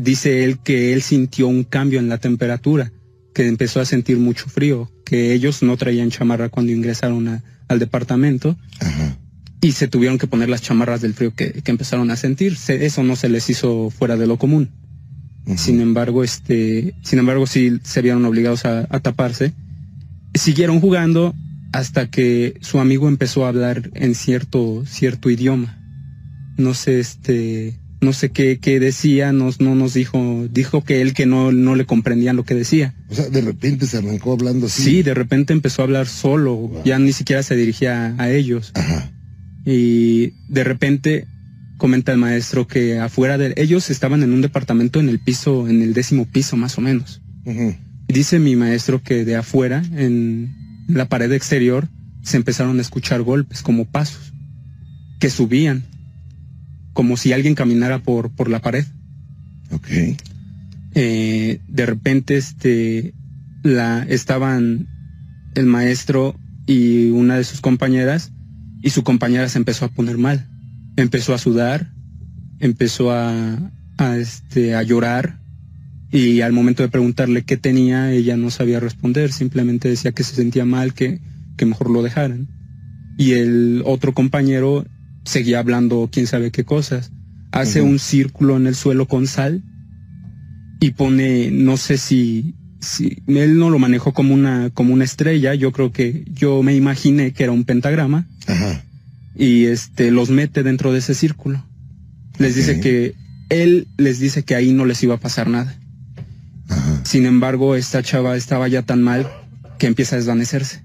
Dice 0.01 0.43
él 0.43 0.59
que 0.59 0.91
él 0.91 1.01
sintió 1.01 1.47
un 1.47 1.63
cambio 1.63 1.99
en 1.99 2.09
la 2.09 2.17
temperatura, 2.17 2.91
que 3.33 3.47
empezó 3.47 3.79
a 3.79 3.85
sentir 3.85 4.17
mucho 4.17 4.49
frío, 4.49 4.91
que 5.05 5.31
ellos 5.31 5.63
no 5.63 5.77
traían 5.77 6.11
chamarra 6.11 6.49
cuando 6.49 6.73
ingresaron 6.73 7.41
al 7.69 7.79
departamento. 7.79 8.57
Y 9.61 9.71
se 9.71 9.87
tuvieron 9.87 10.17
que 10.17 10.27
poner 10.27 10.49
las 10.49 10.61
chamarras 10.61 11.01
del 11.01 11.13
frío 11.13 11.33
que, 11.33 11.61
empezaron 11.65 12.11
a 12.11 12.15
sentir. 12.15 12.57
eso 12.67 13.03
no 13.03 13.15
se 13.15 13.29
les 13.29 13.49
hizo 13.49 13.89
fuera 13.89 14.17
de 14.17 14.27
lo 14.27 14.37
común. 14.37 14.69
Sin 15.57 15.79
embargo, 15.79 16.23
este, 16.23 16.95
sin 17.03 17.19
embargo, 17.19 17.45
sí 17.45 17.79
se 17.83 18.01
vieron 18.01 18.25
obligados 18.25 18.65
a, 18.65 18.87
a 18.89 18.99
taparse. 18.99 19.53
Siguieron 20.33 20.79
jugando 20.79 21.35
hasta 21.71 22.09
que 22.09 22.57
su 22.61 22.79
amigo 22.79 23.07
empezó 23.07 23.45
a 23.45 23.49
hablar 23.49 23.91
en 23.93 24.15
cierto, 24.15 24.83
cierto 24.87 25.29
idioma. 25.29 25.77
No 26.57 26.73
sé, 26.73 26.99
este, 26.99 27.77
no 28.01 28.13
sé 28.13 28.29
qué, 28.29 28.59
qué 28.59 28.79
decía, 28.79 29.33
no, 29.33 29.49
no 29.59 29.75
nos 29.75 29.93
dijo, 29.93 30.47
dijo 30.49 30.83
que 30.83 31.01
él 31.01 31.13
que 31.13 31.25
no, 31.25 31.51
no 31.51 31.75
le 31.75 31.85
comprendían 31.85 32.37
lo 32.37 32.43
que 32.43 32.55
decía. 32.55 32.93
O 33.09 33.15
sea, 33.15 33.27
de 33.29 33.41
repente 33.41 33.87
se 33.87 33.97
arrancó 33.97 34.33
hablando 34.33 34.67
así. 34.67 34.83
Sí, 34.83 35.03
de 35.03 35.13
repente 35.13 35.51
empezó 35.51 35.81
a 35.81 35.85
hablar 35.85 36.07
solo, 36.07 36.71
ya 36.85 36.97
ni 36.97 37.11
siquiera 37.11 37.43
se 37.43 37.55
dirigía 37.55 38.15
a 38.17 38.29
ellos. 38.29 38.71
Ajá. 38.75 39.11
Y 39.65 40.33
de 40.47 40.63
repente 40.63 41.27
comenta 41.77 42.11
el 42.11 42.17
maestro 42.17 42.67
que 42.67 42.99
afuera 42.99 43.37
de 43.37 43.53
ellos 43.57 43.89
estaban 43.89 44.23
en 44.23 44.31
un 44.31 44.41
departamento 44.41 44.99
en 44.99 45.09
el 45.09 45.19
piso, 45.19 45.67
en 45.67 45.81
el 45.81 45.93
décimo 45.93 46.25
piso 46.25 46.55
más 46.55 46.77
o 46.77 46.81
menos. 46.81 47.21
Dice 48.07 48.39
mi 48.39 48.55
maestro 48.55 49.01
que 49.01 49.25
de 49.25 49.35
afuera, 49.35 49.83
en 49.93 50.53
la 50.87 51.09
pared 51.09 51.31
exterior, 51.31 51.87
se 52.21 52.37
empezaron 52.37 52.79
a 52.79 52.81
escuchar 52.81 53.21
golpes 53.21 53.61
como 53.61 53.85
pasos 53.85 54.33
que 55.19 55.29
subían, 55.29 55.83
como 56.93 57.17
si 57.17 57.33
alguien 57.33 57.55
caminara 57.55 57.99
por, 57.99 58.31
por 58.31 58.49
la 58.49 58.61
pared. 58.61 58.85
Ok. 59.71 59.87
Eh, 60.95 61.59
de 61.67 61.85
repente, 61.85 62.37
este, 62.37 63.13
la, 63.63 64.03
estaban 64.03 64.87
el 65.55 65.65
maestro 65.65 66.35
y 66.65 67.09
una 67.09 67.37
de 67.37 67.43
sus 67.43 67.61
compañeras, 67.61 68.31
y 68.85 68.91
su 68.91 69.03
compañera 69.03 69.49
se 69.49 69.57
empezó 69.57 69.83
a 69.83 69.89
poner 69.89 70.17
mal 70.17 70.47
empezó 70.95 71.33
a 71.33 71.37
sudar, 71.37 71.91
empezó 72.59 73.11
a, 73.11 73.71
a, 73.97 74.17
este, 74.17 74.75
a 74.75 74.83
llorar 74.83 75.39
y 76.11 76.41
al 76.41 76.53
momento 76.53 76.83
de 76.83 76.89
preguntarle 76.89 77.43
qué 77.43 77.57
tenía, 77.57 78.11
ella 78.11 78.37
no 78.37 78.49
sabía 78.49 78.79
responder, 78.79 79.33
simplemente 79.33 79.89
decía 79.89 80.13
que 80.13 80.23
se 80.23 80.35
sentía 80.35 80.63
mal, 80.63 80.93
que, 80.93 81.19
que 81.57 81.65
mejor 81.65 81.89
lo 81.89 82.03
dejaran. 82.03 82.47
Y 83.17 83.33
el 83.33 83.81
otro 83.85 84.13
compañero 84.13 84.85
seguía 85.25 85.59
hablando 85.59 86.09
quién 86.11 86.27
sabe 86.27 86.51
qué 86.51 86.63
cosas. 86.63 87.11
Hace 87.51 87.81
un 87.81 87.99
círculo 87.99 88.57
en 88.57 88.67
el 88.67 88.75
suelo 88.75 89.07
con 89.07 89.27
sal 89.27 89.63
y 90.79 90.91
pone, 90.91 91.51
no 91.51 91.77
sé 91.77 91.97
si, 91.97 92.55
si, 92.79 93.17
él 93.27 93.57
no 93.57 93.69
lo 93.69 93.79
manejó 93.79 94.13
como 94.13 94.33
una, 94.33 94.69
como 94.73 94.93
una 94.93 95.03
estrella, 95.03 95.53
yo 95.55 95.71
creo 95.71 95.91
que, 95.91 96.25
yo 96.33 96.63
me 96.63 96.75
imaginé 96.75 97.31
que 97.31 97.43
era 97.43 97.51
un 97.51 97.63
pentagrama. 97.63 98.27
Ajá 98.47 98.81
y 99.35 99.65
este 99.65 100.11
los 100.11 100.29
mete 100.29 100.63
dentro 100.63 100.91
de 100.91 100.99
ese 100.99 101.13
círculo. 101.13 101.63
Les 102.37 102.55
dice 102.55 102.79
que 102.79 103.15
él 103.49 103.87
les 103.97 104.19
dice 104.19 104.43
que 104.43 104.55
ahí 104.55 104.71
no 104.71 104.85
les 104.85 105.03
iba 105.03 105.15
a 105.15 105.19
pasar 105.19 105.49
nada. 105.49 105.77
Sin 107.03 107.25
embargo, 107.25 107.75
esta 107.75 108.01
chava 108.01 108.35
estaba 108.35 108.67
ya 108.67 108.81
tan 108.81 109.03
mal 109.03 109.29
que 109.77 109.87
empieza 109.87 110.15
a 110.15 110.19
desvanecerse. 110.19 110.81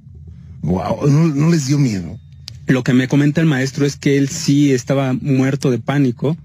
Wow, 0.62 1.08
no, 1.08 1.50
les 1.50 1.66
dio 1.66 1.78
miedo. 1.78 2.18
Lo 2.66 2.84
que 2.84 2.92
me 2.92 3.08
comenta 3.08 3.40
el 3.40 3.46
maestro 3.46 3.86
es 3.86 3.96
que 3.96 4.18
él 4.18 4.28
sí 4.28 4.72
estaba 4.72 5.14
muerto 5.14 5.70
de 5.70 5.78
pánico. 5.78 6.36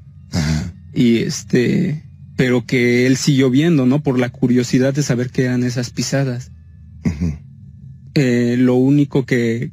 Y 0.94 1.18
este, 1.18 2.04
pero 2.36 2.66
que 2.66 3.06
él 3.08 3.18
siguió 3.18 3.50
viendo, 3.50 3.86
¿no? 3.86 4.02
Por 4.02 4.20
la 4.20 4.30
curiosidad 4.30 4.94
de 4.94 5.04
saber 5.04 5.30
qué 5.30 5.46
eran 5.46 5.64
esas 5.64 5.90
pisadas. 5.90 6.52
Eh, 8.14 8.56
lo 8.58 8.76
único 8.76 9.26
que, 9.26 9.72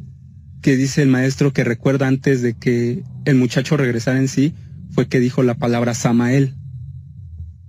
que 0.61 0.77
dice 0.77 1.03
el 1.03 1.09
maestro 1.09 1.53
que 1.53 1.65
recuerda 1.65 2.07
antes 2.07 2.43
de 2.43 2.55
que 2.55 3.03
el 3.25 3.37
muchacho 3.37 3.77
regresara 3.77 4.19
en 4.19 4.29
sí 4.29 4.55
fue 4.91 5.09
que 5.09 5.21
dijo 5.21 5.43
la 5.43 5.55
palabra 5.55 5.95
Samael. 5.95 6.55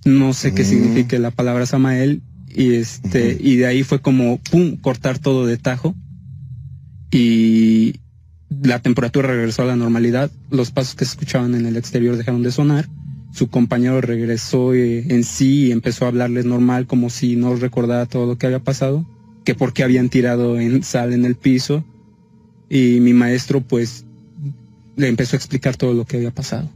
No 0.05 0.33
sé 0.33 0.53
qué 0.53 0.63
mm. 0.63 0.65
significa 0.65 1.19
la 1.19 1.31
palabra 1.31 1.65
Samael 1.65 2.21
y 2.55 2.73
este 2.73 3.37
y 3.39 3.55
de 3.55 3.65
ahí 3.65 3.83
fue 3.83 3.99
como 3.99 4.37
pum 4.37 4.77
cortar 4.77 5.17
todo 5.17 5.47
de 5.47 5.57
tajo 5.57 5.95
y 7.11 7.95
la 8.49 8.79
temperatura 8.79 9.29
regresó 9.29 9.63
a 9.63 9.65
la 9.65 9.75
normalidad, 9.75 10.31
los 10.49 10.71
pasos 10.71 10.95
que 10.95 11.05
se 11.05 11.11
escuchaban 11.11 11.55
en 11.55 11.65
el 11.65 11.77
exterior 11.77 12.17
dejaron 12.17 12.43
de 12.43 12.51
sonar, 12.51 12.87
su 13.33 13.49
compañero 13.49 13.99
regresó 13.99 14.75
eh, 14.75 15.05
en 15.09 15.23
sí 15.23 15.65
y 15.67 15.71
empezó 15.71 16.05
a 16.05 16.09
hablarles 16.09 16.45
normal 16.45 16.85
como 16.85 17.09
si 17.09 17.35
no 17.35 17.55
recordara 17.55 18.05
todo 18.05 18.27
lo 18.27 18.37
que 18.37 18.45
había 18.45 18.59
pasado, 18.59 19.05
que 19.43 19.55
porque 19.55 19.83
habían 19.83 20.09
tirado 20.09 20.59
en 20.59 20.83
sal 20.83 21.13
en 21.13 21.25
el 21.25 21.35
piso 21.35 21.83
y 22.69 22.99
mi 22.99 23.13
maestro 23.13 23.61
pues 23.61 24.05
le 24.95 25.07
empezó 25.07 25.35
a 25.35 25.37
explicar 25.37 25.75
todo 25.75 25.93
lo 25.93 26.05
que 26.05 26.17
había 26.17 26.29
pasado. 26.29 26.69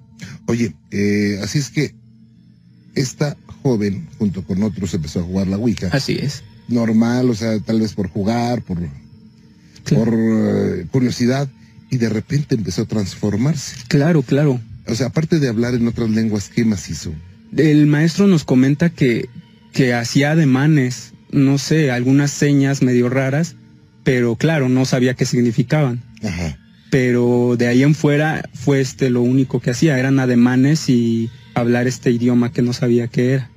Oye, 0.47 0.73
eh, 0.89 1.39
así 1.43 1.59
es 1.59 1.69
que 1.69 1.93
esta 2.95 3.37
joven 3.61 4.07
junto 4.17 4.41
con 4.43 4.63
otros 4.63 4.91
empezó 4.95 5.19
a 5.19 5.23
jugar 5.23 5.47
la 5.47 5.57
Ouija. 5.57 5.89
Así 5.91 6.17
es. 6.19 6.43
Normal, 6.67 7.29
o 7.29 7.35
sea, 7.35 7.59
tal 7.59 7.81
vez 7.81 7.93
por 7.93 8.09
jugar, 8.09 8.63
por, 8.63 8.79
por 9.93 10.09
eh, 10.11 10.87
curiosidad, 10.91 11.47
y 11.91 11.97
de 11.97 12.09
repente 12.09 12.55
empezó 12.55 12.81
a 12.81 12.85
transformarse. 12.85 13.75
Claro, 13.87 14.23
claro. 14.23 14.59
O 14.89 14.95
sea, 14.95 15.07
aparte 15.07 15.39
de 15.39 15.49
hablar 15.49 15.73
en 15.75 15.87
otras 15.87 16.09
lenguas, 16.09 16.49
¿qué 16.49 16.63
más 16.65 16.89
hizo? 16.89 17.13
El 17.55 17.87
maestro 17.87 18.27
nos 18.27 18.43
comenta 18.43 18.89
que, 18.89 19.29
que 19.73 19.93
hacía 19.93 20.31
ademanes, 20.31 21.13
no 21.31 21.57
sé, 21.57 21.91
algunas 21.91 22.31
señas 22.31 22.81
medio 22.81 23.09
raras, 23.09 23.55
pero 24.03 24.35
claro, 24.35 24.69
no 24.69 24.85
sabía 24.85 25.15
qué 25.15 25.25
significaban. 25.25 26.03
Pero 26.89 27.55
de 27.57 27.67
ahí 27.67 27.83
en 27.83 27.95
fuera 27.95 28.49
fue 28.53 28.79
este 28.79 29.09
lo 29.09 29.21
único 29.21 29.59
que 29.59 29.71
hacía, 29.71 29.99
eran 29.99 30.19
ademanes 30.19 30.87
y 30.89 31.29
hablar 31.53 31.87
este 31.87 32.11
idioma 32.11 32.51
que 32.53 32.61
no 32.61 32.71
sabía 32.71 33.07
qué 33.07 33.33
era. 33.33 33.51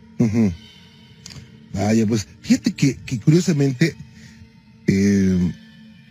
Vaya, 1.72 2.06
pues 2.06 2.26
fíjate 2.40 2.72
que, 2.72 2.96
curiosamente 3.20 3.94
eh, 4.88 5.52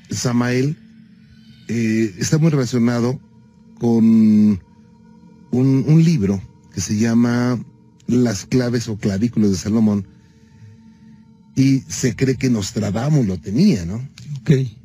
Samael 0.09 0.77
eh, 1.67 2.13
está 2.17 2.37
muy 2.37 2.49
relacionado 2.49 3.19
con 3.79 4.61
un, 5.51 5.85
un 5.87 6.03
libro 6.03 6.41
que 6.73 6.81
se 6.81 6.97
llama 6.97 7.63
Las 8.07 8.45
claves 8.45 8.87
o 8.87 8.97
clavículos 8.97 9.51
de 9.51 9.57
Salomón, 9.57 10.05
y 11.55 11.81
se 11.89 12.15
cree 12.15 12.37
que 12.37 12.49
Nostradamus 12.49 13.25
lo 13.25 13.37
tenía, 13.37 13.83
¿no? 13.85 14.07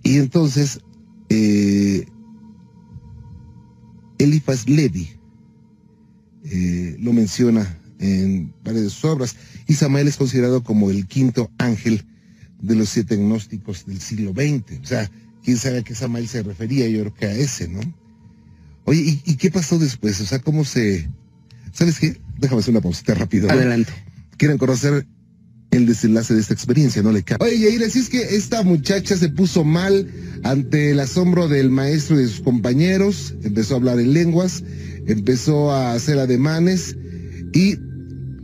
Y 0.02 0.16
entonces, 0.18 0.80
eh, 1.28 2.04
Elifas 4.18 4.68
Levi 4.68 5.08
eh, 6.44 6.96
lo 6.98 7.12
menciona 7.12 7.78
en 8.00 8.52
varias 8.64 8.84
de 8.84 8.90
sus 8.90 9.04
obras, 9.04 9.36
y 9.68 9.74
Samael 9.74 10.08
es 10.08 10.16
considerado 10.16 10.64
como 10.64 10.90
el 10.90 11.06
quinto 11.06 11.48
ángel 11.58 12.04
de 12.60 12.74
los 12.74 12.88
siete 12.88 13.16
gnósticos 13.16 13.86
del 13.86 14.00
siglo 14.00 14.32
XX. 14.32 14.80
O 14.82 14.86
sea, 14.86 15.10
quién 15.44 15.56
sabe 15.56 15.78
a 15.78 15.82
qué 15.82 15.94
Samael 15.94 16.26
se 16.26 16.42
refería, 16.42 16.88
yo 16.88 17.00
creo 17.00 17.14
que 17.14 17.26
a 17.26 17.34
ese, 17.34 17.68
¿no? 17.68 17.80
Oye, 18.85 19.20
¿y, 19.24 19.37
qué 19.37 19.51
pasó 19.51 19.78
después? 19.78 20.20
O 20.20 20.26
sea, 20.26 20.39
¿cómo 20.39 20.64
se... 20.64 21.09
¿Sabes 21.72 21.99
qué? 21.99 22.20
Déjame 22.39 22.61
hacer 22.61 22.72
una 22.72 22.80
pausita 22.80 23.14
rápido. 23.14 23.51
Adelante. 23.51 23.93
¿Quieren 24.37 24.59
conocer 24.59 25.07
el 25.76 25.87
desenlace 25.87 26.35
de 26.35 26.41
esta 26.41 26.55
experiencia, 26.55 27.03
no 27.03 27.12
le 27.12 27.22
cabe. 27.22 27.45
Oye, 27.45 27.59
Yair, 27.59 27.82
así 27.85 27.99
es 27.99 28.09
que 28.09 28.37
esta 28.37 28.62
muchacha 28.62 29.16
se 29.16 29.28
puso 29.28 29.64
mal 29.64 30.09
ante 30.43 30.91
el 30.91 31.01
asombro 31.01 31.49
del 31.49 31.70
maestro 31.70 32.16
y 32.16 32.22
de 32.22 32.28
sus 32.28 32.41
compañeros, 32.41 33.35
empezó 33.43 33.74
a 33.74 33.76
hablar 33.78 33.99
en 33.99 34.12
lenguas, 34.12 34.62
empezó 35.07 35.72
a 35.72 35.93
hacer 35.93 36.18
ademanes 36.18 36.97
y 37.53 37.76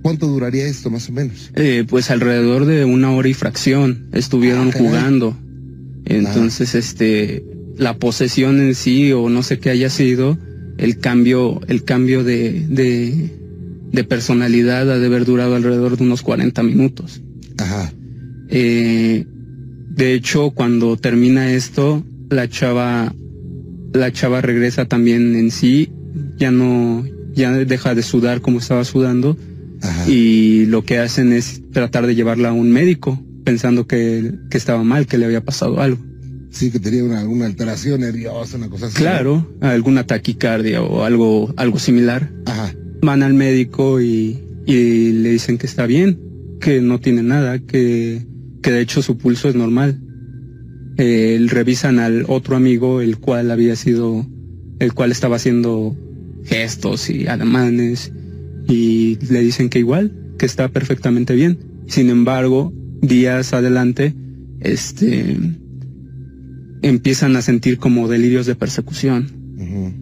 ¿cuánto 0.03 0.27
duraría 0.27 0.67
esto 0.67 0.91
más 0.91 1.09
o 1.09 1.13
menos? 1.13 1.51
Eh, 1.55 1.85
pues 1.89 2.11
alrededor 2.11 2.67
de 2.67 2.85
una 2.85 3.13
hora 3.13 3.29
y 3.29 3.35
fracción 3.35 4.09
estuvieron 4.13 4.69
ah, 4.69 4.77
jugando. 4.77 5.39
Entonces, 6.07 6.75
este, 6.75 7.45
la 7.77 7.97
posesión 7.97 8.61
en 8.61 8.75
sí 8.75 9.13
o 9.13 9.29
no 9.29 9.43
sé 9.43 9.59
qué 9.59 9.71
haya 9.71 9.91
sido, 9.91 10.39
el 10.79 10.99
cambio, 10.99 11.61
el 11.69 11.85
cambio 11.85 12.25
de, 12.25 12.67
de, 12.69 13.31
de 13.93 14.05
personalidad 14.05 14.91
ha 14.91 14.99
de 14.99 15.07
haber 15.07 15.25
durado 15.25 15.55
alrededor 15.55 15.97
de 15.97 16.05
unos 16.05 16.23
40 16.23 16.63
minutos. 16.63 17.21
Ajá. 17.59 17.93
Eh, 18.49 19.27
de 19.27 20.15
hecho, 20.15 20.51
cuando 20.51 20.97
termina 20.97 21.53
esto, 21.53 22.03
la 22.31 22.49
chava, 22.49 23.15
la 23.93 24.13
chava 24.13 24.41
regresa 24.41 24.87
también 24.87 25.37
en 25.37 25.51
sí, 25.51 25.91
ya 26.39 26.51
no, 26.51 27.05
ya 27.35 27.53
deja 27.53 27.95
de 27.95 28.03
sudar 28.03 28.41
como 28.41 28.59
estaba 28.59 28.85
sudando 28.85 29.37
Ajá. 29.83 30.09
y 30.09 30.67
lo 30.67 30.85
que 30.85 30.99
hacen 30.99 31.33
es 31.33 31.61
tratar 31.73 32.07
de 32.07 32.15
llevarla 32.15 32.51
a 32.51 32.53
un 32.53 32.71
médico 32.71 33.23
pensando 33.45 33.87
que, 33.87 34.33
que 34.51 34.57
estaba 34.59 34.83
mal, 34.85 35.07
que 35.07 35.19
le 35.19 35.27
había 35.27 35.45
pasado 35.45 35.81
algo. 35.81 36.10
Sí, 36.51 36.71
que 36.71 36.81
tenía 36.81 37.05
una, 37.05 37.21
alguna 37.21 37.47
alteración 37.47 38.01
nerviosa, 38.01 38.57
una 38.57 38.69
cosa 38.69 38.87
así. 38.87 38.97
¿no? 38.97 39.01
Claro, 39.01 39.57
alguna 39.61 40.07
taquicardia 40.07 40.83
o 40.83 41.05
algo, 41.05 41.53
algo 41.57 41.79
similar. 41.79 42.31
Ajá. 42.47 42.75
Van 43.03 43.23
al 43.23 43.35
médico 43.35 44.01
y, 44.01 44.39
y 44.67 45.13
le 45.13 45.31
dicen 45.31 45.59
que 45.59 45.67
está 45.67 45.87
bien, 45.87 46.21
que 46.61 46.81
no 46.81 46.99
tiene 46.99 47.23
nada, 47.23 47.59
que, 47.61 48.27
que 48.63 48.73
de 48.73 48.81
hecho 48.81 49.03
su 49.03 49.17
pulso 49.17 49.49
es 49.49 49.55
normal. 49.55 50.01
Eh, 50.99 51.39
revisan 51.49 51.99
al 51.99 52.25
otro 52.29 52.57
amigo, 52.57 53.01
el 53.01 53.19
cual 53.19 53.51
había 53.51 53.77
sido, 53.77 54.27
el 54.81 54.93
cual 54.93 55.13
estaba 55.13 55.37
haciendo 55.37 55.97
gestos 56.45 57.09
y 57.11 57.27
ademanes 57.27 58.13
y 58.69 59.19
le 59.31 59.41
dicen 59.41 59.69
que 59.69 59.79
igual, 59.79 60.13
que 60.39 60.47
está 60.47 60.69
perfectamente 60.69 61.35
bien. 61.35 61.59
Sin 61.87 62.11
embargo, 62.11 62.73
días 63.01 63.53
adelante, 63.53 64.15
este, 64.61 65.37
empiezan 66.83 67.37
a 67.37 67.43
sentir 67.43 67.79
como 67.79 68.09
delirios 68.09 68.47
de 68.47 68.55
persecución. 68.55 69.33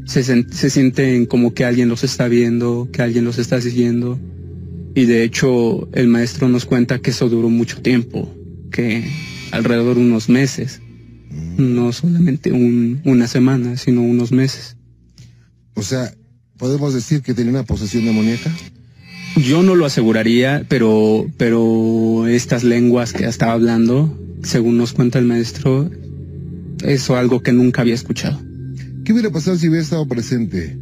Se, 0.06 0.22
se 0.22 0.70
sienten 0.70 1.26
como 1.26 1.52
que 1.52 1.64
alguien 1.64 1.88
los 1.88 2.04
está 2.04 2.28
viendo, 2.28 2.88
que 2.92 3.02
alguien 3.02 3.24
los 3.24 3.38
está 3.38 3.60
siguiendo. 3.60 4.18
Y 4.94 5.04
de 5.04 5.22
hecho, 5.24 5.88
el 5.92 6.08
maestro 6.08 6.48
nos 6.48 6.64
cuenta 6.64 6.98
que 7.00 7.10
eso 7.10 7.28
duró 7.28 7.50
mucho 7.50 7.80
tiempo, 7.82 8.32
que 8.70 9.04
alrededor 9.50 9.96
de 9.96 10.02
unos 10.02 10.28
meses. 10.28 10.80
No 11.58 11.92
solamente 11.92 12.52
un- 12.52 13.00
una 13.04 13.26
semana, 13.28 13.76
sino 13.76 14.00
unos 14.02 14.32
meses. 14.32 14.76
O 15.74 15.82
sea, 15.82 16.12
podemos 16.56 16.94
decir 16.94 17.20
que 17.22 17.34
tenía 17.34 17.50
una 17.50 17.64
posesión 17.64 18.04
demoníaca. 18.04 18.50
Yo 19.36 19.62
no 19.62 19.74
lo 19.74 19.84
aseguraría, 19.86 20.64
pero, 20.68 21.26
pero 21.36 22.26
estas 22.26 22.64
lenguas 22.64 23.12
que 23.12 23.24
estaba 23.26 23.52
hablando, 23.52 24.18
según 24.42 24.78
nos 24.78 24.92
cuenta 24.92 25.18
el 25.18 25.26
maestro, 25.26 25.90
eso 26.88 27.16
algo 27.16 27.42
que 27.42 27.52
nunca 27.52 27.82
había 27.82 27.94
escuchado. 27.94 28.40
¿Qué 29.04 29.12
hubiera 29.12 29.30
pasado 29.30 29.56
si 29.56 29.68
hubiera 29.68 29.82
estado 29.82 30.06
presente, 30.06 30.78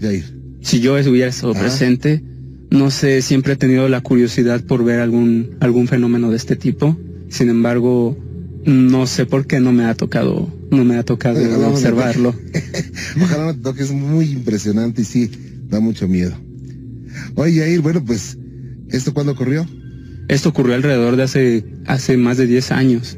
Jair? 0.00 0.24
Si 0.60 0.80
yo 0.80 0.94
hubiera 0.94 1.28
estado 1.28 1.52
Ajá. 1.52 1.60
presente, 1.60 2.22
no 2.70 2.90
sé, 2.90 3.22
siempre 3.22 3.54
he 3.54 3.56
tenido 3.56 3.88
la 3.88 4.00
curiosidad 4.00 4.62
por 4.64 4.84
ver 4.84 5.00
algún, 5.00 5.56
algún 5.60 5.88
fenómeno 5.88 6.30
de 6.30 6.36
este 6.36 6.56
tipo. 6.56 6.98
Sin 7.28 7.48
embargo, 7.50 8.16
no 8.64 9.06
sé 9.06 9.26
por 9.26 9.46
qué 9.46 9.60
no 9.60 9.72
me 9.72 9.84
ha 9.84 9.94
tocado, 9.94 10.52
no 10.70 10.84
me 10.84 10.96
ha 10.96 11.04
tocado 11.04 11.38
Ojalá 11.38 11.52
no 11.54 11.58
me 11.60 11.66
observarlo. 11.66 12.34
Ojalá 13.22 13.46
no 13.46 13.54
te 13.54 13.60
toque, 13.60 13.82
es 13.82 13.92
muy 13.92 14.26
impresionante 14.26 15.02
y 15.02 15.04
sí, 15.04 15.30
da 15.68 15.80
mucho 15.80 16.08
miedo. 16.08 16.36
Oye, 17.34 17.60
Jair, 17.60 17.80
bueno, 17.80 18.04
pues, 18.04 18.36
¿esto 18.90 19.14
cuándo 19.14 19.32
ocurrió? 19.32 19.66
Esto 20.28 20.50
ocurrió 20.50 20.74
alrededor 20.74 21.16
de 21.16 21.22
hace, 21.22 21.64
hace 21.86 22.16
más 22.16 22.36
de 22.36 22.46
10 22.46 22.72
años. 22.72 23.16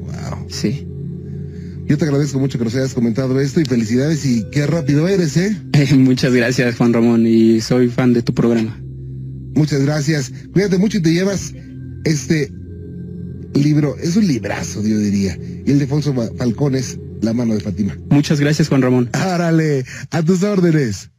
Wow. 0.00 0.46
Sí. 0.48 0.86
Yo 1.90 1.98
te 1.98 2.04
agradezco 2.04 2.38
mucho 2.38 2.56
que 2.56 2.64
nos 2.64 2.76
hayas 2.76 2.94
comentado 2.94 3.40
esto 3.40 3.60
y 3.60 3.64
felicidades 3.64 4.24
y 4.24 4.44
qué 4.52 4.64
rápido 4.64 5.08
eres, 5.08 5.36
¿eh? 5.36 5.56
Muchas 5.96 6.32
gracias, 6.32 6.76
Juan 6.76 6.92
Ramón, 6.92 7.26
y 7.26 7.60
soy 7.60 7.88
fan 7.88 8.12
de 8.12 8.22
tu 8.22 8.32
programa. 8.32 8.80
Muchas 9.56 9.82
gracias. 9.82 10.32
Cuídate 10.52 10.78
mucho 10.78 10.98
y 10.98 11.02
te 11.02 11.12
llevas 11.12 11.52
este 12.04 12.52
libro. 13.54 13.96
Es 14.00 14.14
un 14.14 14.28
librazo, 14.28 14.84
yo 14.86 14.98
diría. 14.98 15.36
Y 15.66 15.72
el 15.72 15.78
de 15.78 15.84
Alfonso 15.86 16.14
Fa- 16.14 16.30
Falcón 16.38 16.76
es 16.76 16.96
La 17.22 17.32
mano 17.32 17.54
de 17.54 17.60
Fátima. 17.60 17.98
Muchas 18.10 18.38
gracias, 18.38 18.68
Juan 18.68 18.82
Ramón. 18.82 19.10
Árale, 19.12 19.84
a 20.12 20.22
tus 20.22 20.44
órdenes. 20.44 21.10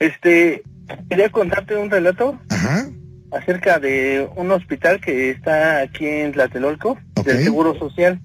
Este, 0.00 0.62
quería 1.08 1.28
contarte 1.28 1.76
un 1.76 1.90
relato 1.90 2.40
Ajá. 2.48 2.88
acerca 3.32 3.78
de 3.78 4.28
un 4.34 4.50
hospital 4.50 5.00
que 5.00 5.30
está 5.30 5.80
aquí 5.82 6.06
en 6.06 6.32
Tlatelolco, 6.32 6.98
Ok. 7.16 7.26
del 7.26 7.44
Seguro 7.44 7.78
Social. 7.78 8.20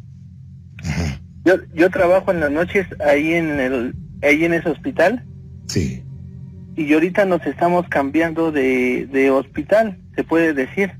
Ajá. 0.83 1.19
Yo, 1.43 1.55
yo 1.75 1.89
trabajo 1.91 2.31
en 2.31 2.39
las 2.39 2.49
noches 2.49 2.87
ahí 3.05 3.33
en 3.33 3.59
el, 3.59 3.93
ahí 4.23 4.45
en 4.45 4.53
ese 4.53 4.69
hospital 4.69 5.23
Sí. 5.67 6.01
y 6.75 6.91
ahorita 6.93 7.25
nos 7.25 7.45
estamos 7.45 7.87
cambiando 7.89 8.51
de, 8.51 9.07
de 9.11 9.29
hospital, 9.29 9.99
se 10.15 10.23
puede 10.23 10.53
decir. 10.53 10.91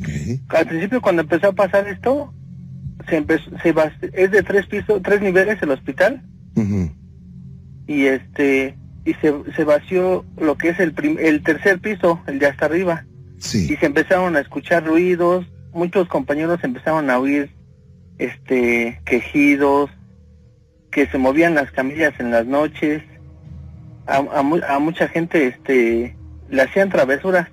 Ok. 0.00 0.08
Al 0.48 0.66
principio 0.66 1.02
cuando 1.02 1.22
empezó 1.22 1.48
a 1.48 1.52
pasar 1.54 1.88
esto, 1.88 2.32
se 3.08 3.16
empezó, 3.16 3.50
se 3.62 3.74
es 4.14 4.30
de 4.30 4.42
tres 4.44 4.66
pisos, 4.66 5.02
tres 5.02 5.20
niveles 5.20 5.60
el 5.60 5.70
hospital 5.70 6.22
Ujú. 6.54 6.90
y 7.88 8.04
este 8.06 8.76
y 9.04 9.14
se, 9.14 9.34
se 9.54 9.64
vació 9.64 10.24
lo 10.38 10.56
que 10.56 10.70
es 10.70 10.80
el 10.80 10.92
prim- 10.94 11.18
el 11.20 11.42
tercer 11.42 11.78
piso, 11.80 12.20
el 12.26 12.38
de 12.38 12.46
hasta 12.46 12.66
arriba. 12.66 13.04
Sí. 13.38 13.66
y 13.70 13.76
se 13.76 13.84
empezaron 13.86 14.36
a 14.36 14.40
escuchar 14.40 14.86
ruidos, 14.86 15.44
muchos 15.72 16.08
compañeros 16.08 16.60
empezaron 16.64 17.10
a 17.10 17.18
oír 17.18 17.50
este 18.18 19.00
quejidos, 19.04 19.90
que 20.90 21.06
se 21.08 21.18
movían 21.18 21.54
las 21.54 21.70
camillas 21.72 22.14
en 22.20 22.30
las 22.30 22.46
noches, 22.46 23.02
a, 24.06 24.16
a 24.16 24.42
mu- 24.42 24.62
a 24.66 24.78
mucha 24.78 25.08
gente 25.08 25.46
este 25.48 26.16
le 26.48 26.62
hacían 26.62 26.88
travesuras 26.90 27.48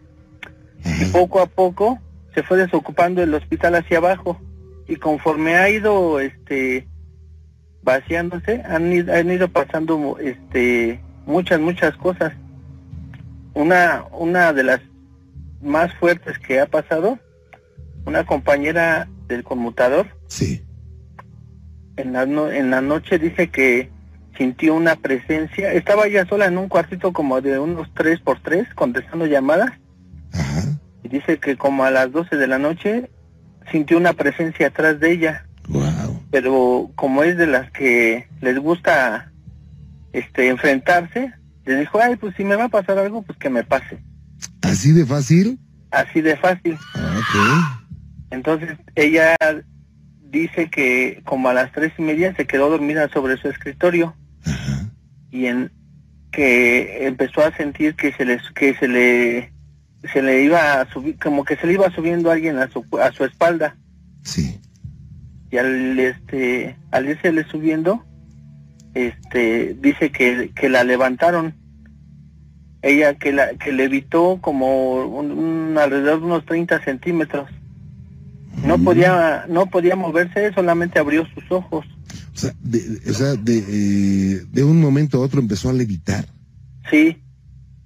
y 0.86 1.06
poco 1.12 1.42
a 1.42 1.48
poco 1.48 2.00
se 2.36 2.44
fue 2.44 2.58
desocupando 2.58 3.22
el 3.24 3.34
hospital 3.34 3.76
hacia 3.76 3.98
abajo 3.98 4.40
y 4.88 4.96
conforme 4.98 5.56
ha 5.56 5.70
ido 5.70 6.20
este 6.22 6.88
vaciándose 7.84 8.62
han 8.64 8.94
ido, 8.94 9.14
han 9.14 9.30
ido 9.32 9.48
pasando 9.50 10.18
este 10.20 11.02
muchas 11.26 11.60
muchas 11.60 11.96
cosas 11.98 12.34
una 13.54 14.04
una 14.12 14.54
de 14.54 14.64
las 14.64 14.82
más 15.62 15.94
fuertes 15.96 16.38
que 16.40 16.60
ha 16.60 16.66
pasado 16.66 17.20
una 18.06 18.26
compañera 18.26 19.08
del 19.28 19.44
conmutador 19.44 20.08
Sí. 20.28 20.64
en 21.98 22.14
la, 22.14 22.26
no- 22.26 22.52
en 22.52 22.72
la 22.72 22.82
noche 22.82 23.20
dice 23.20 23.50
que 23.50 23.90
sintió 24.38 24.74
una 24.76 24.96
presencia 24.96 25.74
estaba 25.74 26.08
ella 26.08 26.26
sola 26.26 26.46
en 26.46 26.58
un 26.58 26.68
cuartito 26.70 27.14
como 27.14 27.42
de 27.42 27.60
unos 27.60 27.88
tres 27.94 28.20
por 28.20 28.40
tres 28.42 28.68
contestando 28.74 29.26
llamadas 29.28 29.72
Ajá. 30.34 30.64
y 31.04 31.10
dice 31.10 31.38
que 31.40 31.58
como 31.58 31.84
a 31.84 31.92
las 31.92 32.12
12 32.12 32.38
de 32.38 32.48
la 32.48 32.58
noche 32.58 33.10
sintió 33.72 33.98
una 33.98 34.14
presencia 34.14 34.68
atrás 34.68 35.00
de 35.00 35.12
ella, 35.12 35.46
Wow. 35.70 36.22
pero 36.32 36.90
como 36.96 37.24
es 37.24 37.38
de 37.38 37.48
las 37.48 37.72
que 37.72 38.28
les 38.42 38.58
gusta 38.60 39.31
este 40.14 40.50
enfrentarse, 40.50 41.32
le 41.66 41.80
dijo, 41.80 42.00
ay, 42.02 42.16
pues 42.16 42.36
si 42.36 42.44
me 42.44 42.56
va 42.56 42.66
a 42.66 42.70
pasar 42.70 42.98
algo, 42.98 43.22
pues 43.24 43.38
que 43.38 43.50
me 43.50 43.64
pase. 43.64 44.00
¿Así 44.62 44.92
de 44.92 45.06
fácil? 45.06 45.60
Así 45.92 46.22
de 46.22 46.36
fácil. 46.38 46.74
Ok. 46.96 47.82
Entonces 48.32 48.78
ella 48.96 49.36
dice 50.22 50.70
que 50.70 51.22
como 51.26 51.50
a 51.50 51.54
las 51.54 51.72
tres 51.74 51.92
y 51.98 52.02
media 52.02 52.34
se 52.36 52.48
quedó 52.48 52.70
dormida 52.70 53.10
sobre 53.10 53.36
su 53.38 53.50
escritorio 53.50 54.16
Ajá. 54.46 54.90
y 55.30 55.48
en 55.48 55.72
que 56.32 57.06
empezó 57.06 57.44
a 57.44 57.56
sentir 57.58 57.96
que 57.96 58.14
se 58.14 58.24
le 58.24 58.40
que 58.56 58.74
se 58.76 58.88
le 58.88 59.52
se 60.14 60.22
le 60.22 60.44
iba 60.44 60.80
a 60.80 60.90
subir 60.92 61.20
como 61.20 61.44
que 61.44 61.58
se 61.58 61.68
le 61.68 61.74
iba 61.74 61.92
subiendo 61.94 62.32
alguien 62.32 62.58
a 62.58 62.70
su 62.70 62.86
a 63.02 63.12
su 63.12 63.26
espalda 63.26 63.76
Sí. 64.24 64.58
y 65.52 65.58
al 65.58 66.00
este 66.00 66.78
al 66.92 67.10
irse 67.10 67.44
subiendo 67.52 68.06
este 68.94 69.76
dice 69.82 70.12
que, 70.12 70.52
que 70.56 70.70
la 70.70 70.84
levantaron 70.84 71.54
ella 72.82 73.14
que 73.14 73.32
la 73.32 73.54
que 73.56 73.72
levitó 73.72 74.40
como 74.42 75.06
un, 75.06 75.32
un- 75.32 75.78
alrededor 75.78 76.20
de 76.20 76.26
unos 76.26 76.46
30 76.46 76.84
centímetros 76.84 77.50
no 78.66 78.78
Mm. 78.78 78.84
podía 78.84 79.46
no 79.48 79.66
podía 79.68 79.96
moverse 79.96 80.52
solamente 80.54 81.00
abrió 81.00 81.26
sus 81.34 81.50
ojos 81.52 81.86
O 82.34 82.38
sea, 82.38 82.54
de, 82.62 82.80
o 83.10 83.14
sea, 83.14 83.36
de, 83.36 83.58
eh, 83.60 84.42
de 84.52 84.64
un 84.64 84.82
momento 84.82 85.18
a 85.18 85.22
otro 85.22 85.40
empezó 85.40 85.70
a 85.70 85.74
levitar. 85.74 86.26
sí 86.90 87.18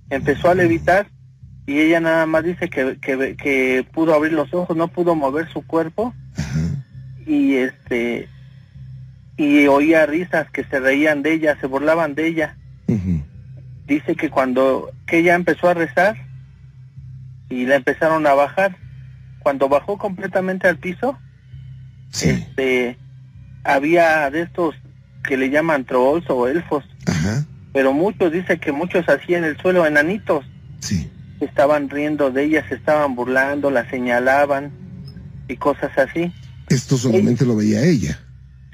empezó 0.09 0.49
a 0.49 0.55
levitar 0.55 1.07
y 1.67 1.79
ella 1.79 1.99
nada 1.99 2.25
más 2.27 2.43
dice 2.43 2.69
que, 2.69 2.97
que, 3.01 3.35
que 3.35 3.85
pudo 3.91 4.13
abrir 4.13 4.33
los 4.33 4.53
ojos 4.53 4.75
no 4.77 4.87
pudo 4.87 5.13
mover 5.15 5.51
su 5.51 5.61
cuerpo 5.65 6.13
Ajá. 6.37 6.59
y 7.27 7.53
este 7.55 8.29
y 9.37 9.67
oía 9.67 10.05
risas 10.05 10.49
que 10.51 10.63
se 10.65 10.79
reían 10.79 11.21
de 11.23 11.33
ella, 11.33 11.57
se 11.59 11.67
burlaban 11.67 12.15
de 12.15 12.27
ella. 12.27 12.57
Dice 13.87 14.15
que 14.15 14.29
cuando 14.29 14.91
que 15.05 15.19
ella 15.19 15.35
empezó 15.35 15.69
a 15.69 15.73
rezar 15.75 16.15
y 17.49 17.65
la 17.65 17.75
empezaron 17.75 18.25
a 18.25 18.33
bajar, 18.33 18.77
cuando 19.39 19.69
bajó 19.69 19.97
completamente 19.97 20.67
al 20.67 20.77
piso, 20.77 21.17
Sí. 22.09 22.29
este, 22.29 22.97
había 23.63 24.29
de 24.31 24.41
estos 24.43 24.75
que 25.23 25.37
le 25.37 25.49
llaman 25.49 25.85
trolls 25.85 26.25
o 26.29 26.47
elfos, 26.47 26.83
Ajá. 27.07 27.45
pero 27.73 27.93
muchos, 27.93 28.31
dice 28.31 28.57
que 28.57 28.71
muchos 28.71 29.07
así 29.09 29.35
en 29.35 29.43
el 29.43 29.57
suelo, 29.57 29.85
enanitos, 29.85 30.45
Sí. 30.79 31.11
estaban 31.41 31.89
riendo 31.89 32.31
de 32.31 32.45
ella, 32.45 32.67
se 32.69 32.75
estaban 32.75 33.15
burlando, 33.15 33.69
la 33.69 33.87
señalaban 33.89 34.71
y 35.47 35.57
cosas 35.57 35.91
así. 35.97 36.33
Esto 36.69 36.97
solamente 36.97 37.45
lo 37.45 37.55
veía 37.55 37.83
ella. 37.83 38.19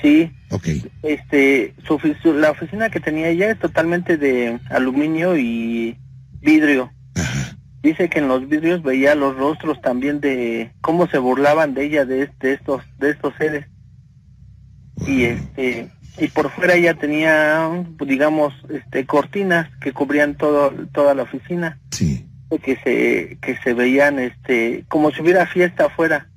Sí, 0.02 0.32
Ok. 0.50 0.68
este, 1.04 1.74
su, 1.86 2.00
la 2.34 2.52
oficina 2.52 2.90
que 2.90 3.00
tenía 3.00 3.28
ella 3.30 3.52
es 3.52 3.60
totalmente 3.60 4.18
de 4.18 4.60
aluminio 4.70 5.38
y 5.38 5.98
vidrio. 6.42 6.92
Ajá. 7.16 7.56
Dice 7.84 8.10
que 8.10 8.20
en 8.20 8.28
los 8.28 8.48
vidrios 8.48 8.82
veía 8.84 9.16
los 9.16 9.36
rostros 9.38 9.80
también 9.82 10.20
de 10.20 10.72
cómo 10.82 11.08
se 11.08 11.18
burlaban 11.20 11.74
de 11.74 11.86
ella, 11.86 12.06
de, 12.06 12.30
de 12.40 12.54
estos, 12.54 12.84
de 13.00 13.12
estos 13.12 13.34
seres. 13.38 13.66
Y 15.08 15.24
este, 15.24 15.90
y 16.18 16.28
por 16.28 16.50
fuera 16.52 16.76
ella 16.76 16.94
tenía, 16.96 17.70
digamos, 18.06 18.54
este, 18.74 19.06
cortinas 19.06 19.70
que 19.80 19.94
cubrían 19.94 20.36
todo, 20.36 20.72
toda 20.94 21.14
la 21.16 21.24
oficina, 21.24 21.80
Sí. 21.92 22.26
que 22.64 22.76
se, 22.84 23.38
que 23.42 23.58
se 23.64 23.74
veían, 23.74 24.20
este, 24.20 24.84
como 24.90 25.12
si 25.12 25.22
hubiera 25.22 25.46
fiesta 25.48 25.86
afuera, 25.86 26.28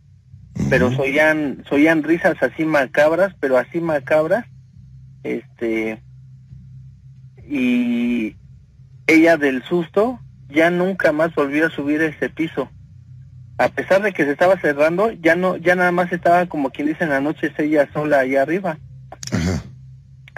pero 0.71 0.87
Ujú. 0.87 0.97
se 0.97 1.03
oían, 1.03 1.65
se 1.69 1.75
oían 1.75 2.03
risas 2.03 2.37
así 2.43 2.65
macabras, 2.65 3.35
pero 3.41 3.59
así 3.59 3.81
macabras, 3.81 4.47
este, 5.23 6.03
y 7.47 8.37
ella 9.07 9.37
del 9.37 9.63
susto 9.65 10.21
ya 10.49 10.71
nunca 10.71 11.13
más 11.13 11.35
volvió 11.35 11.67
a 11.67 11.71
subir 11.71 12.01
ese 12.03 12.29
piso. 12.29 12.71
A 13.59 13.69
pesar 13.69 14.03
de 14.03 14.13
que 14.13 14.25
se 14.25 14.33
estaba 14.33 14.59
cerrando, 14.61 15.13
ya 15.13 15.37
no, 15.37 15.57
ya 15.57 15.75
nada 15.75 15.93
más 15.93 16.13
estaba 16.13 16.47
como 16.47 16.71
quien 16.71 16.89
dice 16.89 17.05
en 17.05 17.11
la 17.11 17.21
noche 17.21 17.53
ella 17.59 17.89
sola 17.93 18.21
allá 18.21 18.43
arriba. 18.43 18.79
Ajá. 19.33 19.63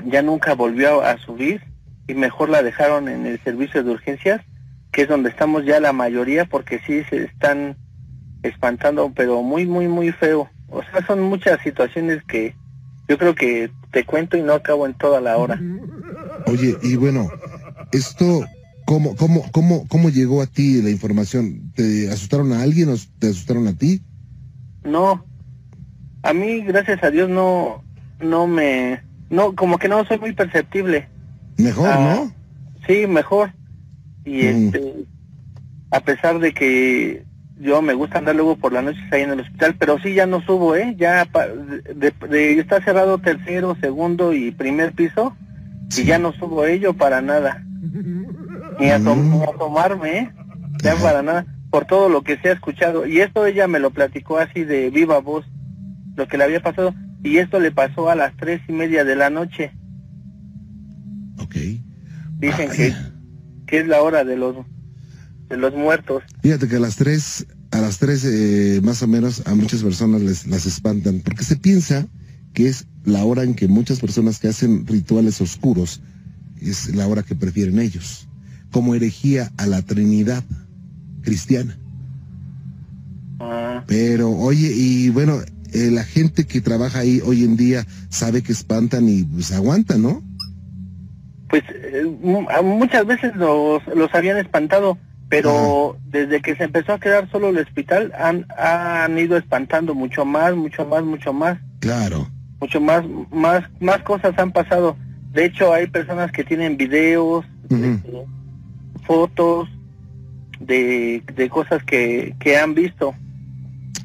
Ya 0.05 0.23
nunca 0.23 0.55
volvió 0.55 1.03
a 1.03 1.17
subir 1.19 1.63
y 2.07 2.15
mejor 2.15 2.51
la 2.51 2.63
dejaron 2.63 3.09
en 3.09 3.27
el 3.27 3.43
servicio 3.43 3.83
de 3.83 3.91
urgencias, 3.91 4.43
que 4.93 5.03
es 5.03 5.09
donde 5.09 5.31
estamos 5.31 5.65
ya 5.65 5.81
la 5.81 5.93
mayoría, 5.93 6.45
porque 6.45 6.81
sí 6.87 7.03
se 7.11 7.25
están 7.25 7.77
espantando, 8.47 9.13
pero 9.15 9.43
muy, 9.43 9.67
muy, 9.67 9.89
muy 9.89 10.13
feo. 10.13 10.49
O 10.69 10.83
sea, 10.83 11.05
son 11.07 11.23
muchas 11.23 11.61
situaciones 11.63 12.23
que 12.25 12.55
yo 13.09 13.19
creo 13.19 13.35
que 13.35 13.71
te 13.93 14.05
cuento 14.05 14.37
y 14.37 14.43
no 14.43 14.53
acabo 14.55 14.87
en 14.87 14.95
toda 14.95 15.21
la 15.21 15.37
hora. 15.37 15.61
Oye, 16.47 16.77
y 16.83 16.97
bueno, 16.97 17.29
esto, 17.93 18.45
¿cómo, 18.85 19.15
cómo, 19.17 19.45
cómo, 19.53 19.87
cómo 19.89 20.11
llegó 20.11 20.43
a 20.43 20.47
ti 20.47 20.83
la 20.83 20.91
información? 20.91 21.73
¿Te 21.75 22.11
asustaron 22.11 22.53
a 22.53 22.63
alguien 22.63 22.89
o 22.91 22.97
te 23.19 23.29
asustaron 23.29 23.69
a 23.69 23.75
ti? 23.75 24.03
No, 24.85 25.25
a 26.23 26.33
mí, 26.33 26.61
gracias 26.63 27.03
a 27.03 27.11
Dios, 27.11 27.29
no, 27.29 27.83
no 28.21 28.47
me, 28.47 29.01
no, 29.31 29.55
como 29.55 29.79
que 29.79 29.89
no 29.89 30.05
soy 30.05 30.19
muy 30.19 30.33
perceptible. 30.33 31.09
Mejor, 31.59 31.89
Ah, 31.89 32.15
¿no? 32.17 32.33
Sí, 32.87 33.07
mejor. 33.07 33.53
Y 34.25 34.43
Mm. 34.43 34.67
este, 34.67 34.95
a 35.91 36.01
pesar 36.01 36.39
de 36.41 36.53
que 36.53 37.25
yo 37.59 37.81
me 37.83 37.95
gusta 37.95 38.19
andar 38.19 38.35
luego 38.37 38.57
por 38.57 38.73
la 38.73 38.83
noche 38.83 38.99
ahí 39.13 39.23
en 39.23 39.31
el 39.31 39.41
hospital, 39.41 39.75
pero 39.79 39.99
sí 39.99 40.15
ya 40.15 40.27
no 40.27 40.41
subo, 40.43 40.77
¿eh? 40.77 40.95
Ya 40.99 41.27
pa- 41.31 41.47
de, 41.49 42.13
de- 42.29 42.59
está 42.61 42.83
cerrado 42.83 43.19
tercero, 43.19 43.77
segundo 43.81 44.33
y 44.35 44.51
primer 44.51 44.93
piso 44.93 45.35
Sí. 45.89 46.03
y 46.03 46.07
ya 46.07 46.19
no 46.19 46.33
subo 46.33 46.67
ello 46.67 46.95
para 46.95 47.21
nada. 47.23 47.65
Ni 48.81 48.91
a, 48.91 48.99
tom- 49.03 49.29
Mm. 49.31 49.39
ni 49.39 49.43
a 49.45 49.53
tomarme, 49.59 50.19
¿eh? 50.19 50.31
Ya 50.83 50.93
Ajá. 50.93 51.03
para 51.03 51.23
nada, 51.23 51.47
por 51.71 51.87
todo 51.87 52.09
lo 52.11 52.23
que 52.23 52.37
se 52.39 52.49
ha 52.51 52.53
escuchado. 52.53 53.07
Y 53.07 53.21
esto 53.21 53.47
ella 53.47 53.67
me 53.69 53.79
lo 53.79 53.91
platicó 53.91 54.39
así 54.39 54.65
de 54.65 54.91
viva 54.91 55.19
voz, 55.21 55.47
lo 56.17 56.29
que 56.29 56.37
le 56.37 56.45
había 56.45 56.61
pasado. 56.61 56.95
Y 57.23 57.39
esto 57.39 57.59
le 57.59 57.71
pasó 57.73 58.11
a 58.11 58.15
las 58.15 58.37
tres 58.37 58.61
y 58.69 58.73
media 58.73 59.05
de 59.05 59.17
la 59.17 59.31
noche. 59.31 59.73
Ok. 61.39 61.55
Dicen 62.39 62.69
Ay. 62.71 62.77
que, 62.77 62.95
que 63.67 63.79
es 63.81 63.87
la 63.87 64.03
hora 64.03 64.25
de 64.25 64.37
los 64.37 64.57
de 65.49 65.57
los 65.57 65.75
muertos. 65.75 66.23
Fíjate 66.43 66.69
que 66.69 66.77
a 66.77 66.81
las 66.81 66.97
tres, 66.97 67.47
a 67.71 67.81
las 67.81 67.99
tres 67.99 68.25
eh, 68.25 68.81
más 68.83 69.03
o 69.03 69.09
menos 69.09 69.43
a 69.47 69.55
muchas 69.55 69.83
personas 69.83 70.23
les, 70.23 70.47
las 70.47 70.67
espantan, 70.67 71.21
porque 71.25 71.45
se 71.45 71.57
piensa 71.57 72.07
que 72.53 72.69
es 72.69 72.87
la 73.05 73.25
hora 73.25 73.43
en 73.43 73.55
que 73.55 73.69
muchas 73.69 74.01
personas 74.01 74.39
que 74.39 74.49
hacen 74.49 74.87
rituales 74.87 75.41
oscuros 75.41 76.01
es 76.61 76.95
la 76.95 77.07
hora 77.07 77.23
que 77.23 77.35
prefieren 77.35 77.79
ellos, 77.79 78.29
como 78.71 78.95
herejía 78.95 79.53
a 79.57 79.67
la 79.67 79.83
Trinidad 79.83 80.43
cristiana. 81.23 81.79
Ah, 83.39 83.85
Pero 83.87 84.31
oye, 84.31 84.73
y 84.75 85.11
bueno, 85.11 85.39
eh, 85.73 85.91
la 85.91 86.05
gente 86.05 86.47
que 86.47 86.61
trabaja 86.61 87.01
ahí 87.01 87.21
hoy 87.25 87.45
en 87.45 87.57
día 87.57 87.87
sabe 88.09 88.43
que 88.43 88.53
espantan 88.53 89.09
y 89.09 89.25
pues 89.25 89.53
aguantan, 89.53 90.03
¿no? 90.03 90.23
pues 91.49 91.63
eh, 91.71 92.05
muchas 92.63 93.07
veces 93.07 93.35
los, 93.37 93.87
los 93.95 94.15
habían 94.15 94.37
espantado, 94.39 94.99
pero 95.29 95.97
desde 96.05 96.41
que 96.41 96.55
se 96.57 96.65
empezó 96.65 96.93
a 96.93 97.01
quedar 97.01 97.31
solo 97.31 97.49
el 97.49 97.59
hospital 97.59 98.13
han, 98.19 98.47
han 98.57 99.19
ido 99.19 99.37
espantando 99.37 99.95
mucho 99.95 100.25
más, 100.25 100.55
mucho 100.55 100.85
más, 100.87 101.03
mucho 101.05 101.33
más, 101.33 101.59
Claro. 101.81 102.29
mucho 102.61 102.81
más, 102.81 103.05
más, 103.33 103.65
más 103.81 104.03
cosas 104.03 104.39
han 104.39 104.53
pasado. 104.53 104.97
De 105.33 105.45
hecho, 105.47 105.73
hay 105.73 105.87
personas 105.89 106.33
que 106.33 106.45
tienen 106.45 106.77
videos, 106.77 107.45
fotos 109.07 109.69
de, 110.61 111.23
de 111.35 111.49
cosas 111.49 111.83
que, 111.85 112.35
que 112.41 112.57
han 112.57 112.75
visto. 112.75 113.15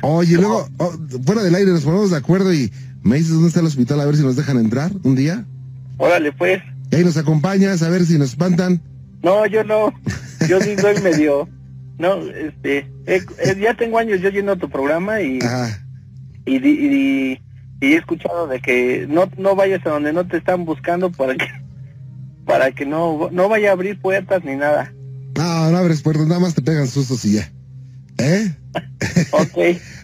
Oye, 0.01 0.35
luego, 0.37 0.67
oh, 0.77 0.91
fuera 1.25 1.43
del 1.43 1.55
aire 1.55 1.71
nos 1.71 1.83
ponemos 1.83 2.11
de 2.11 2.17
acuerdo 2.17 2.53
y 2.53 2.71
me 3.03 3.17
dices 3.17 3.33
dónde 3.33 3.47
está 3.49 3.59
el 3.59 3.67
hospital 3.67 4.01
a 4.01 4.05
ver 4.05 4.15
si 4.15 4.23
nos 4.23 4.35
dejan 4.35 4.57
entrar 4.57 4.91
un 5.03 5.15
día. 5.15 5.45
Órale, 5.97 6.31
pues. 6.31 6.61
Y 6.91 6.95
ahí 6.95 7.03
nos 7.03 7.17
acompañas 7.17 7.81
a 7.83 7.89
ver 7.89 8.05
si 8.05 8.17
nos 8.17 8.29
espantan. 8.31 8.81
No, 9.23 9.45
yo 9.45 9.63
no. 9.63 9.93
Yo 10.47 10.61
sí 10.61 10.75
soy 10.77 10.99
medio. 11.01 11.47
No, 11.97 12.15
este. 12.21 12.79
eh, 13.05 13.21
eh, 13.37 13.57
ya 13.59 13.73
tengo 13.75 13.97
años 13.97 14.21
yo 14.21 14.29
yendo 14.29 14.53
a 14.53 14.55
tu 14.55 14.69
programa 14.69 15.21
y, 15.21 15.39
y 16.45 17.39
he 17.81 17.95
escuchado 17.95 18.47
de 18.47 18.59
que 18.59 19.05
no 19.09 19.29
no 19.37 19.55
vayas 19.55 19.85
a 19.85 19.91
donde 19.91 20.13
no 20.13 20.25
te 20.27 20.37
están 20.37 20.65
buscando 20.65 21.11
para 21.11 21.35
que 21.35 21.47
para 22.45 22.71
que 22.71 22.85
no 22.85 23.29
no 23.31 23.49
vaya 23.49 23.69
a 23.69 23.73
abrir 23.73 23.99
puertas 23.99 24.43
ni 24.43 24.55
nada. 24.55 24.93
No, 25.37 25.71
no 25.71 25.77
abres 25.77 26.01
puertas, 26.01 26.27
nada 26.27 26.39
más 26.39 26.53
te 26.55 26.61
pegan 26.61 26.87
sustos 26.87 27.23
y 27.25 27.33
ya. 27.33 27.51
¿Eh? 28.17 28.55
Ok. 29.31 29.81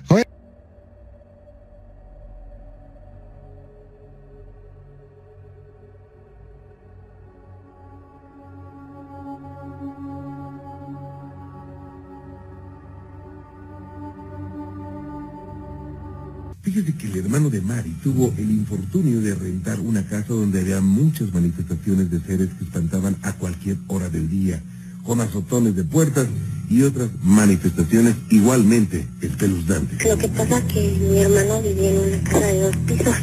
el 17.18 17.26
hermano 17.26 17.50
de 17.50 17.62
Mari 17.62 17.96
tuvo 18.04 18.32
el 18.38 18.52
infortunio 18.52 19.22
de 19.22 19.34
rentar 19.34 19.80
una 19.80 20.06
casa 20.06 20.28
donde 20.30 20.62
había 20.62 20.82
muchas 20.82 21.34
manifestaciones 21.34 22.12
de 22.12 22.20
seres 22.22 22.50
que 22.58 22.66
espantaban 22.66 23.16
a 23.24 23.34
cualquier 23.34 23.78
hora 23.88 24.08
del 24.10 24.30
día, 24.30 24.62
con 25.04 25.20
azotones 25.22 25.76
de 25.76 25.84
puertas 25.84 26.28
y 26.70 26.84
otras 26.84 27.10
manifestaciones 27.24 28.16
igualmente 28.30 29.08
espeluznantes. 29.22 30.08
Lo 30.08 30.18
que 30.18 30.28
pasa 30.28 30.62
que 30.68 30.96
mi 31.10 31.18
hermano 31.18 31.62
vivía 31.64 31.90
en 31.90 31.98
una 31.98 32.30
casa 32.30 32.46
de 32.46 32.62
dos 32.62 32.78
pisos, 32.86 33.16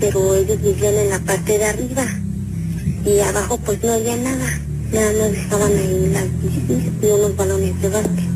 pero 0.00 0.34
ellos 0.34 0.62
vivían 0.62 0.94
en 0.94 1.10
la 1.10 1.18
parte 1.18 1.58
de 1.58 1.64
arriba 1.64 2.06
y 3.04 3.20
abajo 3.20 3.58
pues 3.58 3.82
no 3.82 3.92
había 3.92 4.16
nada, 4.16 4.60
nada 4.92 5.12
más 5.12 5.36
estaban 5.36 5.72
ahí 5.72 6.10
las 6.10 6.42
bicis 6.42 6.88
y 7.02 7.06
unos 7.06 7.36
balones 7.36 7.82
de 7.82 7.88
básquet. 7.90 8.29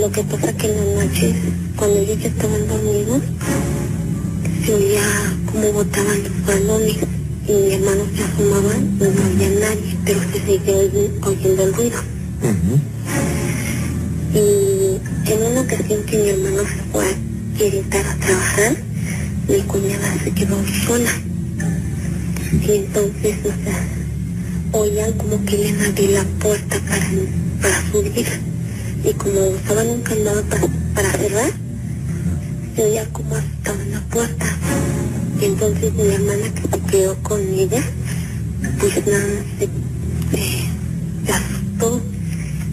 Lo 0.00 0.10
que 0.10 0.22
pasa 0.24 0.52
que 0.54 0.66
en 0.68 0.76
las 0.96 1.06
noches, 1.06 1.34
cuando 1.76 1.98
ellos 1.98 2.18
ya 2.20 2.28
estaban 2.28 2.66
dormidos, 2.66 3.22
se 4.64 4.74
oía 4.74 5.02
como 5.50 5.72
botaban 5.72 6.22
los 6.22 6.46
balones 6.46 6.96
y 7.46 7.52
mi 7.52 7.72
hermano 7.74 8.04
se 8.16 8.22
asomaba 8.24 8.74
no 8.98 9.04
había 9.24 9.50
nadie, 9.60 9.96
pero 10.04 10.20
se 10.32 10.40
seguía 10.40 10.76
oy- 10.76 11.10
oyendo 11.22 11.62
el 11.64 11.74
ruido. 11.74 11.98
Y 14.34 15.30
en 15.30 15.42
una 15.52 15.60
ocasión 15.60 16.02
que 16.04 16.16
mi 16.18 16.28
hermano 16.30 16.62
se 16.62 16.82
fue 16.90 17.04
a 17.06 17.58
Querétaro 17.58 18.10
a 18.10 18.14
trabajar, 18.16 18.76
mi 19.48 19.58
cuñada 19.62 20.14
se 20.24 20.30
quedó 20.32 20.56
sola. 20.86 21.10
Y 22.66 22.70
entonces, 22.72 23.36
o 23.44 23.64
sea, 23.64 23.88
oían 24.72 25.12
como 25.12 25.44
que 25.44 25.58
le 25.58 25.86
abrí 25.86 26.08
la 26.08 26.24
puerta 26.40 26.78
para, 26.88 27.06
para 27.60 27.90
subir. 27.92 28.51
Y 29.04 29.12
como 29.14 29.48
usaban 29.48 29.88
un 29.88 30.00
candado 30.02 30.42
para, 30.94 31.10
cerrar, 31.12 31.50
se 32.76 32.84
oía 32.84 33.04
como 33.12 33.36
estaban 33.36 33.90
la 33.90 34.00
puerta. 34.02 34.46
Entonces 35.40 35.92
mi 35.94 36.06
hermana 36.06 36.54
que 36.54 36.62
se 36.62 36.84
quedó 36.86 37.16
con 37.22 37.40
ella, 37.40 37.82
pues 38.78 39.06
nada 39.06 39.44
se, 39.58 41.32
asustó 41.32 42.00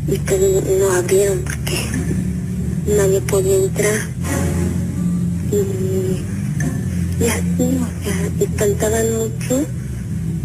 y 0.08 0.18
pues 0.20 0.40
no 0.80 0.92
abrieron 0.92 1.40
porque 1.40 1.80
nadie 2.96 3.22
podía 3.22 3.56
entrar. 3.56 4.00
Y, 5.52 6.24
y 7.24 7.28
así, 7.28 7.80
o 7.82 8.04
sea, 8.04 8.30
espantaban 8.40 9.06
mucho. 9.18 9.66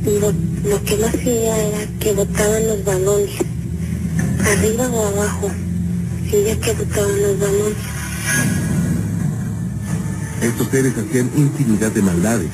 Y 0.06 0.18
lo, 0.18 0.32
lo 0.68 0.82
que 0.84 0.96
más 0.96 1.14
hacía 1.14 1.56
era 1.62 1.86
que 2.00 2.12
botaban 2.12 2.66
los 2.68 2.84
balones, 2.84 3.30
arriba 4.40 4.88
o 4.88 5.06
abajo. 5.08 5.50
Que 6.34 6.74
los 6.74 7.38
balones. 7.38 7.76
Estos 10.42 10.66
seres 10.68 10.92
hacían 10.98 11.30
infinidad 11.36 11.92
de 11.92 12.02
maldades. 12.02 12.48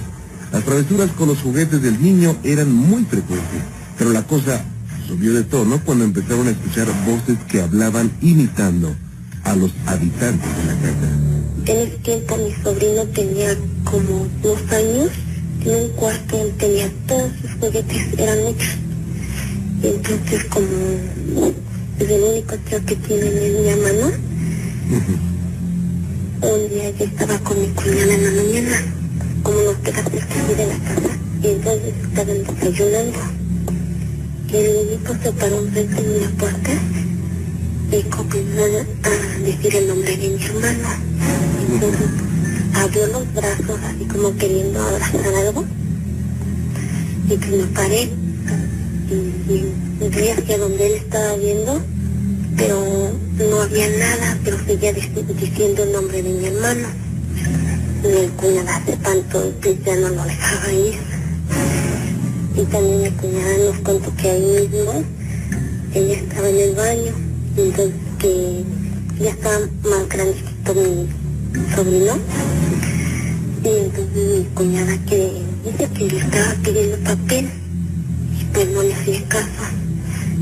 Las 0.52 0.64
travesuras 0.64 1.10
con 1.12 1.28
los 1.28 1.38
juguetes 1.38 1.80
del 1.80 2.00
niño 2.02 2.36
eran 2.44 2.70
muy 2.70 3.04
frecuentes, 3.04 3.62
pero 3.96 4.10
la 4.10 4.22
cosa 4.24 4.62
subió 5.08 5.32
de 5.32 5.44
tono 5.44 5.80
cuando 5.82 6.04
empezaron 6.04 6.46
a 6.48 6.50
escuchar 6.50 6.88
voces 7.06 7.38
que 7.48 7.62
hablaban 7.62 8.12
imitando 8.20 8.94
a 9.44 9.56
los 9.56 9.72
habitantes 9.86 10.56
de 10.58 10.64
la 10.66 10.74
casa. 10.82 11.72
En 11.72 11.76
ese 11.78 11.96
tiempo 12.02 12.36
mi 12.36 12.52
sobrino 12.62 13.04
tenía 13.14 13.56
como 13.84 14.28
dos 14.42 14.60
años, 14.72 15.08
en 15.64 15.84
un 15.84 15.88
cuarto 15.96 16.38
él 16.38 16.52
tenía 16.58 16.92
todos 17.06 17.32
sus 17.40 17.50
juguetes, 17.52 18.18
eran 18.18 18.44
muchos. 18.44 18.76
Y 19.82 19.86
entonces 19.86 20.44
como 20.44 20.66
el 22.08 22.22
único 22.22 22.56
tío 22.56 22.84
que 22.86 22.96
tiene 22.96 23.26
es 23.26 23.60
mi 23.60 23.68
hermano, 23.68 24.10
un 26.42 26.68
día 26.70 26.90
yo 26.98 27.04
estaba 27.04 27.38
con 27.40 27.60
mi 27.60 27.68
cuñada 27.68 28.14
en 28.14 28.24
la 28.24 28.42
mañana, 28.42 28.76
como 29.42 29.60
nos 29.60 29.76
queda 29.76 30.02
cerca 30.04 30.46
de 30.56 30.66
la 30.66 30.78
casa, 30.78 31.18
y 31.42 31.46
entonces 31.46 31.94
estaban 32.02 32.42
desayunando. 32.42 33.18
Y 34.50 34.56
el 34.56 34.72
niñito 34.74 35.14
se 35.22 35.32
paró 35.32 35.58
enfrente 35.60 36.02
de 36.02 36.20
la 36.20 36.28
puerta 36.30 36.70
y 37.92 38.02
comenzó 38.04 38.64
a 38.64 39.44
decir 39.44 39.76
el 39.76 39.88
nombre 39.88 40.16
de 40.16 40.28
mi 40.28 40.42
hermano. 40.42 40.88
Entonces 41.70 42.08
abrió 42.74 43.06
los 43.08 43.34
brazos 43.34 43.80
así 43.84 44.04
como 44.06 44.36
queriendo 44.36 44.82
abrazar 44.82 45.34
algo. 45.34 45.64
Y 47.28 47.36
pues 47.36 47.50
me 47.50 47.66
paré 47.66 48.10
y 50.12 50.20
vi 50.20 50.28
hacia 50.28 50.58
donde 50.58 50.86
él 50.86 50.92
estaba 50.94 51.36
viendo, 51.36 51.80
pero 52.56 53.10
no 53.50 53.62
había 53.62 53.88
nada, 53.88 54.38
pero 54.44 54.58
seguía 54.64 54.92
dic- 54.92 55.24
diciendo 55.36 55.82
el 55.84 55.92
nombre 55.92 56.22
de 56.22 56.30
mi 56.30 56.46
hermano. 56.46 56.88
Mi 58.02 58.28
cuñada 58.36 58.82
se 58.84 58.92
espantó 58.92 59.46
y 59.46 59.52
pues 59.62 59.84
ya 59.84 59.94
no 59.96 60.08
lo 60.08 60.24
dejaba 60.24 60.72
ir. 60.72 60.94
Y 62.56 62.62
también 62.64 63.02
mi 63.02 63.10
cuñada 63.10 63.56
nos 63.70 63.78
contó 63.80 64.14
que 64.16 64.30
ahí 64.30 64.68
mismo 64.72 65.04
ella 65.94 66.14
estaba 66.14 66.48
en 66.48 66.58
el 66.58 66.74
baño, 66.74 67.12
y 67.56 67.60
entonces 67.60 67.94
que 68.18 68.64
ya 69.20 69.30
estaba 69.30 69.58
más 69.84 70.08
grandecito 70.08 70.74
mi 70.74 71.74
sobrino. 71.74 72.18
Y 73.62 73.68
entonces 73.68 74.16
mi 74.16 74.44
cuñada 74.54 74.96
que 75.06 75.32
dice 75.64 75.88
que 75.94 76.04
le 76.04 76.18
estaba 76.18 76.54
pidiendo 76.64 76.96
papel, 76.98 77.48
y 78.40 78.44
pues 78.52 78.68
no 78.70 78.82
le 78.82 78.94
hacía 78.94 79.22
caso, 79.28 79.46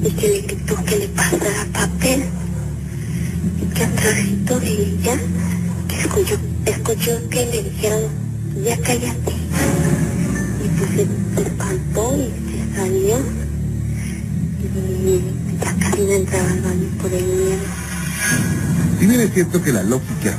y 0.03 0.11
que 0.11 0.29
le 0.29 0.41
gritó 0.43 0.85
que 0.85 0.97
le 0.97 1.09
pasara 1.09 1.67
papel, 1.73 2.25
y 3.61 3.75
que 3.75 3.85
atrásito 3.85 4.61
de 4.61 4.73
ella, 4.73 5.19
escuchó, 5.99 6.37
escuchó 6.65 7.29
que 7.31 7.47
le 7.47 7.63
dijeron, 7.65 8.03
ya 8.65 8.77
cállate. 8.79 9.33
Y 10.65 10.69
pues 10.79 10.91
se, 10.91 11.07
se 11.35 11.49
espantó 11.49 12.17
y 12.17 12.31
se 12.51 12.77
salió, 12.77 13.19
y 14.63 15.21
ya 15.63 15.75
casi 15.79 16.03
no 16.03 16.13
entraba 16.13 16.51
al 16.51 16.61
baño 16.61 16.89
por 17.01 17.13
el 17.13 17.25
miedo. 17.25 17.89
Si 18.99 19.07
bien 19.07 19.21
es 19.21 19.33
cierto 19.33 19.63
que 19.63 19.73
la 19.73 19.83
lógica 19.83 20.35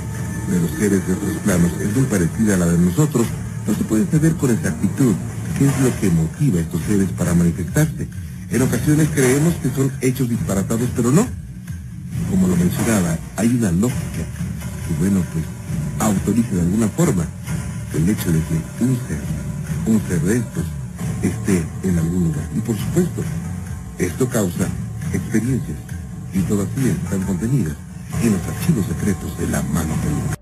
de 0.49 0.59
los 0.59 0.71
seres 0.71 1.05
de 1.07 1.13
otros 1.13 1.37
planos 1.43 1.71
es 1.79 1.95
muy 1.95 2.05
parecida 2.05 2.55
a 2.55 2.57
la 2.57 2.65
de 2.67 2.77
nosotros, 2.77 3.27
no 3.67 3.75
se 3.75 3.83
puede 3.83 4.09
saber 4.09 4.33
con 4.35 4.51
exactitud 4.51 5.13
qué 5.57 5.65
es 5.65 5.79
lo 5.81 5.99
que 5.99 6.09
motiva 6.09 6.59
a 6.59 6.61
estos 6.61 6.81
seres 6.87 7.09
para 7.17 7.33
manifestarse. 7.33 8.07
En 8.51 8.63
ocasiones 8.63 9.09
creemos 9.13 9.53
que 9.55 9.69
son 9.69 9.91
hechos 10.01 10.27
disparatados, 10.27 10.89
pero 10.95 11.11
no. 11.11 11.27
Como 12.31 12.47
lo 12.47 12.55
mencionaba, 12.55 13.17
hay 13.35 13.47
una 13.47 13.71
lógica 13.71 14.23
que, 14.87 14.93
bueno, 14.99 15.23
pues 15.33 15.45
autoriza 15.99 16.55
de 16.55 16.61
alguna 16.61 16.87
forma 16.87 17.25
el 17.93 18.09
hecho 18.09 18.31
de 18.31 18.39
que 18.39 18.83
un 18.83 18.97
ser, 19.07 19.19
un 19.85 20.01
ser 20.07 20.21
de 20.21 20.37
estos, 20.37 20.65
esté 21.21 21.63
en 21.83 21.97
algún 21.99 22.25
lugar. 22.25 22.49
Y 22.55 22.59
por 22.61 22.75
supuesto, 22.75 23.23
esto 23.99 24.27
causa 24.29 24.67
experiencias 25.13 25.77
y 26.33 26.39
todas 26.41 26.67
ellas 26.77 26.95
están 27.03 27.21
contenidas 27.23 27.75
en 28.23 28.33
los 28.33 28.41
archivos 28.47 28.85
secretos 28.87 29.37
de 29.37 29.47
la 29.47 29.61
mano 29.61 29.93
peluda. 30.01 30.38